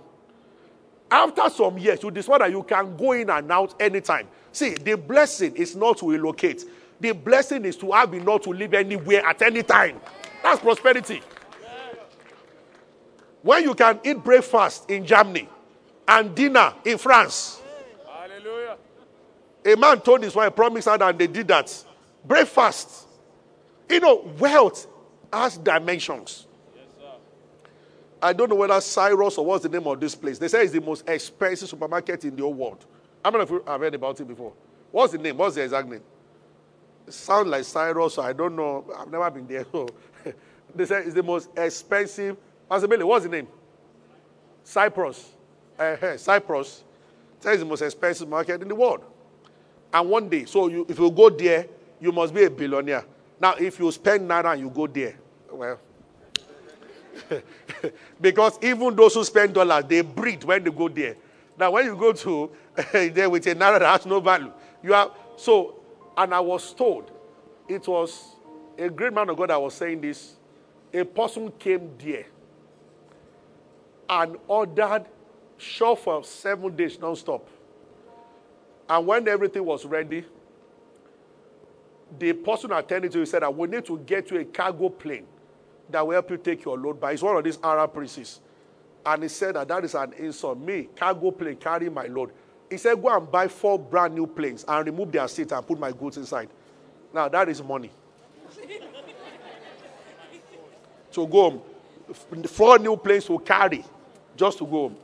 After 1.09 1.49
some 1.49 1.77
years, 1.77 2.01
you 2.01 2.11
discover 2.11 2.39
that 2.39 2.51
you 2.51 2.63
can 2.63 2.97
go 2.97 3.11
in 3.13 3.29
and 3.29 3.51
out 3.51 3.79
anytime. 3.79 4.27
See, 4.53 4.75
the 4.75 4.95
blessing 4.95 5.55
is 5.55 5.75
not 5.75 5.97
to 5.97 6.11
relocate. 6.11 6.63
The 6.99 7.11
blessing 7.11 7.65
is 7.65 7.75
to 7.77 7.91
have 7.91 8.13
enough 8.13 8.43
to 8.43 8.51
live 8.51 8.73
anywhere 8.73 9.25
at 9.25 9.41
any 9.41 9.63
time. 9.63 9.99
That's 10.41 10.61
prosperity. 10.61 11.21
When 13.41 13.63
you 13.63 13.73
can 13.73 13.99
eat 14.05 14.23
breakfast 14.23 14.89
in 14.89 15.05
Germany 15.05 15.49
and 16.07 16.33
dinner 16.33 16.73
in 16.85 16.97
France. 16.97 17.61
Hallelujah. 18.07 18.77
A 19.65 19.75
man 19.75 19.99
told 19.99 20.23
his 20.23 20.35
wife, 20.35 20.55
promised 20.55 20.87
her, 20.87 20.97
and 21.01 21.17
they 21.17 21.27
did 21.27 21.47
that. 21.49 21.85
Breakfast. 22.23 23.07
You 23.89 23.99
know, 23.99 24.31
wealth 24.39 24.87
has 25.31 25.57
dimensions. 25.57 26.47
I 28.21 28.31
don't 28.31 28.49
know 28.49 28.55
whether 28.55 28.79
Cyrus 28.79 29.37
or 29.37 29.45
what's 29.45 29.63
the 29.63 29.69
name 29.69 29.85
of 29.85 29.99
this 29.99 30.15
place. 30.15 30.37
They 30.39 30.47
say 30.47 30.63
it's 30.63 30.71
the 30.71 30.79
most 30.79 31.09
expensive 31.09 31.67
supermarket 31.67 32.23
in 32.23 32.35
the 32.35 32.43
whole 32.43 32.53
world. 32.53 32.85
I 33.23 33.29
don't 33.29 33.49
know 33.49 33.57
if 33.57 33.67
I've 33.67 33.79
heard 33.79 33.95
about 33.95 34.19
it 34.19 34.27
before. 34.27 34.53
What's 34.91 35.13
the 35.13 35.17
name? 35.17 35.37
What's 35.37 35.55
the 35.55 35.63
exact 35.63 35.87
name? 35.87 36.01
It 37.07 37.13
sounds 37.13 37.47
like 37.47 37.63
Cyrus, 37.63 38.15
so 38.15 38.21
I 38.21 38.33
don't 38.33 38.55
know. 38.55 38.85
I've 38.97 39.09
never 39.09 39.29
been 39.31 39.47
there. 39.47 39.65
So 39.71 39.87
they 40.75 40.85
say 40.85 40.99
it's 40.99 41.13
the 41.13 41.23
most 41.23 41.49
expensive. 41.57 42.37
Pastor 42.69 43.05
what's 43.05 43.25
the 43.25 43.31
name? 43.31 43.47
Cyprus. 44.63 45.31
Uh, 45.77 46.17
Cyprus. 46.17 46.83
It's 47.45 47.59
the 47.59 47.65
most 47.65 47.81
expensive 47.81 48.29
market 48.29 48.61
in 48.61 48.67
the 48.67 48.75
world. 48.75 49.03
And 49.93 50.09
one 50.09 50.29
day, 50.29 50.45
so 50.45 50.67
you, 50.67 50.85
if 50.89 50.97
you 50.97 51.11
go 51.11 51.29
there, 51.29 51.67
you 51.99 52.11
must 52.11 52.33
be 52.33 52.43
a 52.43 52.49
billionaire. 52.49 53.05
Now, 53.39 53.55
if 53.55 53.79
you 53.79 53.91
spend 53.91 54.29
naira 54.29 54.53
and 54.53 54.61
you 54.61 54.69
go 54.69 54.87
there, 54.87 55.15
well, 55.51 55.79
because 58.21 58.57
even 58.61 58.95
those 58.95 59.13
who 59.13 59.23
spend 59.23 59.53
dollars, 59.53 59.83
they 59.87 60.01
breathe 60.01 60.43
when 60.43 60.63
they 60.63 60.71
go 60.71 60.87
there. 60.87 61.15
Now, 61.57 61.71
when 61.71 61.85
you 61.85 61.95
go 61.95 62.13
to 62.13 62.49
there 62.91 63.29
with 63.29 63.45
a 63.47 63.55
naira 63.55 63.79
that 63.79 63.99
has 63.99 64.05
no 64.05 64.19
value, 64.19 64.51
you 64.81 64.93
are 64.93 65.11
so. 65.35 65.79
And 66.15 66.33
I 66.33 66.39
was 66.39 66.73
told 66.73 67.11
it 67.67 67.87
was 67.87 68.35
a 68.77 68.89
great 68.89 69.13
man 69.13 69.29
of 69.29 69.37
God 69.37 69.49
that 69.49 69.61
was 69.61 69.73
saying 69.73 70.01
this. 70.01 70.35
A 70.93 71.03
person 71.03 71.51
came 71.57 71.89
there 71.97 72.25
and 74.09 74.37
ordered 74.47 75.05
shop 75.57 75.99
for 75.99 76.23
seven 76.23 76.75
days 76.75 76.99
non-stop. 76.99 77.47
And 78.89 79.07
when 79.07 79.27
everything 79.27 79.65
was 79.65 79.85
ready, 79.85 80.25
the 82.19 82.33
person 82.33 82.71
attending 82.71 83.11
to 83.11 83.19
you 83.19 83.25
said 83.25 83.41
that 83.41 83.55
we 83.55 83.67
need 83.67 83.85
to 83.85 83.97
get 83.99 84.29
you 84.29 84.39
a 84.39 84.45
cargo 84.45 84.89
plane 84.89 85.25
that 85.89 86.05
will 86.05 86.13
help 86.13 86.29
you 86.29 86.37
take 86.37 86.63
your 86.65 86.77
load. 86.77 86.99
But 86.99 87.13
it's 87.13 87.23
one 87.23 87.37
of 87.37 87.43
these 87.43 87.57
Arab 87.63 87.93
princes. 87.93 88.39
And 89.05 89.23
he 89.23 89.29
said 89.29 89.55
that 89.55 89.67
that 89.67 89.83
is 89.83 89.95
an 89.95 90.13
insult. 90.13 90.59
Me, 90.59 90.89
cargo 90.95 91.31
plane, 91.31 91.55
carry 91.55 91.89
my 91.89 92.05
load. 92.05 92.31
He 92.73 92.77
said, 92.77 92.99
go 92.99 93.15
and 93.15 93.31
buy 93.31 93.47
four 93.47 93.77
brand 93.77 94.15
new 94.15 94.25
planes 94.25 94.65
and 94.67 94.83
remove 94.87 95.11
their 95.11 95.27
seats 95.27 95.51
and 95.51 95.65
put 95.65 95.79
my 95.79 95.91
goods 95.91 96.17
inside. 96.17 96.49
Now, 97.13 97.29
that 97.29 97.47
is 97.47 97.61
money. 97.61 97.91
to 101.11 101.27
go 101.27 101.51
home. 101.51 101.61
Four 102.47 102.79
new 102.79 102.97
planes 102.97 103.25
to 103.25 103.37
carry 103.37 103.85
just 104.35 104.57
to 104.57 104.65
go 104.65 104.71
home. 104.89 104.97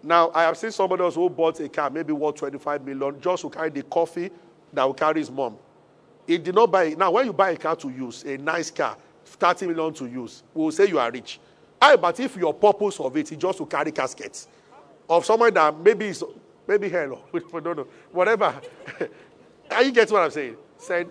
Now, 0.00 0.30
I 0.32 0.44
have 0.44 0.56
seen 0.56 0.70
somebody 0.70 1.02
else 1.02 1.16
who 1.16 1.28
bought 1.28 1.58
a 1.58 1.68
car, 1.68 1.90
maybe 1.90 2.12
worth 2.12 2.36
25 2.36 2.86
million, 2.86 3.20
just 3.20 3.42
to 3.42 3.50
carry 3.50 3.70
the 3.70 3.82
coffee 3.82 4.30
that 4.72 4.84
will 4.84 4.94
carry 4.94 5.18
his 5.18 5.30
mom. 5.30 5.56
He 6.24 6.38
did 6.38 6.54
not 6.54 6.70
buy 6.70 6.84
it. 6.84 6.96
Now, 6.98 7.10
when 7.10 7.26
you 7.26 7.32
buy 7.32 7.50
a 7.50 7.56
car 7.56 7.74
to 7.74 7.88
use, 7.90 8.22
a 8.22 8.38
nice 8.38 8.70
car, 8.70 8.96
30 9.24 9.66
million 9.66 9.92
to 9.94 10.06
use, 10.06 10.44
we 10.54 10.62
will 10.62 10.70
say 10.70 10.86
you 10.86 11.00
are 11.00 11.10
rich. 11.10 11.40
I, 11.82 11.96
but 11.96 12.20
if 12.20 12.36
your 12.36 12.54
purpose 12.54 13.00
of 13.00 13.16
it 13.16 13.32
is 13.32 13.38
just 13.38 13.58
to 13.58 13.66
carry 13.66 13.90
caskets 13.90 14.46
of 15.08 15.24
someone 15.24 15.52
that 15.54 15.76
maybe 15.76 16.06
is 16.06 16.22
maybe 16.70 16.88
hello. 16.88 17.20
don't 17.32 17.76
know, 17.76 17.86
whatever. 18.12 18.54
Are 19.72 19.82
you 19.82 19.90
get 19.90 20.08
what 20.12 20.22
I'm 20.22 20.30
saying? 20.30 20.56
Said, 20.78 21.08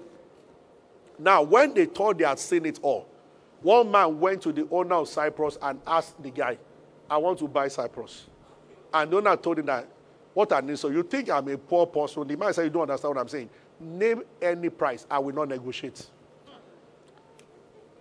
now 1.20 1.42
when 1.44 1.74
they 1.74 1.86
thought 1.86 2.18
they 2.18 2.24
had 2.24 2.40
seen 2.40 2.66
it 2.66 2.80
all, 2.82 3.10
one 3.62 3.92
man 3.92 4.22
went 4.22 4.42
to 4.44 4.54
the 4.54 4.66
owner 4.72 4.96
of 4.96 5.10
Cyprus 5.10 5.58
and 5.62 5.82
asked 5.86 6.24
the 6.24 6.32
guy, 6.32 6.58
I 7.10 7.18
want 7.18 7.40
to 7.40 7.48
buy 7.48 7.68
Cyprus. 7.68 8.28
And 8.94 9.12
the 9.12 9.18
owner 9.18 9.36
told 9.36 9.60
him 9.60 9.66
that, 9.66 9.86
what 10.34 10.54
I 10.54 10.62
need. 10.62 10.80
So 10.80 10.88
you 10.88 11.04
think 11.04 11.30
I'm 11.30 11.48
a 11.50 11.58
poor 11.58 11.86
person? 11.86 12.26
The 12.26 12.38
man 12.38 12.54
said, 12.54 12.64
You 12.64 12.70
don't 12.70 12.84
understand 12.84 13.16
what 13.16 13.22
I'm 13.22 13.28
saying. 13.28 13.50
Name 13.82 14.24
any 14.42 14.70
price, 14.70 15.06
I 15.12 15.20
will 15.20 15.36
not 15.36 15.50
negotiate. 15.50 16.08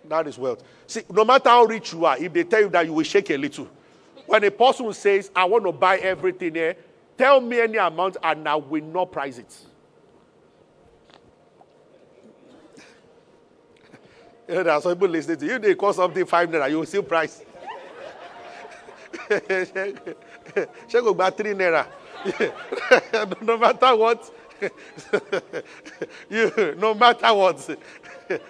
That 0.07 0.27
is 0.27 0.37
wealth. 0.37 0.63
See, 0.87 1.01
no 1.11 1.25
matter 1.25 1.49
how 1.49 1.65
rich 1.65 1.91
you 1.91 2.05
are, 2.05 2.17
if 2.17 2.31
they 2.31 2.45
tell 2.45 2.61
you 2.61 2.69
that 2.69 2.85
you 2.85 2.93
will 2.93 3.03
shake 3.03 3.29
a 3.31 3.37
little. 3.37 3.67
When 4.25 4.43
a 4.43 4.51
person 4.51 4.93
says, 4.93 5.29
I 5.35 5.43
want 5.45 5.65
to 5.65 5.71
buy 5.71 5.97
everything 5.97 6.55
here, 6.55 6.77
tell 7.19 7.41
me 7.41 7.59
any 7.59 7.77
amount 7.77 8.15
and 8.23 8.47
I 8.47 8.55
will 8.55 8.81
not 8.81 9.11
price 9.11 9.37
it. 9.37 9.53
you 14.47 14.55
know, 14.55 14.63
there 14.63 14.73
are 14.73 14.81
some 14.81 14.93
people 14.93 15.09
listening 15.09 15.37
to 15.37 15.45
you. 15.45 15.59
They 15.59 15.75
cost 15.75 15.97
something 15.97 16.25
five 16.25 16.49
naira, 16.49 16.69
you 16.69 16.79
will 16.79 16.85
still 16.85 17.03
price. 17.03 17.43
She 20.87 21.01
go 21.01 21.13
buy 21.13 21.29
three 21.31 21.53
naira. 21.53 21.87
no 23.41 23.57
matter 23.57 23.95
what, 23.97 24.31
you, 26.29 26.75
no 26.77 26.93
matter 26.93 27.33
what, 27.33 27.77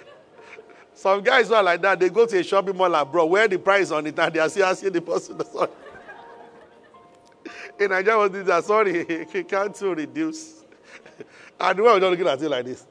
some 0.93 1.21
guys 1.23 1.47
who 1.47 1.55
are 1.55 1.63
like 1.63 1.81
that, 1.81 1.99
they 1.99 2.09
go 2.09 2.27
to 2.27 2.37
a 2.37 2.43
shopping 2.43 2.77
mall 2.77 2.93
abroad, 2.93 3.25
where 3.25 3.47
the 3.47 3.57
price 3.57 3.89
on 3.89 4.05
it, 4.05 4.17
and 4.17 4.33
they 4.33 4.39
are 4.39 4.49
still 4.49 4.65
asking 4.65 4.93
the 4.93 5.01
person. 5.01 5.41
In 7.79 7.89
Nigeria, 7.91 8.17
was 8.17 8.31
this, 8.31 8.65
sorry, 8.65 9.25
he 9.33 9.43
can't 9.43 9.79
reduce. 9.81 10.65
And 11.59 11.77
the 11.77 11.83
one 11.83 11.99
not 11.99 12.11
looking 12.11 12.27
at 12.27 12.39
you 12.39 12.47
like 12.49 12.65
this. 12.65 12.87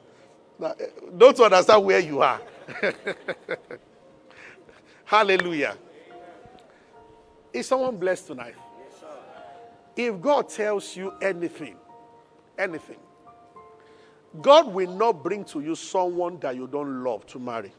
Now, 0.59 0.75
eh, 0.79 0.85
don't 1.17 1.39
understand 1.39 1.83
where 1.83 1.99
you 1.99 2.21
are. 2.21 2.39
Hallelujah. 5.05 5.75
Is 7.51 7.67
someone 7.67 7.97
blessed 7.97 8.27
tonight? 8.27 8.55
if 9.95 10.21
God 10.21 10.47
tells 10.47 10.95
you 10.95 11.13
anything, 11.21 11.75
anything, 12.57 12.99
God 14.41 14.67
will 14.71 14.93
not 14.95 15.23
bring 15.23 15.43
to 15.45 15.59
you 15.59 15.75
someone 15.75 16.39
that 16.39 16.55
you 16.55 16.67
don't 16.67 17.03
love 17.03 17.25
to 17.27 17.39
marry. 17.39 17.73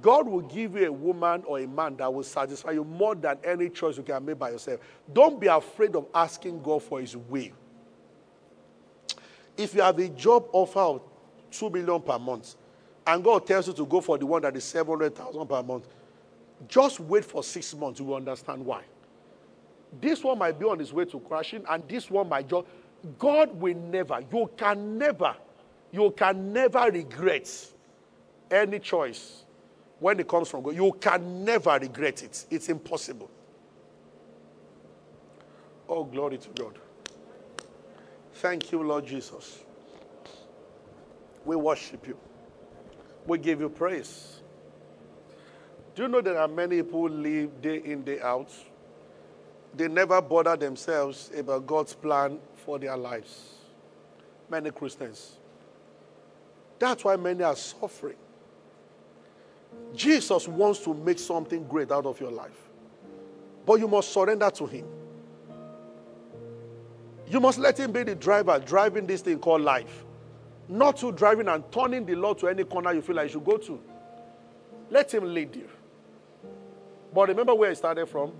God 0.00 0.26
will 0.28 0.40
give 0.40 0.76
you 0.76 0.86
a 0.86 0.92
woman 0.92 1.42
or 1.46 1.60
a 1.60 1.66
man 1.66 1.96
that 1.96 2.12
will 2.12 2.22
satisfy 2.22 2.72
you 2.72 2.84
more 2.84 3.14
than 3.14 3.38
any 3.44 3.68
choice 3.68 3.96
you 3.96 4.02
can 4.02 4.24
make 4.24 4.38
by 4.38 4.50
yourself. 4.50 4.80
Don't 5.12 5.40
be 5.40 5.46
afraid 5.46 5.94
of 5.94 6.06
asking 6.14 6.62
God 6.62 6.82
for 6.82 7.00
His 7.00 7.16
will. 7.16 7.50
If 9.56 9.74
you 9.74 9.82
have 9.82 9.98
a 9.98 10.08
job 10.08 10.46
offer 10.52 10.80
of 10.80 11.02
two 11.50 11.70
million 11.70 12.00
per 12.02 12.18
month, 12.18 12.56
and 13.06 13.22
God 13.22 13.46
tells 13.46 13.68
you 13.68 13.74
to 13.74 13.86
go 13.86 14.00
for 14.00 14.18
the 14.18 14.26
one 14.26 14.42
that 14.42 14.56
is 14.56 14.64
seven 14.64 14.92
hundred 14.98 15.14
thousand 15.14 15.46
per 15.46 15.62
month, 15.62 15.86
just 16.66 16.98
wait 17.00 17.24
for 17.24 17.44
six 17.44 17.74
months. 17.74 18.00
You 18.00 18.06
will 18.06 18.16
understand 18.16 18.64
why. 18.64 18.82
This 20.00 20.24
one 20.24 20.38
might 20.38 20.58
be 20.58 20.64
on 20.64 20.78
his 20.78 20.92
way 20.92 21.04
to 21.04 21.20
crashing, 21.20 21.64
and 21.68 21.86
this 21.88 22.10
one 22.10 22.28
might 22.28 22.48
just. 22.48 22.66
God 23.18 23.54
will 23.60 23.76
never. 23.76 24.20
You 24.32 24.50
can 24.56 24.98
never. 24.98 25.36
You 25.92 26.10
can 26.16 26.52
never 26.52 26.90
regret 26.90 27.48
any 28.50 28.78
choice 28.78 29.43
when 30.00 30.20
it 30.20 30.28
comes 30.28 30.48
from 30.48 30.62
God. 30.62 30.74
You 30.74 30.92
can 31.00 31.44
never 31.44 31.78
regret 31.78 32.22
it. 32.22 32.46
It's 32.50 32.68
impossible. 32.68 33.30
Oh, 35.88 36.04
glory 36.04 36.38
to 36.38 36.48
God. 36.50 36.78
thank 38.34 38.72
you, 38.72 38.82
Lord 38.82 39.06
Jesus. 39.06 39.60
We 41.44 41.56
worship 41.56 42.06
you. 42.06 42.16
We 43.26 43.38
give 43.38 43.60
you 43.60 43.68
praise. 43.68 44.40
Do 45.94 46.02
you 46.02 46.08
know 46.08 46.20
there 46.20 46.38
are 46.38 46.48
many 46.48 46.82
people 46.82 47.08
live 47.08 47.62
day 47.62 47.78
in, 47.84 48.02
day 48.02 48.20
out? 48.20 48.50
They 49.74 49.88
never 49.88 50.20
bother 50.20 50.56
themselves 50.56 51.30
about 51.36 51.66
God's 51.66 51.94
plan 51.94 52.38
for 52.56 52.78
their 52.78 52.96
lives. 52.96 53.54
Many 54.50 54.70
Christians. 54.70 55.38
That's 56.78 57.04
why 57.04 57.16
many 57.16 57.42
are 57.44 57.56
suffering. 57.56 58.16
Jesus 59.94 60.48
wants 60.48 60.80
to 60.80 60.94
make 60.94 61.18
something 61.18 61.66
great 61.66 61.92
out 61.92 62.06
of 62.06 62.20
your 62.20 62.30
life. 62.30 62.70
But 63.64 63.74
you 63.80 63.88
must 63.88 64.12
surrender 64.12 64.50
to 64.50 64.66
Him. 64.66 64.86
You 67.26 67.40
must 67.40 67.58
let 67.58 67.78
Him 67.78 67.92
be 67.92 68.02
the 68.02 68.14
driver 68.14 68.58
driving 68.58 69.06
this 69.06 69.22
thing 69.22 69.38
called 69.38 69.62
life. 69.62 70.04
Not 70.68 70.96
to 70.98 71.12
driving 71.12 71.48
and 71.48 71.70
turning 71.70 72.04
the 72.04 72.14
Lord 72.14 72.38
to 72.38 72.48
any 72.48 72.64
corner 72.64 72.92
you 72.92 73.02
feel 73.02 73.16
like 73.16 73.28
you 73.28 73.34
should 73.34 73.44
go 73.44 73.56
to. 73.58 73.80
Let 74.90 75.12
Him 75.12 75.32
lead 75.32 75.54
you. 75.54 75.68
But 77.12 77.28
remember 77.28 77.54
where 77.54 77.70
I 77.70 77.74
started 77.74 78.06
from? 78.06 78.32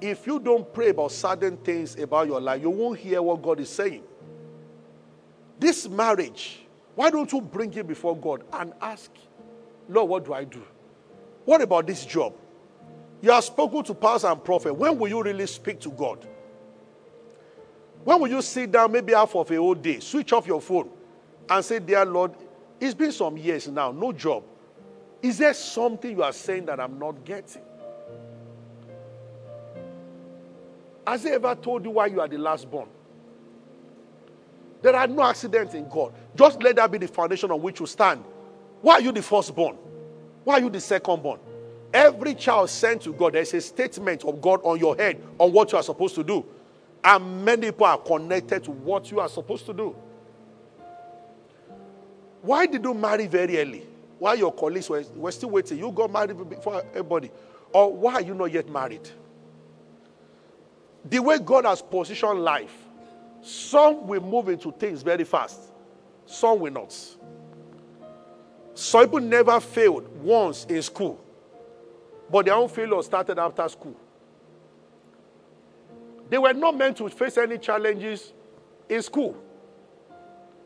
If 0.00 0.26
you 0.26 0.38
don't 0.38 0.72
pray 0.72 0.90
about 0.90 1.12
certain 1.12 1.56
things 1.58 1.96
about 1.96 2.26
your 2.26 2.40
life, 2.40 2.62
you 2.62 2.70
won't 2.70 2.98
hear 2.98 3.20
what 3.20 3.42
God 3.42 3.60
is 3.60 3.68
saying. 3.68 4.02
This 5.58 5.88
marriage, 5.88 6.60
why 6.94 7.10
don't 7.10 7.30
you 7.32 7.40
bring 7.40 7.74
it 7.74 7.86
before 7.86 8.16
God 8.16 8.44
and 8.52 8.72
ask, 8.80 9.10
Lord, 9.88 10.08
what 10.08 10.24
do 10.24 10.32
I 10.34 10.44
do? 10.44 10.62
What 11.44 11.62
about 11.62 11.86
this 11.86 12.04
job? 12.04 12.34
You 13.20 13.30
have 13.30 13.44
spoken 13.44 13.82
to 13.84 13.94
pastor 13.94 14.28
and 14.28 14.42
prophet. 14.44 14.74
When 14.74 14.98
will 14.98 15.08
you 15.08 15.22
really 15.22 15.46
speak 15.46 15.80
to 15.80 15.90
God? 15.90 16.26
When 18.04 18.20
will 18.20 18.28
you 18.28 18.42
sit 18.42 18.70
down, 18.70 18.92
maybe 18.92 19.12
half 19.12 19.34
of 19.34 19.50
a 19.50 19.56
whole 19.56 19.74
day, 19.74 19.98
switch 20.00 20.32
off 20.32 20.46
your 20.46 20.60
phone, 20.60 20.88
and 21.48 21.64
say, 21.64 21.78
Dear 21.78 22.04
Lord, 22.04 22.32
it's 22.80 22.94
been 22.94 23.12
some 23.12 23.36
years 23.36 23.66
now, 23.68 23.90
no 23.90 24.12
job. 24.12 24.44
Is 25.20 25.38
there 25.38 25.52
something 25.54 26.10
you 26.16 26.22
are 26.22 26.32
saying 26.32 26.66
that 26.66 26.78
I'm 26.78 26.98
not 26.98 27.24
getting? 27.24 27.62
Has 31.06 31.24
he 31.24 31.30
ever 31.30 31.54
told 31.54 31.84
you 31.84 31.90
why 31.90 32.06
you 32.06 32.20
are 32.20 32.28
the 32.28 32.38
last 32.38 32.70
born? 32.70 32.88
There 34.80 34.94
are 34.94 35.06
no 35.06 35.22
accidents 35.22 35.74
in 35.74 35.88
God. 35.88 36.12
Just 36.36 36.62
let 36.62 36.76
that 36.76 36.90
be 36.90 36.98
the 36.98 37.08
foundation 37.08 37.50
on 37.50 37.60
which 37.60 37.80
you 37.80 37.86
stand. 37.86 38.22
Why 38.80 38.94
are 38.94 39.00
you 39.00 39.12
the 39.12 39.22
firstborn? 39.22 39.76
Why 40.44 40.54
are 40.54 40.60
you 40.60 40.70
the 40.70 40.78
secondborn? 40.78 41.38
Every 41.92 42.34
child 42.34 42.70
sent 42.70 43.02
to 43.02 43.12
God, 43.12 43.32
there's 43.34 43.54
a 43.54 43.60
statement 43.60 44.24
of 44.24 44.40
God 44.40 44.60
on 44.62 44.78
your 44.78 44.96
head 44.96 45.22
on 45.38 45.52
what 45.52 45.72
you 45.72 45.78
are 45.78 45.82
supposed 45.82 46.14
to 46.16 46.24
do. 46.24 46.44
And 47.02 47.44
many 47.44 47.66
people 47.66 47.86
are 47.86 47.98
connected 47.98 48.64
to 48.64 48.70
what 48.70 49.10
you 49.10 49.20
are 49.20 49.28
supposed 49.28 49.66
to 49.66 49.72
do. 49.72 49.96
Why 52.42 52.66
did 52.66 52.84
you 52.84 52.94
marry 52.94 53.26
very 53.26 53.58
early? 53.58 53.86
Why 54.18 54.34
your 54.34 54.52
colleagues 54.52 54.88
were, 54.90 55.04
were 55.14 55.32
still 55.32 55.50
waiting? 55.50 55.78
You 55.78 55.90
got 55.92 56.10
married 56.10 56.36
before 56.48 56.82
everybody. 56.90 57.30
Or 57.72 57.92
why 57.92 58.14
are 58.14 58.20
you 58.22 58.34
not 58.34 58.52
yet 58.52 58.68
married? 58.68 59.08
The 61.04 61.20
way 61.20 61.38
God 61.38 61.64
has 61.64 61.80
positioned 61.80 62.42
life, 62.42 62.74
some 63.42 64.06
will 64.06 64.20
move 64.20 64.48
into 64.48 64.72
things 64.72 65.02
very 65.02 65.24
fast, 65.24 65.72
some 66.26 66.60
will 66.60 66.72
not. 66.72 66.94
Some 68.78 69.06
people 69.06 69.18
never 69.18 69.58
failed 69.58 70.06
once 70.22 70.64
in 70.66 70.80
school, 70.82 71.18
but 72.30 72.46
their 72.46 72.54
own 72.54 72.68
failure 72.68 73.02
started 73.02 73.36
after 73.36 73.68
school. 73.68 73.96
They 76.30 76.38
were 76.38 76.52
not 76.52 76.76
meant 76.76 76.96
to 76.98 77.08
face 77.08 77.38
any 77.38 77.58
challenges 77.58 78.32
in 78.88 79.02
school. 79.02 79.36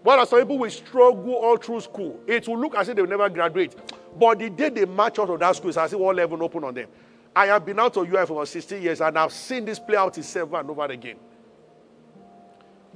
But 0.04 0.28
some 0.28 0.40
people 0.40 0.58
will 0.58 0.70
struggle 0.70 1.36
all 1.36 1.56
through 1.56 1.80
school. 1.80 2.20
It 2.26 2.46
will 2.46 2.58
look 2.60 2.74
as 2.74 2.90
if 2.90 2.96
they 2.96 3.00
will 3.00 3.08
never 3.08 3.30
graduate. 3.30 3.74
But 4.18 4.40
the 4.40 4.50
day 4.50 4.68
they 4.68 4.84
march 4.84 5.18
out 5.18 5.30
of 5.30 5.40
that 5.40 5.56
school, 5.56 5.70
it's 5.70 5.78
as 5.78 5.94
if 5.94 5.98
all 5.98 6.14
heaven 6.14 6.42
open 6.42 6.64
on 6.64 6.74
them. 6.74 6.88
I 7.34 7.46
have 7.46 7.64
been 7.64 7.80
out 7.80 7.96
of 7.96 8.12
UI 8.12 8.26
for 8.26 8.44
16 8.44 8.82
years 8.82 9.00
and 9.00 9.18
I've 9.18 9.32
seen 9.32 9.64
this 9.64 9.78
play 9.78 9.96
out 9.96 10.18
itself 10.18 10.50
over 10.50 10.60
and 10.60 10.68
over 10.68 10.84
again. 10.84 11.16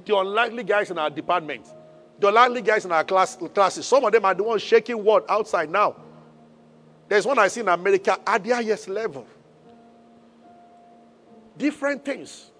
The 0.05 0.15
unlikely 0.15 0.63
guys 0.63 0.91
in 0.91 0.99
our 0.99 1.09
department, 1.09 1.65
the 2.19 2.27
unlikely 2.27 2.61
guys 2.61 2.85
in 2.85 2.91
our 2.91 3.03
class, 3.03 3.35
classes, 3.53 3.85
some 3.85 4.03
of 4.03 4.11
them 4.11 4.25
are 4.25 4.33
the 4.33 4.43
ones 4.43 4.61
shaking 4.61 5.03
what 5.03 5.29
outside 5.29 5.69
now. 5.69 5.95
There's 7.07 7.25
one 7.25 7.39
I 7.39 7.47
see 7.47 7.61
in 7.61 7.67
America 7.67 8.19
at 8.25 8.43
the 8.43 8.51
highest 8.51 8.89
level. 8.89 9.25
Different 11.57 12.03
things. 12.03 12.51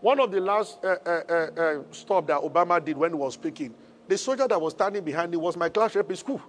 One 0.00 0.18
of 0.20 0.32
the 0.32 0.40
last 0.40 0.84
uh, 0.84 0.96
uh, 1.06 1.22
uh, 1.28 1.32
uh 1.60 1.82
stop 1.92 2.26
that 2.26 2.40
Obama 2.40 2.84
did 2.84 2.96
when 2.96 3.12
he 3.12 3.16
was 3.16 3.34
speaking, 3.34 3.74
the 4.08 4.18
soldier 4.18 4.48
that 4.48 4.60
was 4.60 4.72
standing 4.72 5.04
behind 5.04 5.32
him 5.32 5.40
was 5.40 5.56
my 5.56 5.68
class 5.68 5.94
rep 5.94 6.10
in 6.10 6.16
school. 6.16 6.42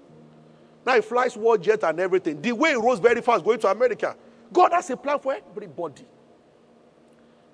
Now 0.86 0.96
he 0.96 1.02
flies 1.02 1.38
war 1.38 1.58
jet 1.58 1.84
and 1.84 2.00
everything. 2.00 2.42
The 2.42 2.52
way 2.52 2.72
he 2.72 2.76
rose 2.76 3.00
very 3.00 3.22
fast 3.22 3.44
going 3.44 3.60
to 3.60 3.68
America. 3.68 4.16
God 4.52 4.72
has 4.72 4.90
a 4.90 4.98
plan 4.98 5.20
for 5.20 5.34
everybody. 5.34 6.06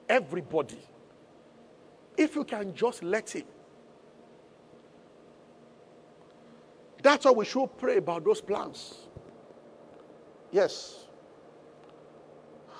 Everybody. 0.07 0.79
If 2.17 2.35
you 2.35 2.43
can 2.43 2.73
just 2.73 3.03
let 3.03 3.29
Him. 3.29 3.45
That's 7.01 7.25
why 7.25 7.31
we 7.31 7.45
should 7.45 7.77
pray 7.77 7.97
about 7.97 8.25
those 8.25 8.41
plans. 8.41 8.95
Yes. 10.51 11.05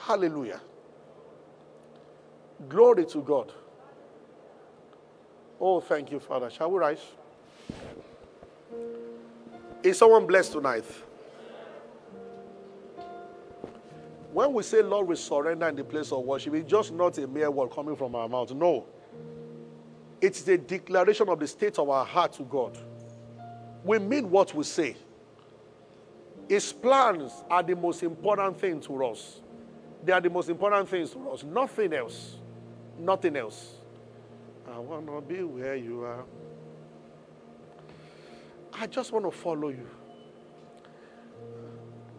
Hallelujah. 0.01 0.59
Glory 2.67 3.05
to 3.05 3.21
God. 3.21 3.53
Oh, 5.61 5.79
thank 5.79 6.11
you, 6.11 6.19
Father. 6.19 6.49
Shall 6.49 6.71
we 6.71 6.79
rise? 6.79 7.03
Is 9.83 9.97
someone 9.97 10.25
blessed 10.25 10.53
tonight? 10.53 10.85
When 14.33 14.53
we 14.53 14.63
say, 14.63 14.81
Lord, 14.81 15.07
we 15.07 15.15
surrender 15.15 15.67
in 15.67 15.75
the 15.75 15.83
place 15.83 16.11
of 16.11 16.23
worship, 16.23 16.53
it's 16.53 16.69
just 16.69 16.93
not 16.93 17.17
a 17.17 17.27
mere 17.27 17.49
word 17.49 17.71
coming 17.71 17.95
from 17.95 18.13
our 18.15 18.27
mouth. 18.27 18.53
No. 18.53 18.85
It's 20.21 20.47
a 20.47 20.57
declaration 20.57 21.29
of 21.29 21.39
the 21.39 21.47
state 21.47 21.79
of 21.79 21.89
our 21.89 22.05
heart 22.05 22.33
to 22.33 22.43
God. 22.43 22.77
We 23.83 23.99
mean 23.99 24.29
what 24.29 24.53
we 24.53 24.63
say. 24.63 24.95
His 26.47 26.73
plans 26.73 27.31
are 27.49 27.63
the 27.63 27.75
most 27.75 28.03
important 28.03 28.59
thing 28.59 28.81
to 28.81 29.05
us. 29.05 29.41
They 30.03 30.11
are 30.11 30.21
the 30.21 30.29
most 30.29 30.49
important 30.49 30.89
things 30.89 31.11
to 31.11 31.29
us. 31.29 31.43
Nothing 31.43 31.93
else. 31.93 32.37
Nothing 32.97 33.35
else. 33.35 33.75
I 34.71 34.79
want 34.79 35.07
to 35.07 35.21
be 35.21 35.43
where 35.43 35.75
you 35.75 36.03
are. 36.03 36.23
I 38.73 38.87
just 38.87 39.11
want 39.11 39.25
to 39.25 39.31
follow 39.31 39.69
you. 39.69 39.87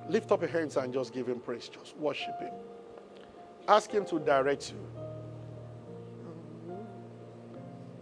Lift 0.08 0.32
up 0.32 0.40
your 0.40 0.50
hands 0.50 0.76
and 0.76 0.92
just 0.92 1.12
give 1.12 1.28
him 1.28 1.40
praise. 1.40 1.68
Just 1.68 1.96
worship 1.96 2.38
him. 2.40 2.52
Ask 3.68 3.90
him 3.90 4.04
to 4.06 4.18
direct 4.18 4.72
you. 4.72 4.78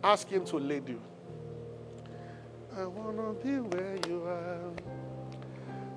Ask 0.02 0.28
him 0.28 0.44
to 0.46 0.56
lead 0.56 0.88
you. 0.88 1.00
I 2.76 2.84
want 2.84 3.16
to 3.16 3.46
be 3.46 3.58
where 3.58 3.96
you 4.08 4.22
are. 4.24 4.70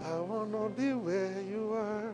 I 0.03 0.19
want 0.19 0.51
to 0.51 0.81
be 0.81 0.93
where 0.93 1.41
you 1.41 1.73
are. 1.73 2.13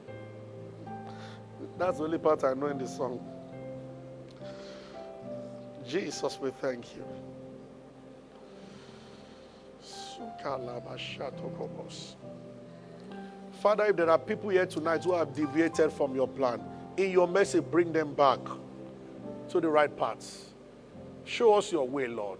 That's 1.77 1.97
the 1.99 2.03
only 2.03 2.17
part 2.17 2.43
I 2.43 2.53
know 2.53 2.67
in 2.67 2.77
the 2.77 2.87
song. 2.87 3.19
Jesus, 5.87 6.37
we 6.41 6.51
thank 6.51 6.95
you. 6.95 7.05
Father, 13.61 13.85
if 13.85 13.95
there 13.95 14.09
are 14.09 14.17
people 14.17 14.49
here 14.49 14.65
tonight 14.65 15.03
who 15.03 15.13
have 15.13 15.33
deviated 15.33 15.91
from 15.91 16.15
your 16.15 16.27
plan, 16.27 16.61
in 16.97 17.11
your 17.11 17.27
mercy, 17.27 17.59
bring 17.59 17.93
them 17.93 18.13
back 18.13 18.39
to 19.49 19.61
the 19.61 19.69
right 19.69 19.95
paths. 19.95 20.47
Show 21.23 21.53
us 21.53 21.71
your 21.71 21.87
way, 21.87 22.07
Lord. 22.07 22.39